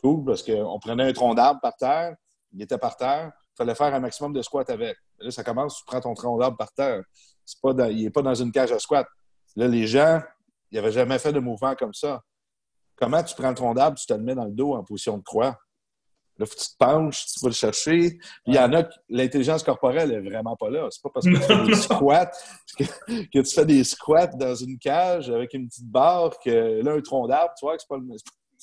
[0.02, 2.16] cool parce qu'on prenait un tronc d'arbre par terre,
[2.52, 4.96] il était par terre, il fallait faire un maximum de squat avec.
[5.18, 7.02] Là, ça commence, tu prends ton tronc d'arbre par terre.
[7.62, 9.06] Pas il n'est pas dans une cage à squat.
[9.56, 10.20] Là, les gens,
[10.70, 12.22] ils n'avaient jamais fait de mouvement comme ça.
[12.96, 15.18] Comment tu prends le tronc d'arbre, tu te le mets dans le dos en position
[15.18, 15.58] de croix?
[16.38, 18.18] Là, faut que tu te penches, tu vas le chercher.
[18.46, 20.88] il y en a l'intelligence corporelle n'est vraiment pas là.
[20.90, 22.30] C'est pas parce que tu fais des squats
[22.78, 27.00] que, tu fais des squats dans une cage avec une petite barre que là, un
[27.00, 28.04] tronc d'arbre, tu vois que c'est pas le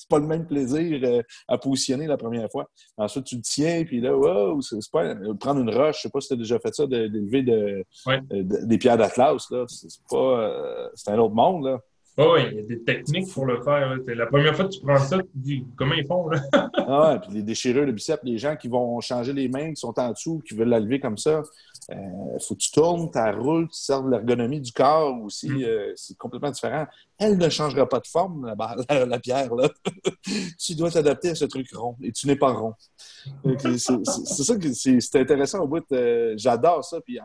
[0.08, 2.68] pas le même plaisir euh, à positionner la première fois.
[2.96, 5.96] Ensuite, tu le tiens, puis là, wow, c'est pas prendre une roche.
[5.96, 7.84] Je sais pas si tu as déjà fait ça, d'élever de,
[8.30, 9.48] des pierres d'Atlas.
[9.66, 10.16] C'est pas.
[10.16, 11.80] Euh, c'est un autre monde, là.
[12.18, 13.94] Oui, il y a des techniques pour le faire.
[14.06, 16.28] La première fois que tu prends ça, tu dis comment ils font.
[16.28, 16.40] Là?
[16.74, 19.98] ah, puis les déchirures de biceps, les gens qui vont changer les mains, qui sont
[19.98, 21.42] en dessous, qui veulent la comme ça,
[21.90, 25.48] euh, faut que tu tournes, tu roules, tu serves l'ergonomie du corps aussi.
[25.48, 25.62] Mm.
[25.62, 26.86] Euh, c'est complètement différent.
[27.18, 28.54] Elle ne changera pas de forme,
[28.88, 29.54] la, pierre.
[29.54, 29.68] Là.
[30.58, 32.74] tu dois t'adapter à ce truc rond et tu n'es pas rond.
[33.44, 35.84] C'est ça que c'est intéressant au bout.
[36.36, 37.00] J'adore ça.
[37.00, 37.18] Puis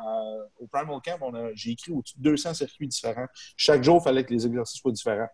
[0.60, 1.20] au Primal Camp,
[1.56, 3.28] j'ai écrit de 200 circuits différents.
[3.58, 5.30] Chaque jour, il fallait que les exercices soient différents.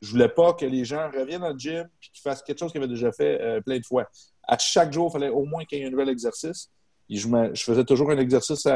[0.00, 2.72] Je voulais pas que les gens reviennent dans le gym et qu'ils fassent quelque chose
[2.72, 4.08] qu'ils avaient déjà fait euh, plein de fois.
[4.42, 6.70] À chaque jour, il fallait au moins qu'il y ait un nouvel exercice.
[7.18, 7.28] Je,
[7.62, 8.66] faisais toujours un exercice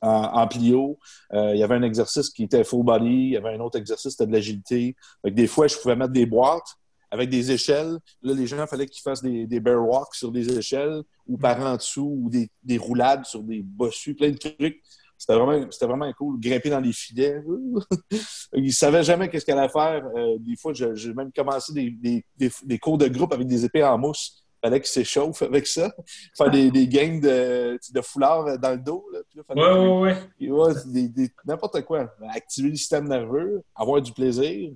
[0.00, 0.98] en, plio.
[1.32, 3.06] Euh, il y avait un exercice qui était full body.
[3.06, 4.96] Il y avait un autre exercice, c'était de l'agilité.
[5.24, 6.76] Des fois, je pouvais mettre des boîtes
[7.10, 7.98] avec des échelles.
[8.22, 11.38] Là, les gens, il fallait qu'ils fassent des, des bear walks sur des échelles ou
[11.38, 14.82] par en dessous ou des, des roulades sur des bossus, plein de trucs.
[15.16, 16.40] C'était vraiment, vraiment cool.
[16.40, 17.42] Grimper dans les filets.
[18.54, 20.04] Ils ne savaient jamais qu'est-ce qu'elle allait faire.
[20.16, 24.43] Euh, des fois, j'ai même commencé des, cours de groupe avec des épées en mousse
[24.64, 25.92] fallait qu'ils s'échauffent avec ça.
[26.36, 29.06] Faire des, des de, de foulard dans le dos.
[29.12, 29.20] Là.
[29.28, 31.30] Puis là, ouais, ouais, ouais.
[31.44, 32.12] N'importe quoi.
[32.30, 34.70] Activer le système nerveux, avoir du plaisir,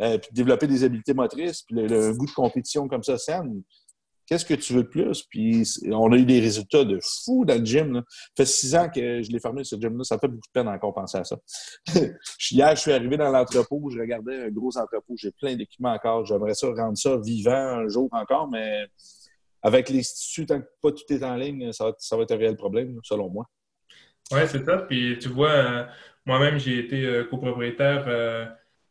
[0.00, 3.62] euh, puis développer des habiletés motrices, puis le, goût de compétition comme ça, Sam.
[4.26, 5.22] Qu'est-ce que tu veux de plus?
[5.24, 8.02] Puis on a eu des résultats de fou dans le gym.
[8.08, 10.02] Ça fait six ans que je l'ai fermé, ce gym-là.
[10.02, 11.36] Ça fait beaucoup de peine à compenser à ça.
[12.50, 13.90] Hier, je suis arrivé dans l'entrepôt.
[13.90, 15.14] Je regardais un gros entrepôt.
[15.18, 16.24] J'ai plein d'équipements encore.
[16.24, 18.86] J'aimerais ça rendre ça vivant un jour encore, mais
[19.64, 23.00] avec l'Institut, tant que pas tout est en ligne, ça va, être un réel problème,
[23.02, 23.48] selon moi.
[24.30, 24.78] Oui, c'est ça.
[24.78, 25.84] Puis tu vois, euh,
[26.26, 28.44] moi-même, j'ai été euh, copropriétaire euh,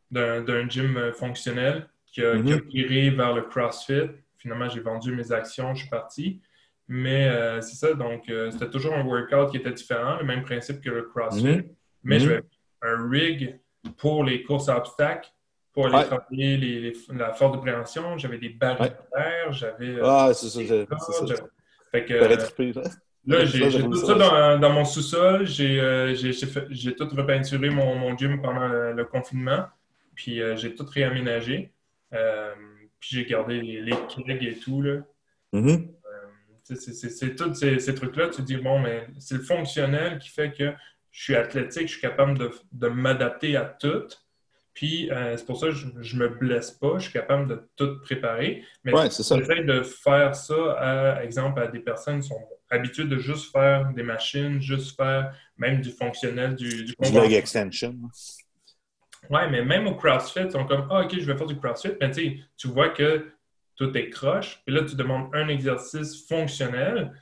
[0.10, 4.10] d'un gym fonctionnel qui a, mm vers le CrossFit.
[4.38, 6.42] Finalement, j'ai vendu mes actions, je suis parti.
[6.88, 10.90] Mais c'est ça, donc c'était toujours un workout qui était différent, le même principe que
[10.90, 11.46] le CrossFit.
[11.46, 11.68] Mm-hmm.
[12.04, 12.42] Mais j'avais
[12.82, 13.58] un rig
[13.98, 15.33] pour les courses à obstacles
[15.74, 18.18] pour aller travailler les, la force de préhension.
[18.18, 19.96] J'avais des barrières, j'avais.
[19.96, 20.60] Euh, ah, c'est ça.
[20.60, 21.44] C'est ça.
[21.92, 22.14] Fait que,
[23.26, 25.46] là, j'ai tout ça dans, dans mon sous-sol.
[25.46, 26.14] J'ai euh,
[26.98, 29.66] tout repeinturé mon, mon, gym pendant le, confinement.
[30.16, 31.72] Puis euh, j'ai tout réaménagé.
[32.12, 34.82] puis j'ai gardé les, les kegs et tout.
[34.82, 35.02] Là.
[35.54, 35.88] Mm-hmm.
[36.64, 38.28] c'est tous ces, ces trucs-là.
[38.28, 40.72] Tu te dis, bon, mais c'est le fonctionnel qui fait que
[41.10, 44.08] je suis athlétique, je suis capable de, de m'adapter à tout.
[44.74, 47.70] Puis euh, c'est pour ça que je, ne me blesse pas, je suis capable de
[47.76, 48.64] tout préparer.
[48.84, 53.52] Mais j'essaie de faire ça, à exemple, à des personnes qui sont habituées de juste
[53.52, 57.96] faire des machines, juste faire même du fonctionnel, du, du, leg extension.
[59.30, 61.94] Ouais, mais même au CrossFit, ils sont comme Ah, ok, je vais faire du CrossFit,
[62.02, 63.32] mais tu vois que
[63.76, 64.62] tout est croche.
[64.66, 67.14] Puis là, tu demandes un exercice fonctionnel.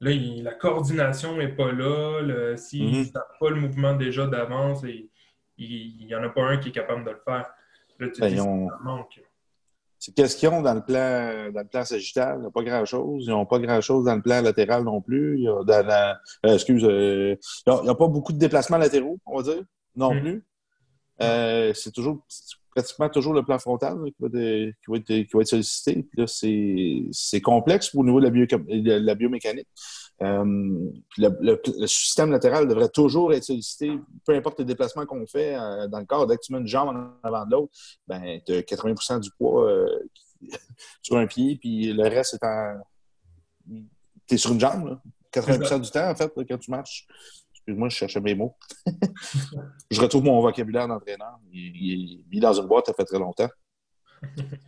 [0.00, 0.10] Là,
[0.42, 2.56] la coordination n'est pas là.
[2.56, 3.12] si mm -hmm.
[3.40, 4.84] pas le mouvement déjà d'avance,
[5.58, 7.46] il n'y en a pas un qui est capable de le faire.
[7.98, 9.20] Là, tu ben, manque.
[9.98, 12.36] C'est qu'est-ce qu'ils ont dans le plan, dans le plan sagittal?
[12.38, 13.24] Il n'y a pas grand-chose.
[13.26, 15.38] Ils n'ont pas grand-chose dans le plan latéral non plus.
[15.38, 17.36] Il y a, euh, excuse, euh,
[17.66, 19.62] il n'y a, pas beaucoup de déplacements latéraux, on va dire,
[19.94, 20.20] non mm.
[20.20, 20.44] plus.
[21.22, 22.22] Euh, c'est toujours
[22.76, 26.06] pratiquement toujours le plan frontal qui, va être, qui, va être, sollicité.
[27.10, 29.66] c'est complexe au niveau de la, la biomécanique.
[30.22, 35.88] Euh, le, système latéral devrait toujours être sollicité, peu importe les déplacements qu'on fait euh,
[35.88, 36.26] dans le corps.
[36.26, 37.72] Dès que tu mets une jambe en avant de l'autre,
[38.06, 40.08] ben, tu as 80% du poids euh,
[41.02, 42.80] sur un pied, puis le reste est en.
[44.28, 45.02] Tu es sur une jambe, là.
[45.32, 47.06] 80% du temps, en fait, quand tu marches.
[47.66, 48.54] Excuse-moi, je cherchais mes mots.
[49.90, 51.40] je retrouve mon vocabulaire d'entraîneur.
[51.52, 53.48] Il, est mis dans une boîte, ça fait très longtemps.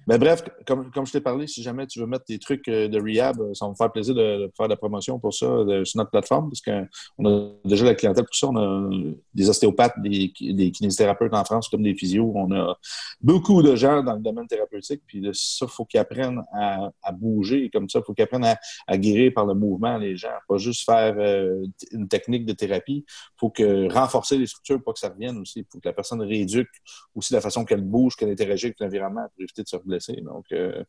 [0.07, 2.89] Mais bref, comme, comme je t'ai parlé, si jamais tu veux mettre des trucs euh,
[2.89, 5.47] de rehab, euh, ça va me faire plaisir de, faire de la promotion pour ça
[5.85, 8.49] sur notre plateforme, parce qu'on a déjà la clientèle pour ça.
[8.49, 8.91] On a
[9.35, 12.33] des ostéopathes, des, kinésithérapeutes en France, comme des physios.
[12.35, 12.79] On a
[13.21, 15.03] beaucoup de gens dans le domaine thérapeutique.
[15.07, 17.71] Puis ça, il faut qu'ils apprennent à, bouger.
[17.71, 20.29] Comme ça, il faut qu'ils apprennent à, guérir par le mouvement les gens.
[20.49, 23.05] Pas juste faire euh, une technique de thérapie.
[23.07, 25.61] Il faut que renforcer les structures pour que ça revienne aussi.
[25.61, 26.69] Il faut que la personne rééduque
[27.15, 30.21] aussi la façon qu'elle bouge, qu'elle interagit avec l'environnement éviter de se blesser.
[30.23, 30.83] Donc, euh,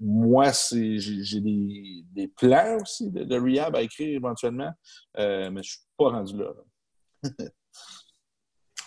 [0.00, 4.72] moi, j'ai des, des, plans aussi de, rehab à écrire éventuellement,
[5.18, 6.52] euh, mais je ne suis pas rendu là.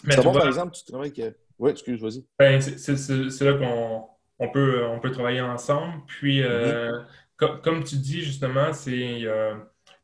[0.04, 1.36] mais bon, par exemple, tu travailles avec.
[1.58, 2.26] Oui, excuse, vas-y.
[2.38, 4.08] Ben, c'est là qu'on
[4.40, 6.04] on peut, on peut travailler ensemble.
[6.06, 6.92] Puis, euh,
[7.40, 7.62] mm-hmm.
[7.62, 8.92] comme tu dis, justement, c'est.
[8.92, 9.22] il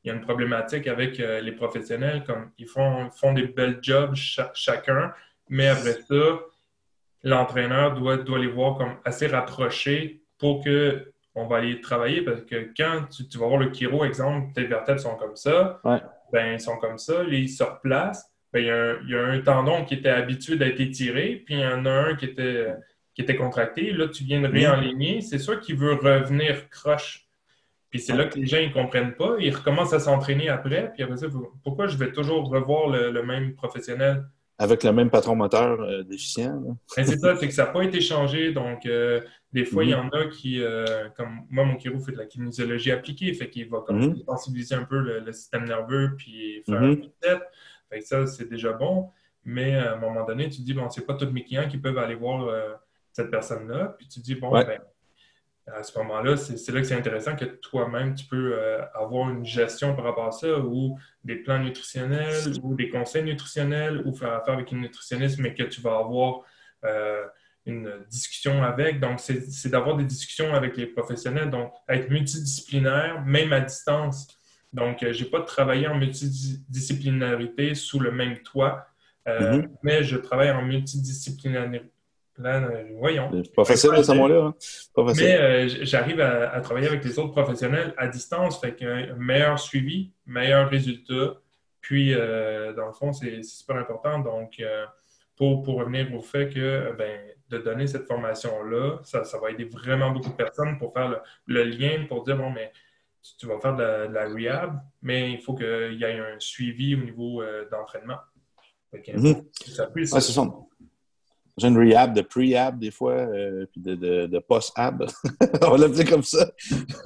[0.06, 5.14] y a une problématique avec les professionnels, comme ils font, font des belles jobs chacun,
[5.52, 6.40] mais après ça,
[7.24, 12.42] l'entraîneur doit, doit les voir comme assez rapprochés pour que on va aller travailler parce
[12.42, 15.80] que quand tu, vas voir le chiro, exemple, tes vertèbres sont comme ça,
[16.34, 19.94] ben ils sont comme ça, ils se replacent, ben, il, y a un, tendon qui
[19.94, 22.68] était habitué d'être étiré, puis il y en a un qui était,
[23.16, 23.92] qui était contracté.
[23.94, 27.28] Là, tu viens de réaligner, c'est sûr qu'il veut revenir croche.
[27.90, 29.36] Puis c'est là que les gens ne comprennent pas.
[29.40, 30.92] Ils recommencent à s'entraîner après.
[30.94, 31.28] Puis après ça,
[31.64, 34.24] pourquoi je vais toujours revoir le même professionnel?
[34.62, 36.56] Avec le même patron moteur euh, déficient.
[36.96, 38.52] Ben, c'est ça, c'est que ça n'a pas été changé.
[38.52, 39.20] Donc, euh,
[39.52, 42.28] des fois, il y en a qui, euh, comme moi, mon chiro fait de la
[42.28, 44.24] kinésiologie appliquée, fait qu'il va comme mhm.
[44.24, 47.40] sensibiliser un peu le, système nerveux puis faire mm un
[47.90, 49.10] Fait que ça, c'est déjà bon.
[49.44, 51.80] Mais à un moment donné, tu te dis, bon, c'est pas tous mes clients qui
[51.80, 52.48] peuvent aller voir
[53.12, 53.96] cette personne-là.
[53.98, 54.80] Puis tu te dis, bon, ben,
[55.68, 59.46] à ce moment-là, c'est là que c'est intéressant que toi-même, tu peux euh, avoir une
[59.46, 64.34] gestion par rapport à ça, ou des plans nutritionnels, ou des conseils nutritionnels, ou faire
[64.34, 66.42] affaire avec une nutritionniste, mais que tu vas avoir
[66.84, 67.26] euh,
[67.66, 69.00] une discussion avec.
[69.00, 74.28] Donc, c'est d'avoir des discussions avec les professionnels, donc être multidisciplinaire, même à distance.
[74.74, 78.88] Donc, euh, je n'ai pas travaillé en multidisciplinarité sous le même toit,
[79.28, 79.70] mm-hmm.
[79.84, 81.92] mais je travaille en multidisciplinarité
[82.98, 83.32] voyons.
[83.56, 84.54] Pas facile à ce moment-là.
[84.98, 85.04] Hein.
[85.16, 90.12] Mais euh, j'arrive à, travailler avec les autres professionnels à distance, fait qu'un meilleur suivi,
[90.26, 91.36] meilleur résultat.
[91.82, 94.20] Puis, euh, dans le fond, c'est super important.
[94.20, 94.86] Donc, euh,
[95.36, 97.20] pour, pour, revenir au fait que ben,
[97.50, 101.64] de donner cette formation-là, ça, ça, va aider vraiment beaucoup de personnes pour faire le,
[101.64, 102.72] lien, pour dire, bon, mais
[103.40, 107.00] tu, vas faire de la, rehab, mais il faut qu'il y ait un suivi au
[107.00, 108.18] niveau d'entraînement.
[108.94, 110.44] Mm c'est ça
[111.58, 113.96] j'ai une rehab de pre-ab des fois, euh, puis de,
[114.26, 115.06] de, post-ab.
[115.62, 116.50] On va dire comme ça.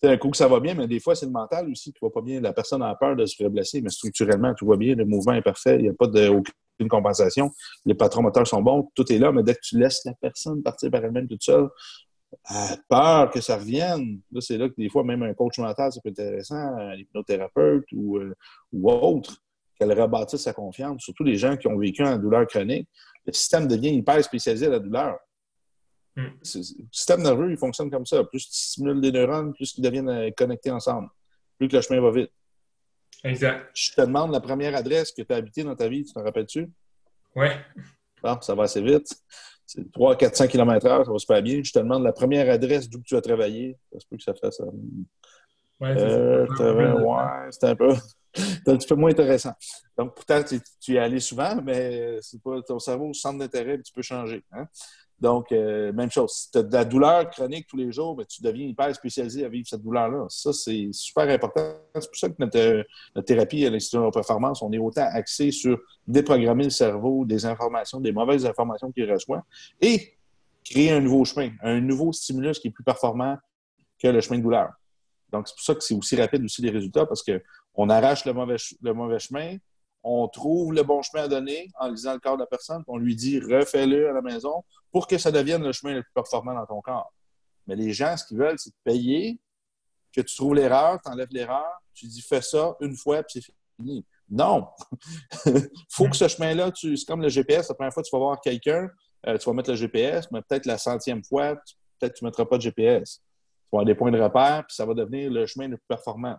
[0.00, 1.98] c'est un coup que ça va bien, mais des fois, c'est le mental aussi qui
[2.00, 2.40] va pas bien.
[2.40, 4.94] La personne a peur de se faire blesser, mais structurellement, tout va bien.
[4.94, 5.76] Le mouvement est parfait.
[5.76, 7.50] Il n'y a pas de, aucune compensation.
[7.84, 8.90] Les patrons moteurs sont bons.
[8.94, 11.68] Tout est là, mais dès que tu laisses la personne partir par elle-même toute seule,
[12.44, 14.20] a peur que ça revienne.
[14.30, 16.94] Là, c'est là que des fois, même un coach mental, ça peut être intéressant, un
[16.94, 18.34] hypnothérapeute ou, euh,
[18.72, 19.38] ou autre,
[19.78, 21.02] qu'elle rebâtisse sa confiance.
[21.02, 22.88] Surtout les gens qui ont vécu en douleur chronique
[23.28, 25.18] le système devient hyper spécialisé à la douleur.
[26.16, 26.28] Hmm.
[26.40, 28.24] Le système nerveux, il fonctionne comme ça.
[28.24, 31.10] Plus tu stimules des neurones, plus ils deviennent euh, connectés ensemble.
[31.58, 32.32] Plus que le chemin va vite.
[33.24, 33.70] Exact.
[33.74, 36.22] Je te demande la première adresse que tu as habitée dans ta vie, tu t'en
[36.22, 36.70] rappelles-tu?
[37.36, 37.48] Oui.
[38.22, 39.08] Bon, ça va assez vite.
[39.66, 41.60] C'est 300, 400 km/h, ça va super bien.
[41.62, 43.76] Je te demande la première adresse d'où tu as travaillé.
[43.92, 44.60] Ça se peut que ça fasse.
[44.60, 44.70] Euh,
[45.80, 47.94] ouais, euh, ouais, c'est un peu.
[48.38, 49.52] C'est un petit peu moins intéressant.
[49.96, 53.92] Donc, pourtant, tu, tu, es allé souvent, mais c'est pas ton cerveau, centre d'intérêt, tu
[53.92, 54.42] peux changer.
[54.52, 54.66] Hein.
[55.20, 56.32] Donc, euh, même chose.
[56.32, 59.44] Si tu as de la douleur chronique tous les jours, mais tu deviens hyper spécialisé
[59.44, 60.26] à vivre cette douleur-là.
[60.28, 61.74] Ça, c'est super important.
[61.94, 65.78] C'est pour ça que notre, thérapie à l'Institut de performance, on est autant axé sur
[66.06, 69.42] déprogrammer le cerveau, des informations, des mauvaises informations qu'il reçoit,
[69.80, 70.14] et
[70.64, 73.36] créer un nouveau chemin, un nouveau stimulus qui est plus performant
[74.00, 74.70] que le chemin de douleur.
[75.30, 77.42] Donc, c'est pour ça que c'est aussi rapide aussi les résultats, parce que
[77.74, 79.56] on arrache le mauvais, chemin,
[80.02, 82.92] on trouve le bon chemin à donner en lisant le corps de la personne, puis
[82.92, 86.12] on lui dit refais-le à la maison pour que ça devienne le chemin le plus
[86.14, 87.12] performant dans ton corps.
[87.66, 89.38] Mais les gens, ce qu'ils veulent, c'est de payer,
[90.14, 93.52] que tu trouves l'erreur, tu enlèves l'erreur, tu dis fais ça une fois, puis c'est
[93.76, 94.04] fini.
[94.30, 94.68] Non!
[95.90, 96.96] faut que ce chemin-là, tu...
[96.96, 98.88] c'est comme le GPS, la première fois que tu vas voir quelqu'un,
[99.26, 101.56] euh, tu vas mettre le GPS, mais peut-être la centième fois,
[101.98, 103.22] peut-être tu ne mettras pas de GPS.
[103.68, 105.86] Tu vas avoir des points de repère, puis ça va devenir le chemin le plus
[105.86, 106.36] performant.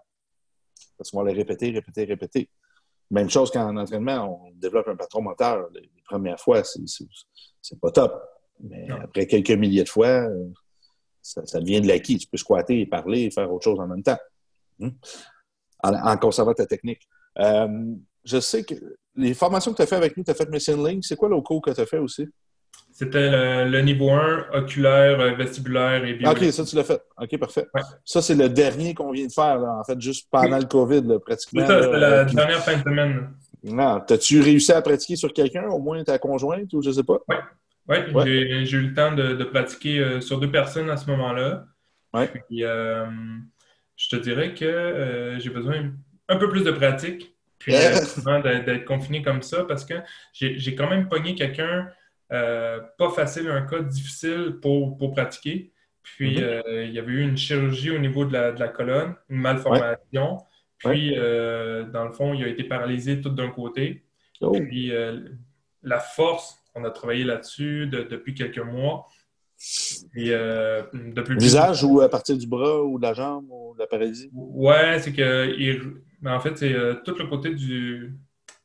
[0.98, 2.50] Parce qu'on va le répéter, répéter, répéter.
[3.12, 5.70] Même chose qu'en entraînement, on développe un patron moteur.
[5.74, 8.20] Les, premières fois, c'est pas top.
[8.60, 10.28] Mais après quelques milliers de fois,
[11.22, 12.18] ça, devient de l'acquis.
[12.18, 14.18] Tu peux squatter, parler et faire autre chose en même temps.
[14.80, 14.90] Hmm?
[15.84, 17.08] En, conservant ta technique.
[17.38, 18.74] Euh, je sais que
[19.16, 21.04] les formations que tu as fait avec nous, tu as fait Missing Link.
[21.06, 22.28] C'est quoi le cours que tu as fait aussi?
[23.00, 26.32] C'était le, niveau 1, oculaire, euh, vestibulaire et bio.
[26.32, 27.02] OK, ça, tu l'as fait.
[27.18, 27.66] OK, parfait.
[28.04, 31.66] Ça, c'est le dernier qu'on vient de faire, en fait, juste pendant le COVID, pratiquement.
[31.66, 33.30] C'est ça, c'était la dernière fin de semaine.
[33.64, 34.02] Non.
[34.06, 37.20] T'as-tu réussi à pratiquer sur quelqu'un, au moins ta conjointe, ou je sais pas?
[37.30, 37.36] Oui.
[37.88, 38.06] Ouais,
[38.66, 41.64] j'ai eu le temps de, pratiquer euh, sur deux personnes à ce moment-là.
[42.14, 42.28] Ouais.
[42.28, 43.06] Puis, euh,
[43.96, 45.90] je te dirais que j'ai besoin
[46.28, 47.34] un peu plus de pratique.
[47.60, 49.96] Puis, d'être confiné comme ça, parce que
[50.34, 51.88] j'ai quand même pogné quelqu'un
[52.32, 55.72] euh, pas facile, un cas difficile pour, pour pratiquer.
[56.04, 56.44] Puis, mhm.
[56.44, 59.40] euh, il y avait eu une chirurgie au niveau de la, de la colonne, une
[59.40, 60.38] malformation.
[60.78, 64.06] Puis, euh, dans le fond, il a été paralysé tout d'un côté.
[64.42, 64.52] Oh.
[64.52, 64.92] Puis,
[65.84, 69.08] la force, on a travaillé là-dessus depuis quelques mois.
[70.16, 73.88] Et, depuis Visage ou à partir du bras ou de la jambe ou de la
[73.88, 74.30] paralysie?
[74.34, 78.16] Ouais, c'est que, en fait, c'est tout le côté du.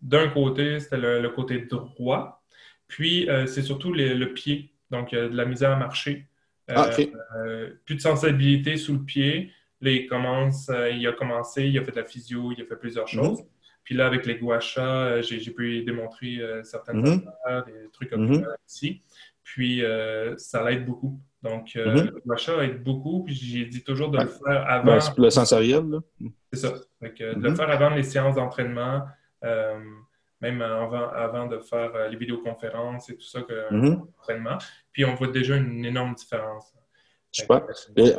[0.00, 2.43] D'un côté, c'était le, côté droit.
[2.88, 4.70] Puis, euh, c'est surtout le pied.
[4.90, 6.26] Donc, a de la misère à marcher.
[6.70, 6.90] Euh, ah,
[7.36, 9.50] euh, plus de sensibilité sous le pied.
[9.80, 12.76] Là, il, commence, il a commencé, il a fait de la physio, il a fait
[12.76, 13.22] plusieurs mhm.
[13.22, 13.44] choses.
[13.82, 17.22] Puis là, avec les guachas, j'ai pu démontrer certaines mm
[17.66, 19.02] des trucs comme mm ici.
[19.42, 19.82] Puis,
[20.38, 21.20] ça l'aide beaucoup.
[21.42, 21.84] Donc, mhm.
[21.84, 23.24] le guacha aide beaucoup.
[23.24, 24.98] Puis, j'ai dit toujours de le faire avant.
[25.18, 25.84] le sensoriel,
[26.52, 26.74] C'est ça.
[27.02, 27.56] Donc, De le mhm.
[27.56, 29.02] faire avant les séances d'entraînement
[30.52, 34.58] même avant, de faire euh, les vidéoconférences et tout ça, que mm
[34.92, 36.72] Puis on voit déjà une énorme différence.
[37.30, 37.62] Super.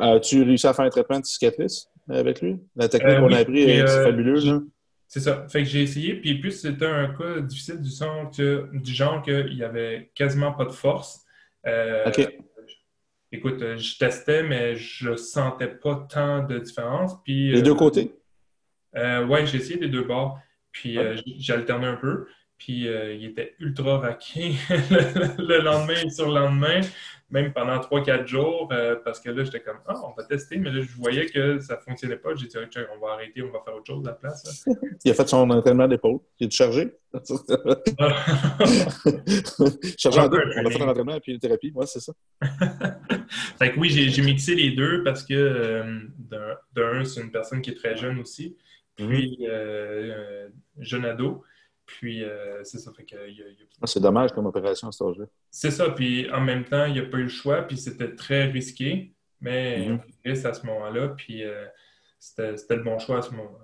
[0.00, 2.60] As-tu réussi à faire un traitement de cicatrice avec lui?
[2.74, 4.60] La technique euh, qu'on a appris est euh, fabuleuse.
[5.08, 5.46] C'est ça.
[5.48, 9.22] Fait que j'ai essayé, puis plus c'était un cas difficile du, sens que, du genre
[9.22, 11.24] qu'il n'y avait quasiment pas de force.
[13.32, 17.22] Écoute, euh, je testais, mais je sentais pas tant de différence.
[17.22, 18.12] Puis, Les euh, deux côtés?
[18.96, 20.38] euh, ouais, j'ai essayé des deux bords.
[20.76, 22.26] Puis euh, j- j'ai alterné un peu.
[22.58, 26.80] Puis euh, il était ultra raqué le, le lendemain et sur le lendemain,
[27.28, 30.70] même pendant 3-4 jours, euh, parce que là, j'étais comme, ah, on va tester, mais
[30.70, 32.34] là, je voyais que ça fonctionnait pas.
[32.34, 34.64] J'ai dit, OK, on va arrêter, on va faire autre chose à la place.
[34.66, 34.72] là.
[35.04, 36.18] Il a fait son entraînement d'épaule.
[36.40, 36.94] Il est chargé?
[39.98, 40.40] chargé en deux.
[40.56, 41.72] On a fait un entraînement puis une thérapie.
[41.74, 42.12] Ouais, c'est ça.
[43.58, 46.00] fait que oui, j'ai mixé les deux parce que euh,
[46.74, 48.56] d'un, c'est une personne qui est très jeune aussi,
[48.96, 51.42] puis euh, jeune ado.
[51.84, 54.46] Puis euh, c'est ça, fait que y a- il y a- Ah, C'est dommage comme
[54.46, 55.26] opération à cet âge-là.
[55.50, 58.12] C'est ça, puis en même temps, il n'y a pas eu le choix, puis c'était
[58.14, 60.00] très risqué, mais Mhm.
[60.24, 61.64] risque à ce moment-là, puis euh,
[62.18, 63.56] c'était le bon choix à ce moment-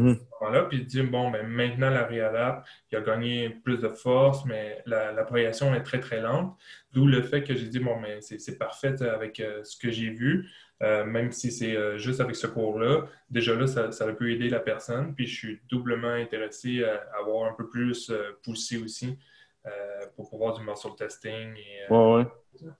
[0.00, 0.62] Moment-là.
[0.64, 4.82] Puis il dit, bon, ben, maintenant, la réadapte, il a gagné plus de force, mais
[4.86, 6.56] la, la progression est très, très lente.
[6.92, 10.10] D'où le fait que j'ai dit, bon, mais c'est parfait avec euh, ce que j'ai
[10.10, 10.48] vu,
[10.82, 13.06] Euh, même si c'est euh, juste avec ce cours-là.
[13.30, 17.48] Déjà là, ça, ça peut aider la personne, puis je suis doublement intéressé à avoir
[17.48, 19.16] un peu plus euh, poussé aussi
[19.64, 19.70] euh,
[20.16, 21.54] pour pouvoir du muscle testing.
[21.56, 22.70] Et, euh, Ouais, ouais.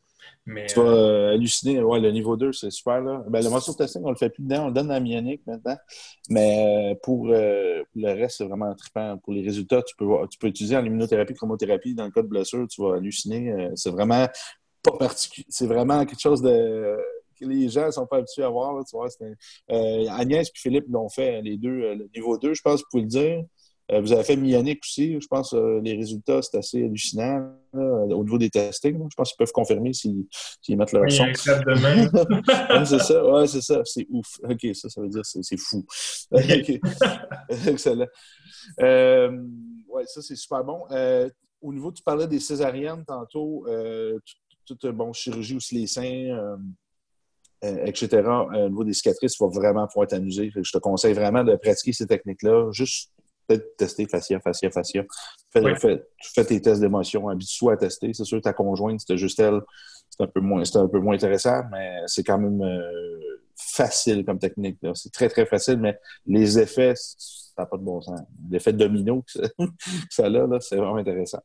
[0.47, 1.83] Mais, Tu vas euh, halluciner.
[1.83, 3.01] Ouais, le niveau 2, c'est super.
[3.01, 3.25] Là.
[3.29, 4.65] Ben, le muscle testing, on le fait plus dedans.
[4.65, 5.77] On le donne à Mianic maintenant.
[6.29, 9.19] Mais euh, pour, euh, pour le reste, c'est vraiment trippant.
[9.19, 11.95] Pour les résultats, tu peux, voir- tu peux utiliser en immunothérapie, chromothérapie.
[11.95, 13.53] Dans le cas de blessure, tu vas halluciner.
[13.53, 14.27] Euh, c'est vraiment
[14.83, 15.47] pas particulier.
[15.49, 16.97] C'est vraiment quelque chose de
[17.41, 18.75] que les gens ne sont pas habitués à voir.
[18.75, 19.09] là, tu vois,
[19.71, 21.83] euh, Agnès et Philippe l'ont fait, les deux.
[21.83, 23.43] euh, le niveau 2, je pense, vous pouvez le dire.
[23.91, 25.21] Euh, vous avez fait Mianic aussi.
[25.21, 28.99] Je pense que les résultats, c'est assez hallucinant là, au niveau des testings.
[28.99, 29.07] là.
[29.11, 30.27] Je pense qu'ils peuvent confirmer s'ils
[30.77, 31.25] mettent leur son.
[31.25, 34.27] Ouais, c'est ça, ouais, c'est ça, c'est ouf.
[34.45, 35.85] OK, ça, ça veut dire c'est c'est fou.
[37.67, 38.07] Excellent.
[38.81, 39.43] Euh,
[39.89, 40.85] ouais, ça, c'est super bon.
[40.91, 41.29] Euh,
[41.61, 44.19] au niveau, tu parlais des césariennes tantôt, euh,
[44.67, 46.57] tout- toute bon, chirurgie aussi les seins, euh,
[47.65, 48.09] euh, etc.
[48.55, 50.51] Euh, au niveau des cicatrices, il va vraiment pouvoir t'amuser.
[50.55, 52.71] Je te conseille vraiment de pratiquer ces techniques-là.
[52.73, 53.11] Juste
[53.47, 55.03] peut-être tester fascia, fascia, fascia.
[55.53, 56.03] Fais, fais-
[56.35, 58.13] fais tes tests d'émotion, habitue-toi à tester.
[58.15, 59.61] C'est sûr que ta conjointe, c'était juste elle,
[60.11, 64.39] c'est un peu moins, un peu moins intéressant, mais c'est quand même euh, facile comme
[64.39, 64.79] technique.
[64.95, 68.21] C'est très, très facile, mais les effets, ça n'a pas de bon sens.
[68.51, 69.43] L'effet domino que
[70.11, 71.41] ça, a, là, c'est vraiment intéressant.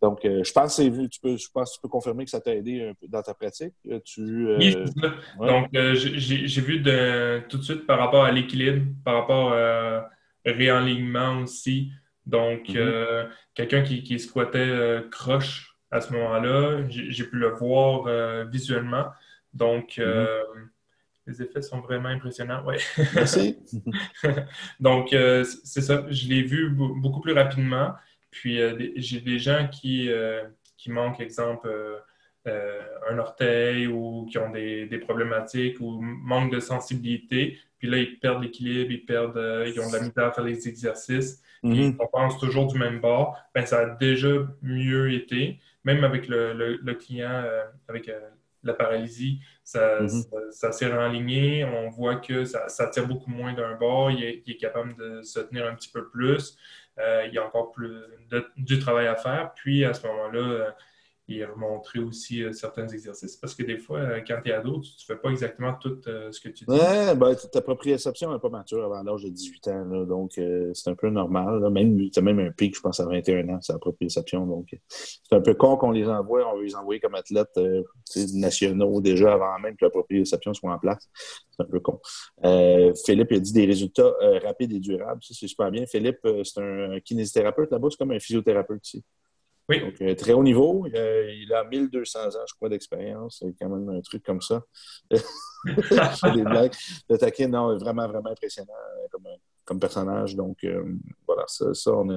[0.00, 2.40] Donc, euh, je pense que tu peux, je pense que tu peux confirmer que ça
[2.40, 3.74] t'a aidé un peu dans ta pratique.
[3.90, 5.14] Euh, Tu, euh, Oui, c'est ça.
[5.38, 5.46] ouais.
[5.48, 10.08] Donc, j'ai vu de, tout de suite par rapport à l'équilibre, par rapport à
[10.44, 11.92] réalignement aussi.
[12.26, 12.76] Donc, Mhm.
[12.76, 18.44] euh, quelqu'un qui, qui squattait euh, croche à ce moment-là, j'ai pu le voir euh,
[18.44, 19.06] visuellement.
[19.52, 20.70] Donc, Mhm.
[21.26, 22.64] les effets sont vraiment impressionnants.
[22.64, 22.76] Ouais.
[23.14, 23.58] Merci.
[24.80, 26.04] Donc, c'est ça.
[26.10, 27.94] Je l'ai vu be- beaucoup plus rapidement.
[28.30, 28.58] Puis,
[28.96, 30.08] j'ai des gens qui,
[30.76, 31.68] qui manquent, exemple,
[32.46, 37.58] un orteil ou qui ont des, des problématiques ou manquent de sensibilité.
[37.80, 40.44] Puis là, ils perdent l'équilibre, ils perdent, euh, ils ont de la misère à faire
[40.44, 41.42] les exercices.
[41.62, 41.96] Puis Mhm.
[41.98, 43.36] on pense toujours du même bord.
[43.54, 44.28] Ben, ça a déjà
[44.62, 45.58] mieux été.
[45.84, 48.20] Même avec le, le- le client euh, avec euh,
[48.62, 50.08] la paralysie, ça, Mhm.
[50.08, 51.64] ça, ça s'est renligné.
[51.64, 54.10] On voit que ça, ça tire beaucoup moins d'un bord.
[54.10, 56.56] Il est, il est capable de se tenir un petit peu plus.
[56.98, 57.88] Euh, il y a encore plus
[58.30, 59.52] de- du travail à faire.
[59.54, 60.76] Puis à ce moment-là,
[61.30, 63.36] il remontrer aussi euh, certains exercices.
[63.36, 66.00] Parce que des fois, euh, quand tu es ado, tu ne fais pas exactement tout
[66.06, 66.70] euh, ce que tu dis.
[66.70, 70.90] Ouais, ben, ta proprioception n'est pas mature avant l'âge de 18 ans, donc euh, c'est
[70.90, 71.60] un peu normal.
[71.60, 71.70] Là.
[71.70, 74.46] Même, tu as même un pic, je pense, à 21 ans, c'est la proprioception.
[74.46, 76.52] Donc, c'est un peu con qu'on les envoie.
[76.52, 77.58] On veut les envoyer comme athlètes
[78.34, 81.08] nationaux déjà avant même que la proprioception soit en place.
[81.50, 82.00] C'est un peu con.
[83.04, 84.12] Philippe a dit des résultats
[84.42, 85.22] rapides et durables.
[85.22, 85.86] Ça, c'est super bien.
[85.86, 89.04] Philippe, c'est un kinésithérapeute là-bas, c'est comme un physiothérapeute ici.
[89.78, 90.86] Donc, euh, très haut niveau.
[90.94, 93.38] Euh, il a 1200 ans, je crois, d'expérience.
[93.40, 94.62] C'est quand même un truc comme ça.
[95.64, 99.26] Le taquin, non, vraiment, vraiment impressionnant euh, comme,
[99.64, 100.34] comme personnage.
[100.34, 100.66] Donc,
[101.26, 102.08] voilà, ça, ça on,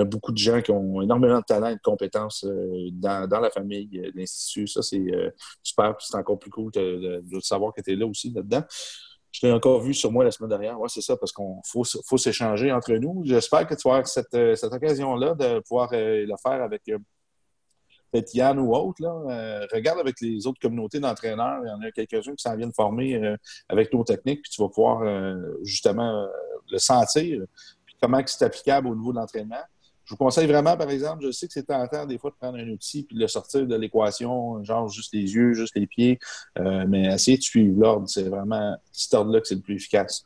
[0.00, 2.44] a, beaucoup de gens qui ont énormément de talent et de compétences
[2.92, 4.66] dans, dans, la famille, l'Institut.
[4.66, 5.04] Ça, c'est
[5.62, 5.94] super.
[6.00, 8.64] C'est encore plus cool de, de savoir que tu es là aussi, là-dedans.
[9.32, 10.78] Je t'ai encore vu sur moi la semaine dernière.
[10.78, 13.22] Oui, c'est ça, parce qu'on faut, faut s'échanger entre nous.
[13.24, 16.82] J'espère que tu vas avoir cette, euh, cette occasion-là de pouvoir euh, le faire avec
[16.90, 16.98] euh,
[18.12, 19.02] peut-être Yann ou autre.
[19.02, 19.66] Là.
[19.72, 21.62] Regarde avec les autres communautés d'entraîneurs.
[21.64, 23.36] Il y en a quelques-uns qui s'en viennent former
[23.70, 25.02] avec nos techniques, puis tu vas pouvoir
[25.62, 26.28] justement
[26.70, 27.42] le sentir,
[27.86, 29.62] puis comment c'est applicable au niveau de l'entraînement.
[30.04, 32.58] Je vous conseille vraiment, par exemple, je sais que c'est tentant des fois de prendre
[32.58, 36.18] un outil puis de le sortir de l'équation, genre juste les yeux, juste les pieds,
[36.58, 38.08] euh, mais essayer de suivre l'ordre.
[38.08, 40.24] C'est vraiment cet ordre-là que c'est le plus efficace.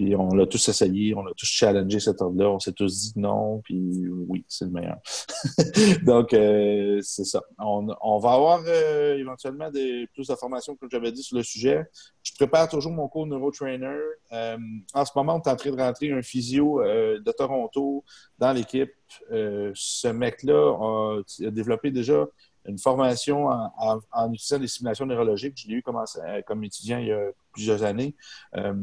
[0.00, 3.12] Puis on l'a tous essayé, on a tous challengé cette ordre-là, on s'est tous dit
[3.16, 4.96] non, puis oui, c'est le meilleur.
[6.04, 7.42] Donc, euh, c'est ça.
[7.58, 11.84] On, on, va avoir euh, éventuellement des, plus d'informations, comme j'avais dit, sur le sujet.
[12.22, 13.98] Je prépare toujours mon cours neurotrainer.
[14.32, 14.56] Euh,
[14.94, 18.02] en ce moment, on est en train de rentrer un physio euh, de Toronto
[18.38, 18.92] dans l'équipe.
[19.32, 22.26] Euh, ce mec-là a, a développé déjà
[22.66, 25.56] une formation en, utilisant des simulations neurologiques.
[25.56, 26.02] Je l'ai eu comme,
[26.46, 28.14] comme, étudiant il y a plusieurs années.
[28.56, 28.74] Euh,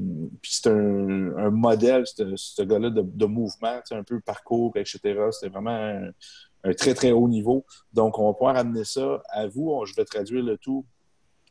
[0.42, 5.00] puis c'est un, modèle, ce, ce gars-là, de, de, mouvement, un peu parcours, etc.
[5.32, 6.10] C'était vraiment un,
[6.64, 7.66] un, très, très haut niveau.
[7.94, 9.84] Donc, on va pouvoir amener ça à vous.
[9.86, 10.86] Je vais traduire le tout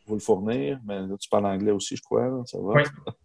[0.06, 0.80] vous le fournir.
[0.86, 2.28] Mais là, tu parles anglais aussi, je crois.
[2.28, 2.74] Là, ça va?
[2.74, 2.82] Oui.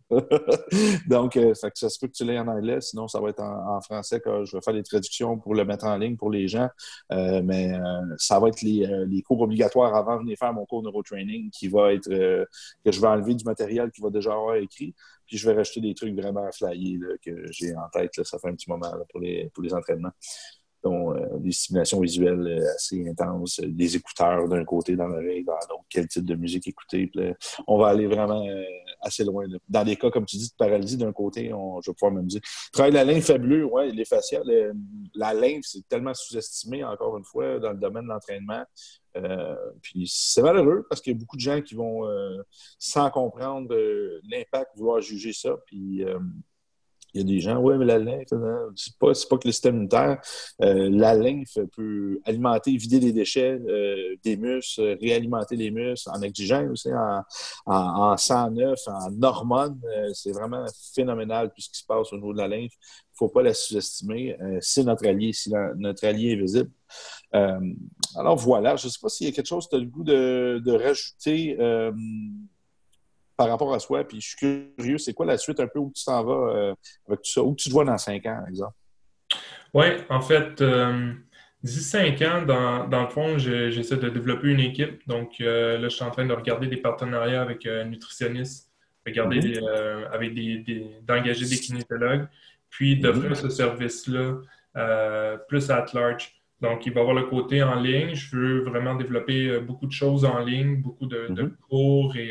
[1.08, 3.40] Donc, euh, ça, ça, se peut que tu l'aies en anglais, sinon ça va être
[3.40, 6.30] en, en, français quand je vais faire des traductions pour le mettre en ligne pour
[6.30, 6.70] les gens.
[7.12, 10.66] Euh, mais euh, ça va être les, les, cours obligatoires avant de venir faire mon
[10.66, 14.56] cours neurotraining qui va être que je vais enlever du matériel qui va déjà avoir
[14.56, 14.94] écrit.
[15.26, 18.18] Puis je vais rajouter des trucs vraiment flyés là, que j'ai en tête.
[18.18, 20.12] Là, ça fait un petit moment là, pour, les, pour les entraînements
[20.84, 25.44] dont euh, des stimulations visuelles euh, assez intenses, euh, des écouteurs d'un côté dans l'oreille,
[25.44, 27.10] dans l'autre, quel type de musique écouter.
[27.14, 27.34] Là,
[27.68, 28.64] on va aller vraiment euh,
[29.02, 29.46] assez loin.
[29.48, 29.58] Là.
[29.70, 32.24] Dans des cas, comme tu dis, de paralysie d'un côté, on, je vais pouvoir me
[32.24, 32.42] dire.
[32.74, 34.74] Travailler la lymphe fabuleux, ouais, les faciales.
[35.14, 38.64] la lymphe, c'est tellement sous-estimé, encore une fois, dans le domaine de l'entraînement.
[39.18, 42.42] Euh, puis c'est malheureux parce qu'il y a beaucoup de gens qui vont, euh,
[42.80, 43.76] sans comprendre
[44.30, 45.58] l'impact, vouloir juger ça.
[45.66, 46.06] Puis
[47.14, 48.30] il y a des gens, oui, mais la lymphe,
[48.76, 50.22] c'est pas, pas que le système immunitaire.
[50.62, 56.22] Euh, la lymphe peut alimenter, vider des déchets euh, des muscles, réalimenter les muscles en
[56.22, 57.22] oxygène aussi, en,
[57.66, 59.80] en, en sang neuf, en hormones.
[59.98, 62.72] Euh, c'est vraiment phénoménal tout ce qui se passe au niveau de la lymphe.
[62.74, 64.38] Il ne faut pas la sous-estimer.
[64.62, 66.72] C'est notre allié, si notre allié est visible.
[67.34, 69.86] Alors voilà, je ne sais pas s'il y a quelque chose que tu as le
[69.86, 71.56] goût de rajouter
[73.42, 74.04] par rapport à soi.
[74.04, 74.38] Puis je suis
[74.78, 76.74] curieux, c'est quoi la suite un peu où tu t'en vas euh,
[77.08, 77.42] avec tout ça?
[77.42, 78.76] Où tu te vois dans cinq ans, par exemple?
[79.74, 81.14] Oui, en fait, euh,
[81.64, 84.96] d'ici cinq ans, dans, dans le fond, j'essaie de développer une équipe.
[85.08, 88.70] Donc euh, là, je suis en train de regarder des partenariats avec un nutritionniste,
[89.08, 89.54] regarder mm -hmm.
[89.54, 92.26] des, euh, avec des, des d'engager des kinétologues,
[92.70, 93.44] puis d'offrir mm -hmm.
[93.46, 94.28] ce service-là
[94.82, 96.26] euh, plus at large.
[96.66, 98.12] Donc, il va y avoir le côté en ligne.
[98.22, 101.38] Je veux vraiment développer beaucoup de choses en ligne, beaucoup de, mm -hmm.
[101.40, 102.30] de cours et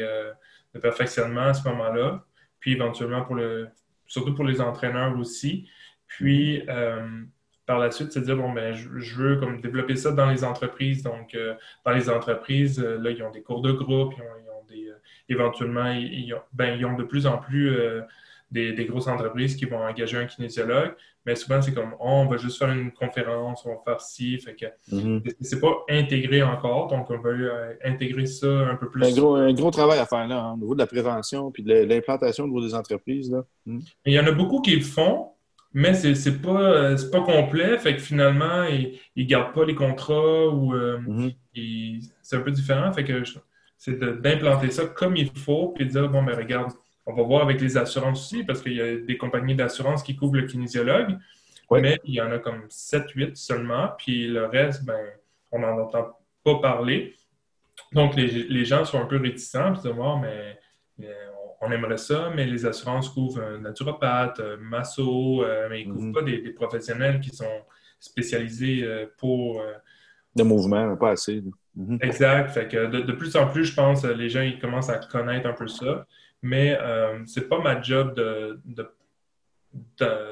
[0.75, 2.25] de perfectionnement à ce moment-là,
[2.61, 3.69] puis éventuellement pour le,
[4.07, 5.69] surtout pour les entraîneurs aussi.
[6.07, 7.23] Puis euh,
[7.67, 11.03] par la suite, c'est dire bon ben je, veux comme développer ça dans les entreprises.
[11.03, 11.55] Donc euh,
[11.85, 14.65] dans les entreprises, euh, là ils ont des cours de groupe, ils ont, ils ont
[14.69, 14.93] des
[15.29, 17.77] éventuellement ils ont, ben, ils ont de plus en plus
[18.51, 20.93] des, des, grosses entreprises qui vont engager un kinésiologue,
[21.27, 24.39] mais souvent c'est comme oh, on va juste faire une conférence, on va faire ci,
[24.39, 25.35] fait que mm -hmm.
[25.41, 29.05] c'est pas intégré encore, donc on va euh, intégrer ça un peu plus.
[29.05, 31.63] Un gros, un gros travail à faire là, hein, au niveau de la prévention puis
[31.63, 33.31] de l'implantation au niveau des entreprises.
[33.31, 33.41] Là.
[33.67, 33.79] Mm.
[34.07, 35.15] Il y en a beaucoup qui le font,
[35.73, 40.75] mais c'est pas, pas complet, fait que finalement, ils ne gardent pas les contrats ou
[40.75, 42.11] euh, mm -hmm.
[42.23, 43.23] c'est un peu différent, fait que
[43.83, 46.73] c'est d'implanter ça comme il faut, puis de dire, bon, mais regarde,
[47.07, 50.17] on va voir avec les assurances aussi, parce qu'il y a des compagnies d'assurance qui
[50.17, 51.17] couvrent le kinésiologue,
[51.71, 51.81] oui.
[51.81, 55.01] mais il y en a comme 7-8 seulement, puis le reste, ben,
[55.53, 57.15] on n'en entend pas parler.
[57.93, 60.59] Donc, les, les, gens sont un peu réticents, puis disent, oh, mais,
[60.99, 61.09] mais,
[61.61, 65.93] on aimerait ça, mais les assurances couvrent un naturopathe, un masso, euh, mais ils ne
[65.95, 66.15] couvrent mm -hmm.
[66.15, 67.65] pas des, des, professionnels qui sont
[67.99, 69.61] spécialisés euh, pour...
[69.61, 69.75] Euh,
[70.37, 71.43] de mouvement, pas assez.
[71.75, 72.05] Mm -hmm.
[72.05, 72.51] Exact.
[72.51, 75.47] Fait que de, de, plus en plus, je pense, les gens ils commencent à connaître
[75.49, 76.07] un peu ça
[76.43, 78.91] mais euh, c'est pas ma job de, de,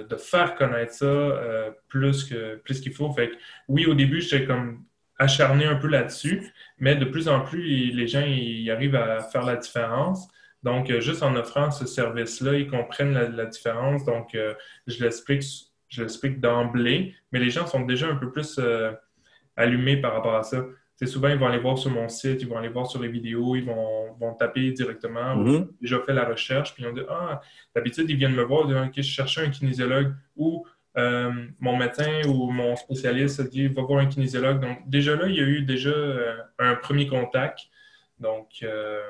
[0.08, 3.12] de, faire connaître ça euh, plus que plus qu'il faut.
[3.12, 3.36] Fait que,
[3.68, 4.84] oui, au début, j'étais comme
[5.18, 9.56] acharné un peu là-dessus, mais de plus en plus, les gens arrivent à faire la
[9.56, 10.28] différence.
[10.62, 14.04] Donc, euh, juste en offrant ce service-là, ils comprennent la, différence.
[14.04, 14.54] Donc, euh,
[14.86, 15.42] je l'explique
[15.88, 18.60] je l'explique d'emblée, mais les gens sont déjà un peu plus
[19.56, 20.62] allumés par rapport à ça
[21.06, 23.54] souvent, ils vont aller voir sur mon site, ils vont aller voir sur les vidéos,
[23.56, 25.36] ils vont, vont taper directement.
[25.36, 25.68] Mm -hmm.
[25.80, 27.40] J'ai déjà fait la recherche, puis ils ont dit Ah,
[27.74, 31.76] d'habitude, ils viennent me voir, ils disent, OK, je cherchais un kinésiologue ou euh, mon
[31.76, 34.60] médecin ou mon spécialiste a dit Va voir un kinésiologue.
[34.60, 37.58] Donc, déjà là, il y a eu déjà euh, un premier contact.
[38.18, 39.00] Donc, euh,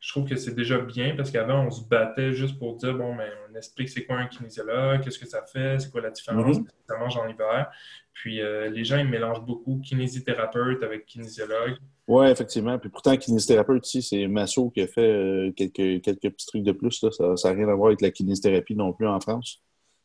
[0.00, 3.14] je trouve que c'est déjà bien parce qu'avant, on se battait juste pour dire bon,
[3.14, 6.58] mais on explique c'est quoi un kinésiologue, qu'est-ce que ça fait, c'est quoi la différence,
[6.58, 6.68] mm -hmm.
[6.88, 7.70] ça mange en hiver.
[8.14, 11.76] Puis euh, les gens, ils mélangent beaucoup kinésithérapeute avec kinésiologue.
[12.08, 12.78] Oui, effectivement.
[12.78, 16.72] Puis pourtant, kinésithérapeute, ici, c'est Masso qui a fait euh, quelques, quelques petits trucs de
[16.72, 17.02] plus.
[17.02, 17.10] Là.
[17.36, 19.62] Ça n'a rien à voir avec la kinésithérapie non plus en France.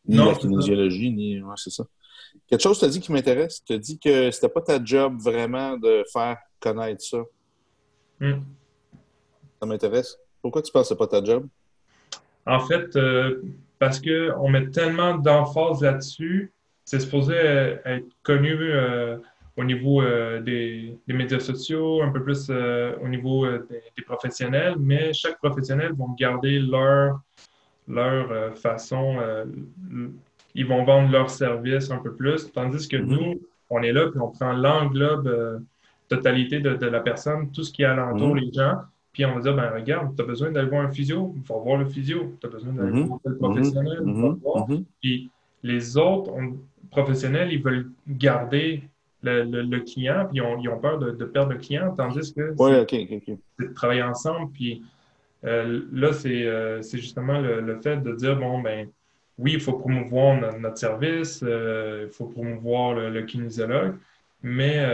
[0.07, 1.41] Ni non, la kinésiologie, ni.
[1.41, 1.85] Ouais, c'est ça.
[2.47, 3.63] Quelque chose, tu as dit qui m'intéresse?
[3.65, 7.23] Tu as dit que c'était pas ta job vraiment de faire connaître ça.
[8.19, 8.41] Mm.
[9.59, 10.17] Ça m'intéresse.
[10.41, 11.47] Pourquoi tu penses que c'est pas ta job?
[12.45, 13.41] En fait, euh,
[13.79, 16.51] parce qu'on met tellement d'emphase là-dessus.
[16.83, 19.17] C'est supposé être connu euh,
[19.57, 25.13] au niveau euh, des, médias sociaux, un peu plus euh, au niveau des, professionnels, mais
[25.13, 27.21] chaque professionnel va garder leur,
[27.87, 29.17] leur façon,
[30.53, 33.05] ils vont vendre leur service un peu plus, tandis que mm-hmm.
[33.05, 35.63] nous, on est là, puis on prend l'englobe
[36.07, 38.45] totalité de, la personne, tout ce qui est alentour, mm-hmm.
[38.45, 38.75] les gens,
[39.15, 41.57] puis on va dire, ben regarde, tu as besoin d'aller voir un physio, il faut
[41.61, 42.35] voir le physio.
[42.41, 43.05] Tu as besoin d'aller mhm.
[43.05, 44.39] voir le professionnel, il faut mhm.
[44.43, 44.69] voir.
[44.69, 44.83] Mhm.
[45.01, 45.29] Puis
[45.63, 46.33] les autres
[46.91, 48.83] professionnels, ils veulent garder
[49.23, 54.03] le, client, puis ils ont, peur de, perdre le client, tandis que c'est de travailler
[54.03, 54.51] ensemble.
[54.51, 54.83] Puis
[55.45, 58.89] euh, là, euh, c'est justement le, fait de dire, bon, ben
[59.37, 63.95] oui, il faut promouvoir notre, service, euh, il faut promouvoir le, kinésiologue,
[64.43, 64.85] mais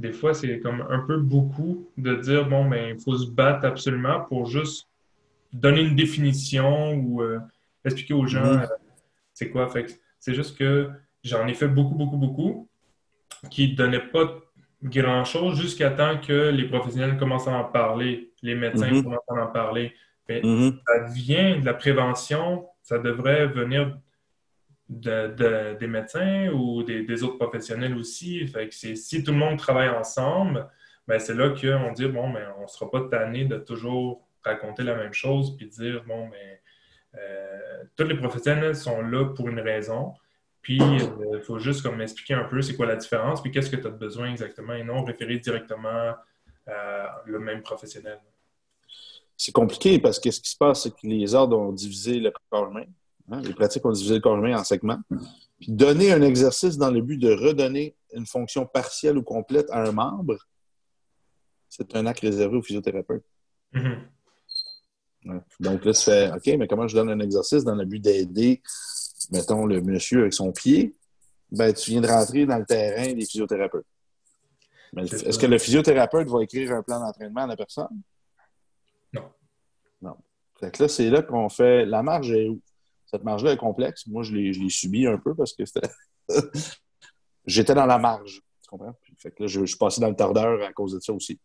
[0.00, 3.66] des fois, c'est comme un peu beaucoup de dire, bon, ben, il faut se battre
[3.66, 4.88] absolument pour juste
[5.52, 7.38] donner une définition ou euh,
[7.84, 8.66] expliquer aux gens euh,
[9.34, 9.68] c'est quoi.
[10.18, 10.88] c'est juste que
[11.22, 12.68] j'en ai fait beaucoup, beaucoup, beaucoup
[13.50, 14.38] qui ne donnaient pas
[14.82, 19.02] grand-chose jusqu'à temps que les professionnels commencent à en parler, les médecins mm-hmm.
[19.02, 19.92] commencent à en parler.
[20.28, 20.78] Mais mm-hmm.
[20.86, 23.98] ça vient de la prévention, ça devrait venir
[24.90, 28.52] des médecins ou des, autres professionnels aussi.
[28.72, 30.68] Si tout le monde travaille ensemble,
[31.06, 34.82] ben c'est là qu'on dit, bon, ben, on ne sera pas tanné de toujours raconter
[34.82, 36.60] la même chose puis dire, bon, mais
[37.12, 40.14] ben, euh, tous les professionnels sont là pour une raison.
[40.62, 43.76] Puis, il euh, faut juste m'expliquer un peu c'est quoi la différence, puis qu'est-ce que
[43.76, 46.14] tu as besoin exactement, et non référer directement
[46.66, 48.20] à le même professionnel.
[49.36, 52.30] C'est compliqué parce que ce qui se passe, c'est que les ordres ont divisé le
[52.50, 52.84] corps humain.
[53.30, 55.00] Hein, les pratiques ont divisé le corps humain en segments.
[55.60, 59.82] Puis donner un exercice dans le but de redonner une fonction partielle ou complète à
[59.82, 60.36] un membre,
[61.68, 63.24] c'est un acte réservé au physiothérapeute.
[63.74, 63.98] Mm-hmm.
[65.60, 68.62] Donc là, tu fais OK, mais comment je donne un exercice dans le but d'aider,
[69.30, 70.94] mettons, le monsieur avec son pied?
[71.52, 73.86] Ben, tu viens de rentrer dans le terrain des physiothérapeutes.
[74.96, 78.02] Est-ce que le physiothérapeute va écrire un plan d'entraînement à la personne?
[79.12, 79.30] Non.
[80.02, 80.16] Non.
[80.58, 82.60] Fait que là, c'est là qu'on fait la marge est où?
[83.10, 84.06] Cette marge-là est complexe.
[84.06, 85.64] Moi, je l'ai subi un peu parce que.
[87.46, 88.42] J'étais dans la marge.
[88.62, 88.94] Tu comprends?
[89.18, 91.38] fait que là, je, suis passé dans le tardeur à cause de ça aussi.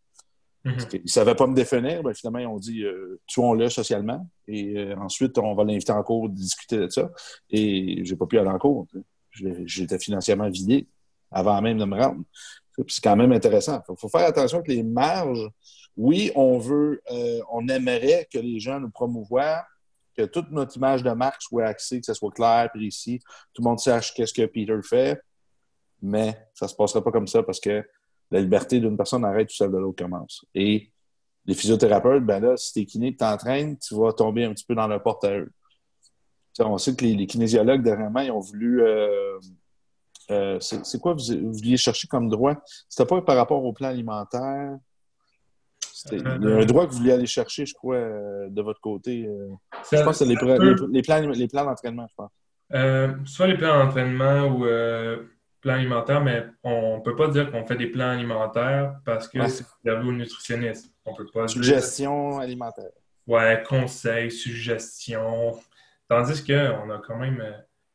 [0.65, 2.03] Ils ne savaient pas me définir.
[2.03, 4.27] Ben, finalement, ils ont dit euh, tuons-le socialement.
[4.47, 7.11] Et euh, ensuite, on va l'inviter en cours, discuter de ça.
[7.49, 8.87] Et j'ai pas pu aller en cours.
[9.31, 10.87] J'étais financièrement vidé
[11.31, 12.23] avant même de me rendre.
[12.87, 13.81] C'est quand même intéressant.
[13.89, 15.47] Il faut faire attention que les marges,
[15.97, 19.63] oui, on veut, euh, on aimerait que les gens nous promouvoient
[20.15, 23.19] que toute notre image de marque soit axée, que ce soit clair, précis,
[23.53, 25.21] tout le monde sache qu'est-ce que Peter fait,
[26.01, 27.83] mais ça ne se passera pas comme ça parce que
[28.31, 30.45] la liberté d'une personne arrête tout celle de l'autre commence.
[30.53, 30.91] Et
[31.45, 34.87] les physiothérapeutes, ben là, si t'es kiné t'entraînes, tu vas tomber un petit peu dans
[34.87, 35.51] le porte à eux.
[36.59, 38.81] on sait que les, kinésiologues, dernièrement, ils ont voulu...
[38.81, 39.39] Euh,
[40.31, 42.55] euh, c'est quoi vous, vous, vouliez chercher comme droit?
[42.89, 44.75] C'était pas par rapport au plan alimentaire?
[46.11, 49.25] Un droit que vous voulez aller chercher, je crois, euh, de votre côté.
[49.25, 49.47] Euh.
[49.91, 50.57] je pense que c'est les, plans,
[51.31, 52.31] les plans d'entraînement, je pense.
[52.73, 54.65] Euh, soit les plans d'entraînement ou
[55.61, 59.47] plans alimentaires, mais on ne peut pas dire qu'on fait des plans alimentaires parce que
[59.47, 60.91] c'est réservé aux nutritionnistes.
[61.05, 62.91] On peut pas Suggestion alimentaire.
[63.27, 65.57] Ouais, conseils, suggestions.
[66.07, 67.43] Tandis qu'on a quand même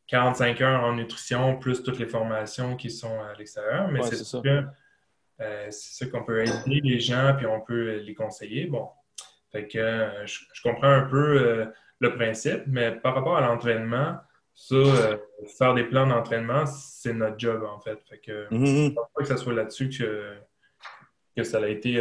[0.09, 3.89] 45 heures en nutrition, plus toutes les formations qui sont à l'extérieur.
[3.93, 4.41] Mais c'est ça.
[5.41, 8.67] Euh, c'est ça qu'on peut aider les gens, puis on peut les conseiller.
[8.67, 8.89] Bon,
[9.51, 11.67] fait que euh, je, comprends un peu euh,
[11.99, 14.17] le principe, mais par rapport à l'entraînement,
[14.55, 14.77] ça,
[15.59, 17.99] faire des plans d'entraînement, c'est notre job, en fait.
[18.09, 18.95] Fait que je ne mm-hmm.
[18.95, 20.35] pense pas que ce soit là-dessus que,
[21.35, 21.99] que ça a été...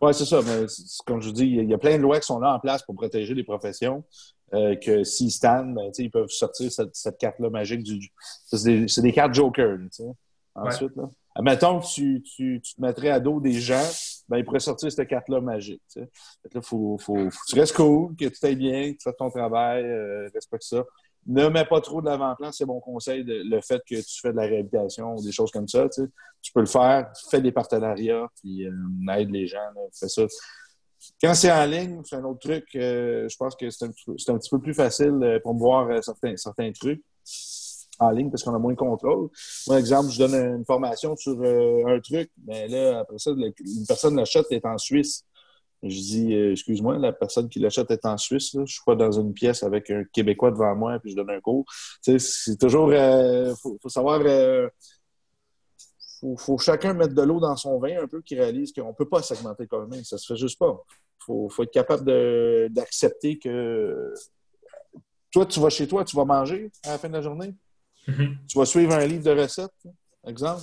[0.00, 0.40] Oui, c'est ça.
[0.42, 0.64] Mais
[1.04, 2.82] comme je vous dis, il y a plein de lois qui sont là en place
[2.82, 4.02] pour protéger les professions.
[4.50, 8.10] que s'ils stand, ben, ils peuvent sortir cette, carte-là magique du.
[8.46, 9.76] C'est des, cartes Joker.
[10.54, 11.10] Ensuite, là.
[11.38, 13.88] Mettons que tu, tu, te mettrais à dos des gens,
[14.28, 15.82] ben, ils pourraient sortir cette carte-là magique.
[16.62, 20.28] Faut, que tu restes cool, que tu ailles bien, que tu fasses ton travail, euh,
[20.34, 20.84] respecte ça.
[21.26, 24.36] Ne mets pas trop de l'avant-plan, c'est mon conseil, le fait que tu fais de
[24.36, 25.88] la réhabilitation ou des choses comme ça.
[25.88, 29.58] Tu peux le faire, fais des partenariats, puis euh, aide les gens,
[29.92, 30.22] fais ça.
[31.22, 34.50] Quand c'est en ligne, c'est un autre truc, euh, je pense que c'est un, petit
[34.50, 37.02] peu plus facile euh, pour me voir certains, certains trucs
[38.00, 39.28] en ligne parce qu'on a moins de contrôle.
[39.68, 43.86] Moi, exemple, je donne une formation sur euh, un truc, mais là, après ça, une
[43.86, 45.24] personne l'achète est en Suisse.
[45.82, 48.56] Je dis, euh, excuse-moi, la personne qui l'achète est en Suisse.
[48.58, 51.40] Je suis pas dans une pièce avec un Québécois devant moi puis je donne un
[51.40, 51.64] cours.
[52.02, 54.20] c'est toujours, euh, faut, savoir,
[56.20, 59.08] faut, faut, chacun mettre de l'eau dans son vin un peu qui réalise qu'on peut
[59.08, 60.04] pas segmenter quand même.
[60.04, 60.82] Ça se fait juste pas.
[61.18, 64.14] Faut, faut être capable d'accepter que
[65.30, 67.54] toi, tu vas chez toi, tu vas manger à la fin de la journée?
[68.06, 68.36] Mhm.
[68.48, 69.70] Tu vas suivre un livre de recettes,
[70.26, 70.62] exemple?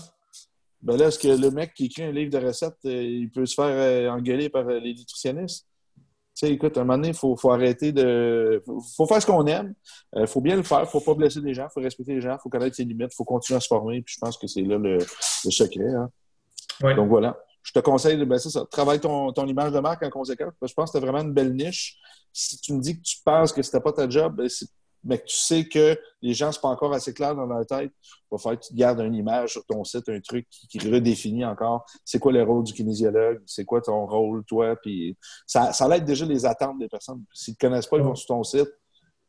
[0.81, 3.45] Ben là, est-ce que le mec qui écrit un livre de recettes, euh, il peut
[3.45, 5.65] se faire euh, engueuler par euh, les nutritionnistes?
[5.95, 8.61] Tu sais, écoute, à un moment donné, il faut, faut arrêter de.
[8.63, 9.73] faut, faut faire ce qu'on aime.
[10.15, 10.79] Il faut bien le faire.
[10.79, 11.65] Il ne faut pas blesser les gens.
[11.65, 12.33] Il faut respecter les gens.
[12.35, 13.09] Il faut connaître ses limites.
[13.11, 14.03] Il faut continuer à se former.
[14.03, 15.93] Puis je pense que c'est là le, le secret.
[15.95, 16.11] hein.
[16.83, 16.93] Ouais.
[16.95, 17.35] Donc voilà.
[17.63, 20.53] Je te conseille, de ben, ça, travaille ton, ton image de marque en conséquence.
[20.59, 21.97] Parce que je pense que c'était vraiment une belle niche.
[22.31, 24.69] Si tu me dis que tu penses que c'était pas ta job, ben, c'est-
[25.07, 27.91] mais que tu sais que les gens, c'est pas encore assez clair dans leur tête,
[28.03, 30.79] il va falloir que tu gardes une image sur ton site, un truc qui, qui
[30.79, 35.73] redéfinit encore c'est quoi le rôle du kinésiologue, c'est quoi ton rôle, toi, puis ça,
[35.73, 37.23] ça aide déjà les attentes des personnes.
[37.33, 38.69] S'ils ne te connaissent pas, ils vont sur ton site,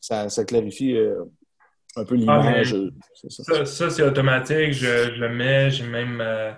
[0.01, 1.25] ça, ça clarifie euh,
[1.97, 2.75] un peu l'image.
[2.75, 3.43] Ah, c'est ça.
[3.43, 4.73] Ça, ça, c'est automatique.
[4.73, 5.71] Je, je le mets.
[5.71, 6.53] J'ai même euh,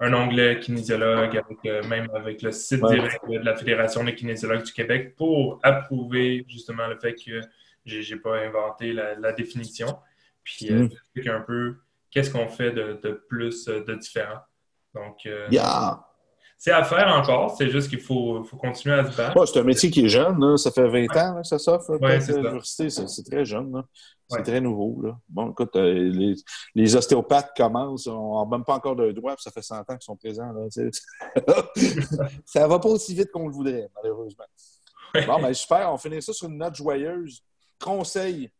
[0.00, 2.94] un onglet kinésiologue, avec, euh, même avec le site Ouais.
[2.94, 7.40] direct de la Fédération des kinésiologues du Québec pour approuver justement le fait que
[7.84, 9.98] j'ai n'ai pas inventé la, la définition.
[10.42, 10.90] Puis, euh, Mm.
[10.90, 11.76] j'explique un peu
[12.10, 14.38] qu'est-ce qu'on fait de, de plus euh, de différent.
[14.94, 16.04] Donc, euh, Yeah!
[16.56, 17.54] c'est à faire encore.
[17.58, 19.36] C'est juste qu'il faut, faut continuer à se battre.
[19.38, 20.56] Ouais, c'est un métier qui est jeune, là.
[20.56, 21.90] ça fait 20 ans que ça s'offre.
[21.90, 22.88] Ouais, peut-être, c'est l'université,
[23.30, 23.82] très jeune.
[24.28, 25.02] C'est très nouveau.
[25.02, 25.18] Là.
[25.28, 26.34] Bon, écoute, euh, les,
[26.74, 30.00] les ostéopathes commencent, on n'a même pas encore de puis ça fait 100 ans qu'ils
[30.02, 30.52] sont présents.
[30.52, 30.66] Là,
[32.46, 34.44] ça va pas aussi vite qu'on le voudrait, malheureusement.
[35.26, 37.42] Bon, ben super, on finit ça sur une note joyeuse.
[37.80, 38.50] Conseil,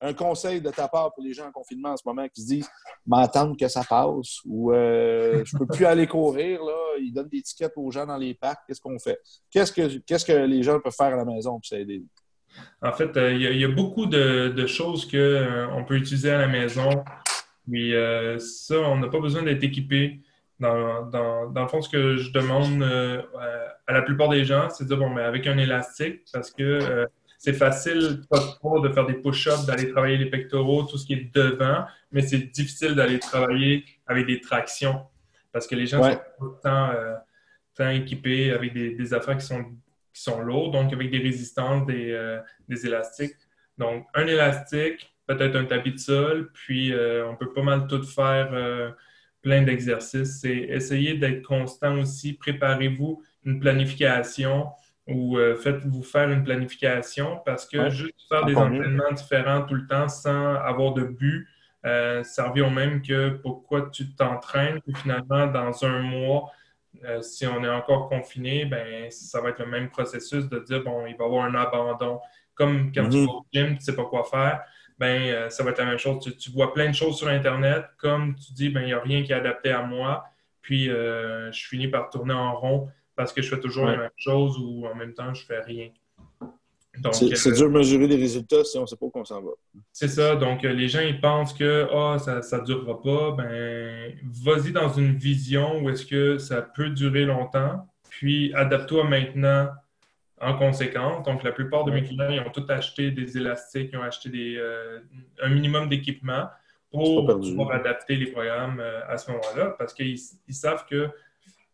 [0.00, 2.46] un conseil de ta part pour les gens en confinement en ce moment qui se
[2.48, 2.68] disent
[3.06, 6.74] m'attendre que ça passe ou euh, je peux plus aller courir, là.
[7.00, 9.18] ils donnent des tickets aux gens dans les parcs, qu'est-ce qu'on fait?
[9.50, 12.02] Qu'est-ce que, que les gens peuvent faire à la maison pour s'aider?
[12.82, 16.48] En fait, euh, il y, a- beaucoup de, de choses qu'on peut utiliser à la
[16.48, 16.90] maison.
[17.70, 20.20] Puis euh, ça, on n'a pas besoin d'être équipé.
[20.60, 23.22] Dans, dans, dans le fond, ce que je demande euh,
[23.86, 26.62] à- la plupart des gens, c'est de dire, bon, mais avec un élastique, parce que
[26.62, 27.06] euh,
[27.44, 31.04] c'est facile, pas de poids, de faire des push-ups, d'aller travailler les pectoraux, tout ce
[31.04, 35.00] qui est devant, mais c'est difficile d'aller travailler avec des tractions.
[35.50, 36.16] Parce que les gens Ouais.
[36.38, 37.16] sont temps, euh,
[37.74, 39.64] temps équipés avec des, des affaires qui sont,
[40.14, 42.38] qui sont lourdes, donc avec des résistances, des, euh,
[42.68, 43.34] des élastiques.
[43.76, 48.04] Donc, un élastique, peut-être un tapis de sol, puis euh, on peut pas mal tout
[48.04, 48.90] faire euh,
[49.42, 50.38] plein d'exercices.
[50.42, 52.34] C'est essayer d'être constant aussi.
[52.34, 54.68] Préparez-vous une planification
[55.08, 57.40] ou euh, faites-vous faire une planification?
[57.44, 57.90] Parce que Ouais.
[57.90, 58.58] juste faire des mieux.
[58.60, 61.48] entraînements différents tout le temps sans avoir de but,
[61.84, 66.52] euh, ça revient au même que pourquoi tu t'entraînes, puis finalement, dans un mois,
[67.04, 70.84] euh, si on est encore confiné, ben, ça va être le même processus de dire,
[70.84, 72.20] bon, il va y avoir un abandon.
[72.54, 73.26] Comme quand tu Mhm.
[73.26, 74.60] vas au gym, tu ne sais pas quoi faire,
[74.98, 76.22] ben, euh, ça va être la même chose.
[76.22, 79.00] Tu, tu vois plein de choses sur Internet, comme tu dis, ben, il n'y a
[79.00, 80.24] rien qui est adapté à moi,
[80.60, 83.92] puis je finis par tourner en rond parce que je fais toujours Ouais.
[83.92, 85.90] la même chose ou en même temps, je fais rien.
[87.12, 89.40] C'est, euh, dur de mesurer les résultats si on ne sait pas où on s'en
[89.40, 89.50] va.
[89.92, 90.36] c'est ça.
[90.36, 93.30] Donc, euh, les gens, ils pensent que ah, ça ne durera pas.
[93.32, 94.14] Ben,
[94.44, 99.70] vas-y dans une vision où est-ce que ça peut durer longtemps, puis adapte-toi maintenant
[100.38, 101.24] en conséquence.
[101.24, 104.28] Donc, la plupart de mes clients, ils ont tout acheté des élastiques, ils ont acheté
[104.28, 104.98] des, euh,
[105.40, 106.48] un minimum d'équipement
[106.90, 111.08] pour pouvoir adapter les programmes euh, à ce moment-là parce qu'ils ils savent que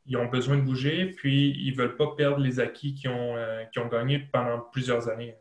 [0.08, 3.36] ils ont besoin de bouger, puis ils ne veulent pas perdre les acquis qu'ils ont,
[3.36, 5.36] euh, ont gagnés pendant plusieurs années.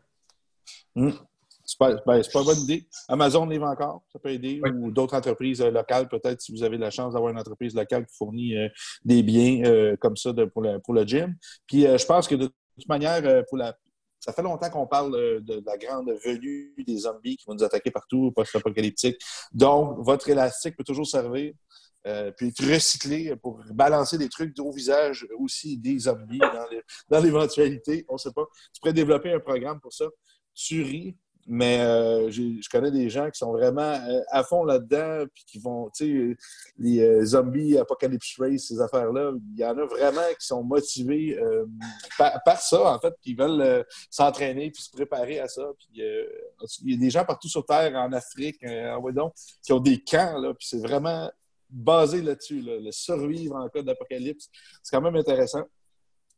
[1.63, 2.87] Super, ben, c'est pas une bonne idée.
[3.09, 4.69] Amazon livre encore, ça peut aider, Oui.
[4.73, 8.05] ou d'autres entreprises euh, locales, peut-être si vous avez la chance d'avoir une entreprise locale
[8.05, 8.69] qui fournit euh,
[9.03, 11.35] des biens comme ça de- pour, le, pour le gym.
[11.67, 13.75] Puis je pense que de toute manière, pour la,
[14.19, 17.63] ça fait longtemps qu'on parle de, de la grande venue des zombies qui vont nous
[17.63, 19.17] attaquer partout, post-apocalyptique.
[19.51, 21.53] Donc, votre élastique peut toujours servir.
[22.07, 26.39] Euh, puis être recyclé pour balancer des trucs au visage aussi des zombies
[27.09, 28.05] dans l'éventualité.
[28.07, 28.45] On ne sait pas.
[28.73, 30.05] Tu pourrais développer un programme pour ça.
[30.53, 31.17] Tu ris,
[31.47, 35.59] mais euh, je connais des gens qui sont vraiment euh, à fond là-dedans, puis qui
[35.59, 36.37] vont, tu sais,
[36.77, 41.37] les zombies, Apocalypse Race, ces affaires-là, il y en a vraiment qui sont motivés
[42.17, 45.63] par, ça, en fait, qui veulent s'entraîner puis se préparer à ça.
[45.77, 46.01] Puis
[46.83, 49.31] il y a des gens partout sur Terre, en Afrique, en Ouadon,
[49.61, 51.29] qui ont des camps, là, puis c'est vraiment
[51.69, 54.49] basé là-dessus, là, le survivre en cas d'apocalypse.
[54.83, 55.63] C'est quand même intéressant.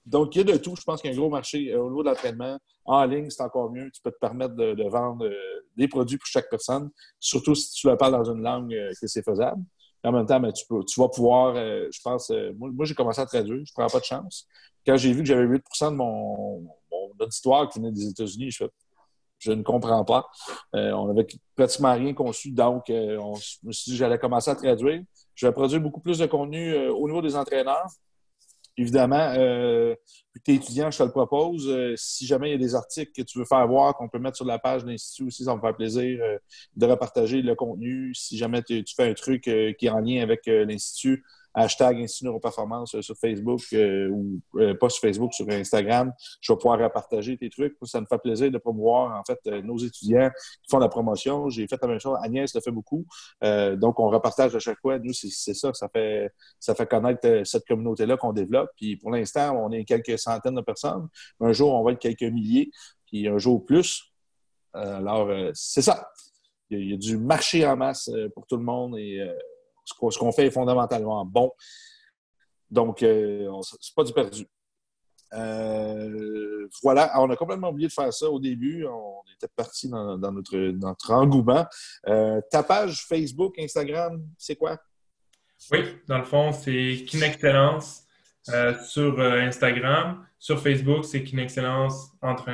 [0.06, 0.76] Donc, il y a de tout.
[0.76, 2.57] Je pense qu'il y a un gros marché euh, au niveau de l'entraînement.
[2.85, 3.91] En ligne, c'est encore mieux.
[3.91, 5.34] Tu peux te permettre de, vendre euh,
[5.77, 6.89] des produits pour chaque personne,
[7.19, 9.61] surtout si tu le parles dans une langue euh, que c'est faisable.
[10.03, 10.65] En même temps, ben, tu,
[10.99, 14.06] vas pouvoir, je pense, moi, moi, j'ai commencé à traduire, je ne prends pas de
[14.06, 14.47] chance.
[14.85, 18.60] Quand j'ai vu que j'avais 8% de mon, mon auditoire qui venait des États-Unis, je
[18.60, 18.69] fais,
[19.40, 20.30] je ne comprends pas.
[20.76, 21.26] Euh, on avait
[21.56, 25.02] pratiquement rien conçu, donc euh, on, je me suis dit que j'allais commencer à traduire.
[25.34, 27.88] Je vais produire beaucoup plus de contenu euh, au niveau des entraîneurs
[28.78, 31.70] évidemment, tu es étudiant, je te le propose.
[31.98, 34.38] Si jamais il y a des articles que tu veux faire voir, qu'on peut mettre
[34.38, 36.18] sur la page de l'Institut aussi, ça me fait plaisir
[36.78, 38.14] de repartager le contenu.
[38.16, 42.95] Si jamais tu fais un truc qui est en lien avec l'Institut, hashtag Institut Neuroperformance
[42.95, 46.13] euh, sur Facebook euh, ou euh, pas sur Facebook, sur Instagram.
[46.41, 47.76] Je vais pouvoir partager tes trucs.
[47.84, 50.30] Ça me fait plaisir de promouvoir en fait nos étudiants
[50.63, 51.49] qui font la promotion.
[51.49, 52.17] J'ai fait la même chose.
[52.21, 53.05] Agnès le fait beaucoup.
[53.41, 54.99] donc, on repartage à chaque fois.
[54.99, 55.73] Nous, c'est ça.
[55.73, 58.69] Ça fait, ça fait connaître cette communauté-là qu'on développe.
[58.76, 61.07] Puis pour l'instant, on est quelques centaines de personnes.
[61.39, 62.71] Un jour, on va être quelques milliers.
[63.05, 64.11] Puis un jour plus.
[64.73, 66.09] alors, c'est ça.
[66.69, 69.27] Il y, a, du marché en masse pour tout le monde et
[70.11, 71.52] ce qu'on fait est fondamentalement bon.
[72.70, 73.49] Donc, euh,
[73.80, 74.45] c'est pas du perdu.
[75.34, 78.86] Euh, voilà, on a complètement oublié de faire ça au début.
[78.86, 81.66] On était parti dans, notre, engouement.
[82.07, 84.78] Euh, ta page Facebook, Instagram, c'est quoi?
[85.72, 88.03] Oui, dans le fond, c'est Kinexcellence
[88.88, 90.26] sur Instagram.
[90.40, 92.49] Sur Facebook, c'est Kinexcellence entre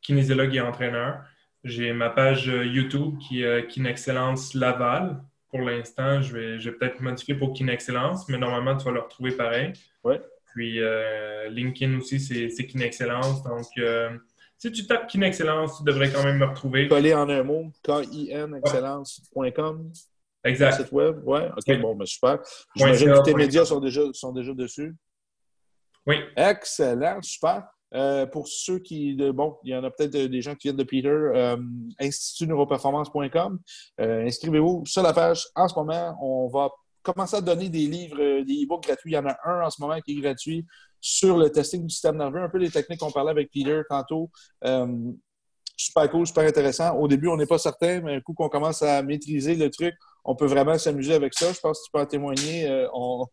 [0.00, 1.22] kinésiologue et entraîneur.
[1.64, 7.00] J'ai ma page YouTube qui est Kinexcellence Laval pour l'instant, je vais, je vais peut-être
[7.00, 9.72] modifier pour Kinexcellence, mais normalement, tu vas le retrouver pareil.
[10.04, 10.20] Ouais.
[10.46, 13.42] Puis euh, LinkedIn aussi, c'est Kinexcellence.
[13.42, 14.10] Donc, euh,
[14.56, 16.88] si tu tapes Kinexcellence, tu devrais quand même me retrouver.
[16.88, 19.92] Coller en un mot, K-I-N-excellence.com.
[20.44, 20.82] Exact.
[20.82, 21.50] Site web, ouais.
[21.56, 22.40] OK, bon, mais super.
[22.76, 24.94] J'imagine que tes médias sont déjà, sont déjà dessus.
[26.06, 26.16] Oui.
[26.36, 27.64] Excellent, super.
[27.94, 30.84] Euh, pour ceux qui, bon, il y en a peut-être des gens qui viennent de
[30.84, 31.56] Peter, euh,
[32.00, 33.58] institutneuroperformance.com.
[34.00, 35.46] Euh, inscrivez-vous sur la page.
[35.54, 36.70] En ce moment, on va
[37.02, 39.12] commencer à donner des livres, des e-books gratuits.
[39.12, 40.66] Il y en a un en ce moment qui est gratuit
[41.00, 44.30] sur le testing du système nerveux, un peu les techniques qu'on parlait avec Peter tantôt.
[45.76, 46.96] super cool, super intéressant.
[46.96, 49.94] Au début, on n'est pas certain, mais un coup qu'on commence à maîtriser le truc,
[50.24, 51.52] on peut vraiment s'amuser avec ça.
[51.52, 52.86] Je pense que tu peux en témoigner.
[52.92, 53.24] on,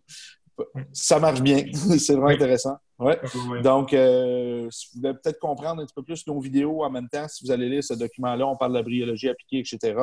[0.94, 1.65] ça marche bien.
[1.73, 2.77] c'est vraiment intéressant.
[2.98, 3.19] Ouais.
[3.61, 7.10] Donc, euh, si vous voulez peut-être comprendre un petit peu plus nos vidéos en même
[7.10, 9.95] temps, si vous allez lire ce document-là, on parle de la bryologie appliquée, etc.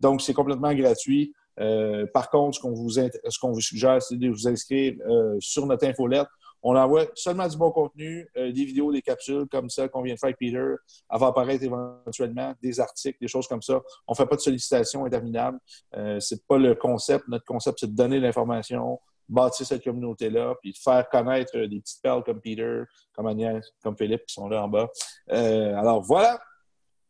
[0.00, 1.34] Donc, c'est complètement gratuit.
[1.60, 5.36] Euh, par contre, ce qu'on vous, ce qu'on vous suggère, c'est de vous inscrire euh,
[5.40, 6.28] sur notre infolette.
[6.62, 10.18] On envoie seulement du bon contenu, des vidéos, des capsules comme ça qu'on vient de
[10.18, 10.74] faire avec Peter.
[11.10, 13.80] Elle va apparaître éventuellement des articles, des choses comme ça.
[14.08, 15.58] On ne fait pas de sollicitations interminables.
[15.96, 17.28] Euh, c'est pas le concept.
[17.28, 18.98] Notre concept, c'est de donner l'information,
[19.28, 22.82] bâtir cette communauté-là, puis faire connaître des petites perles comme Peter,
[23.14, 24.88] comme Agnès, comme Philippe qui sont là en bas.
[25.30, 26.40] Euh, alors voilà.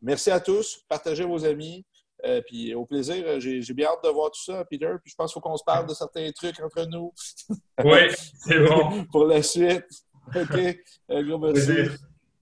[0.01, 0.85] Merci à tous.
[0.89, 1.85] Partagez vos amis.
[2.24, 4.93] Euh, puis au plaisir, j'ai bien hâte de voir tout ça, Peter.
[5.03, 7.12] Puis je pense qu'il faut qu'on se parle de certains trucs entre nous.
[7.85, 9.05] Oui, c'est bon.
[9.12, 9.86] Pour la suite.
[10.35, 10.78] OK.
[11.09, 11.73] Un gros merci.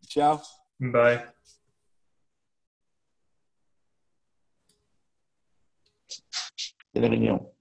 [0.09, 0.39] Ciao.
[0.81, 1.21] Bye.
[6.95, 7.56] C'est la réunion.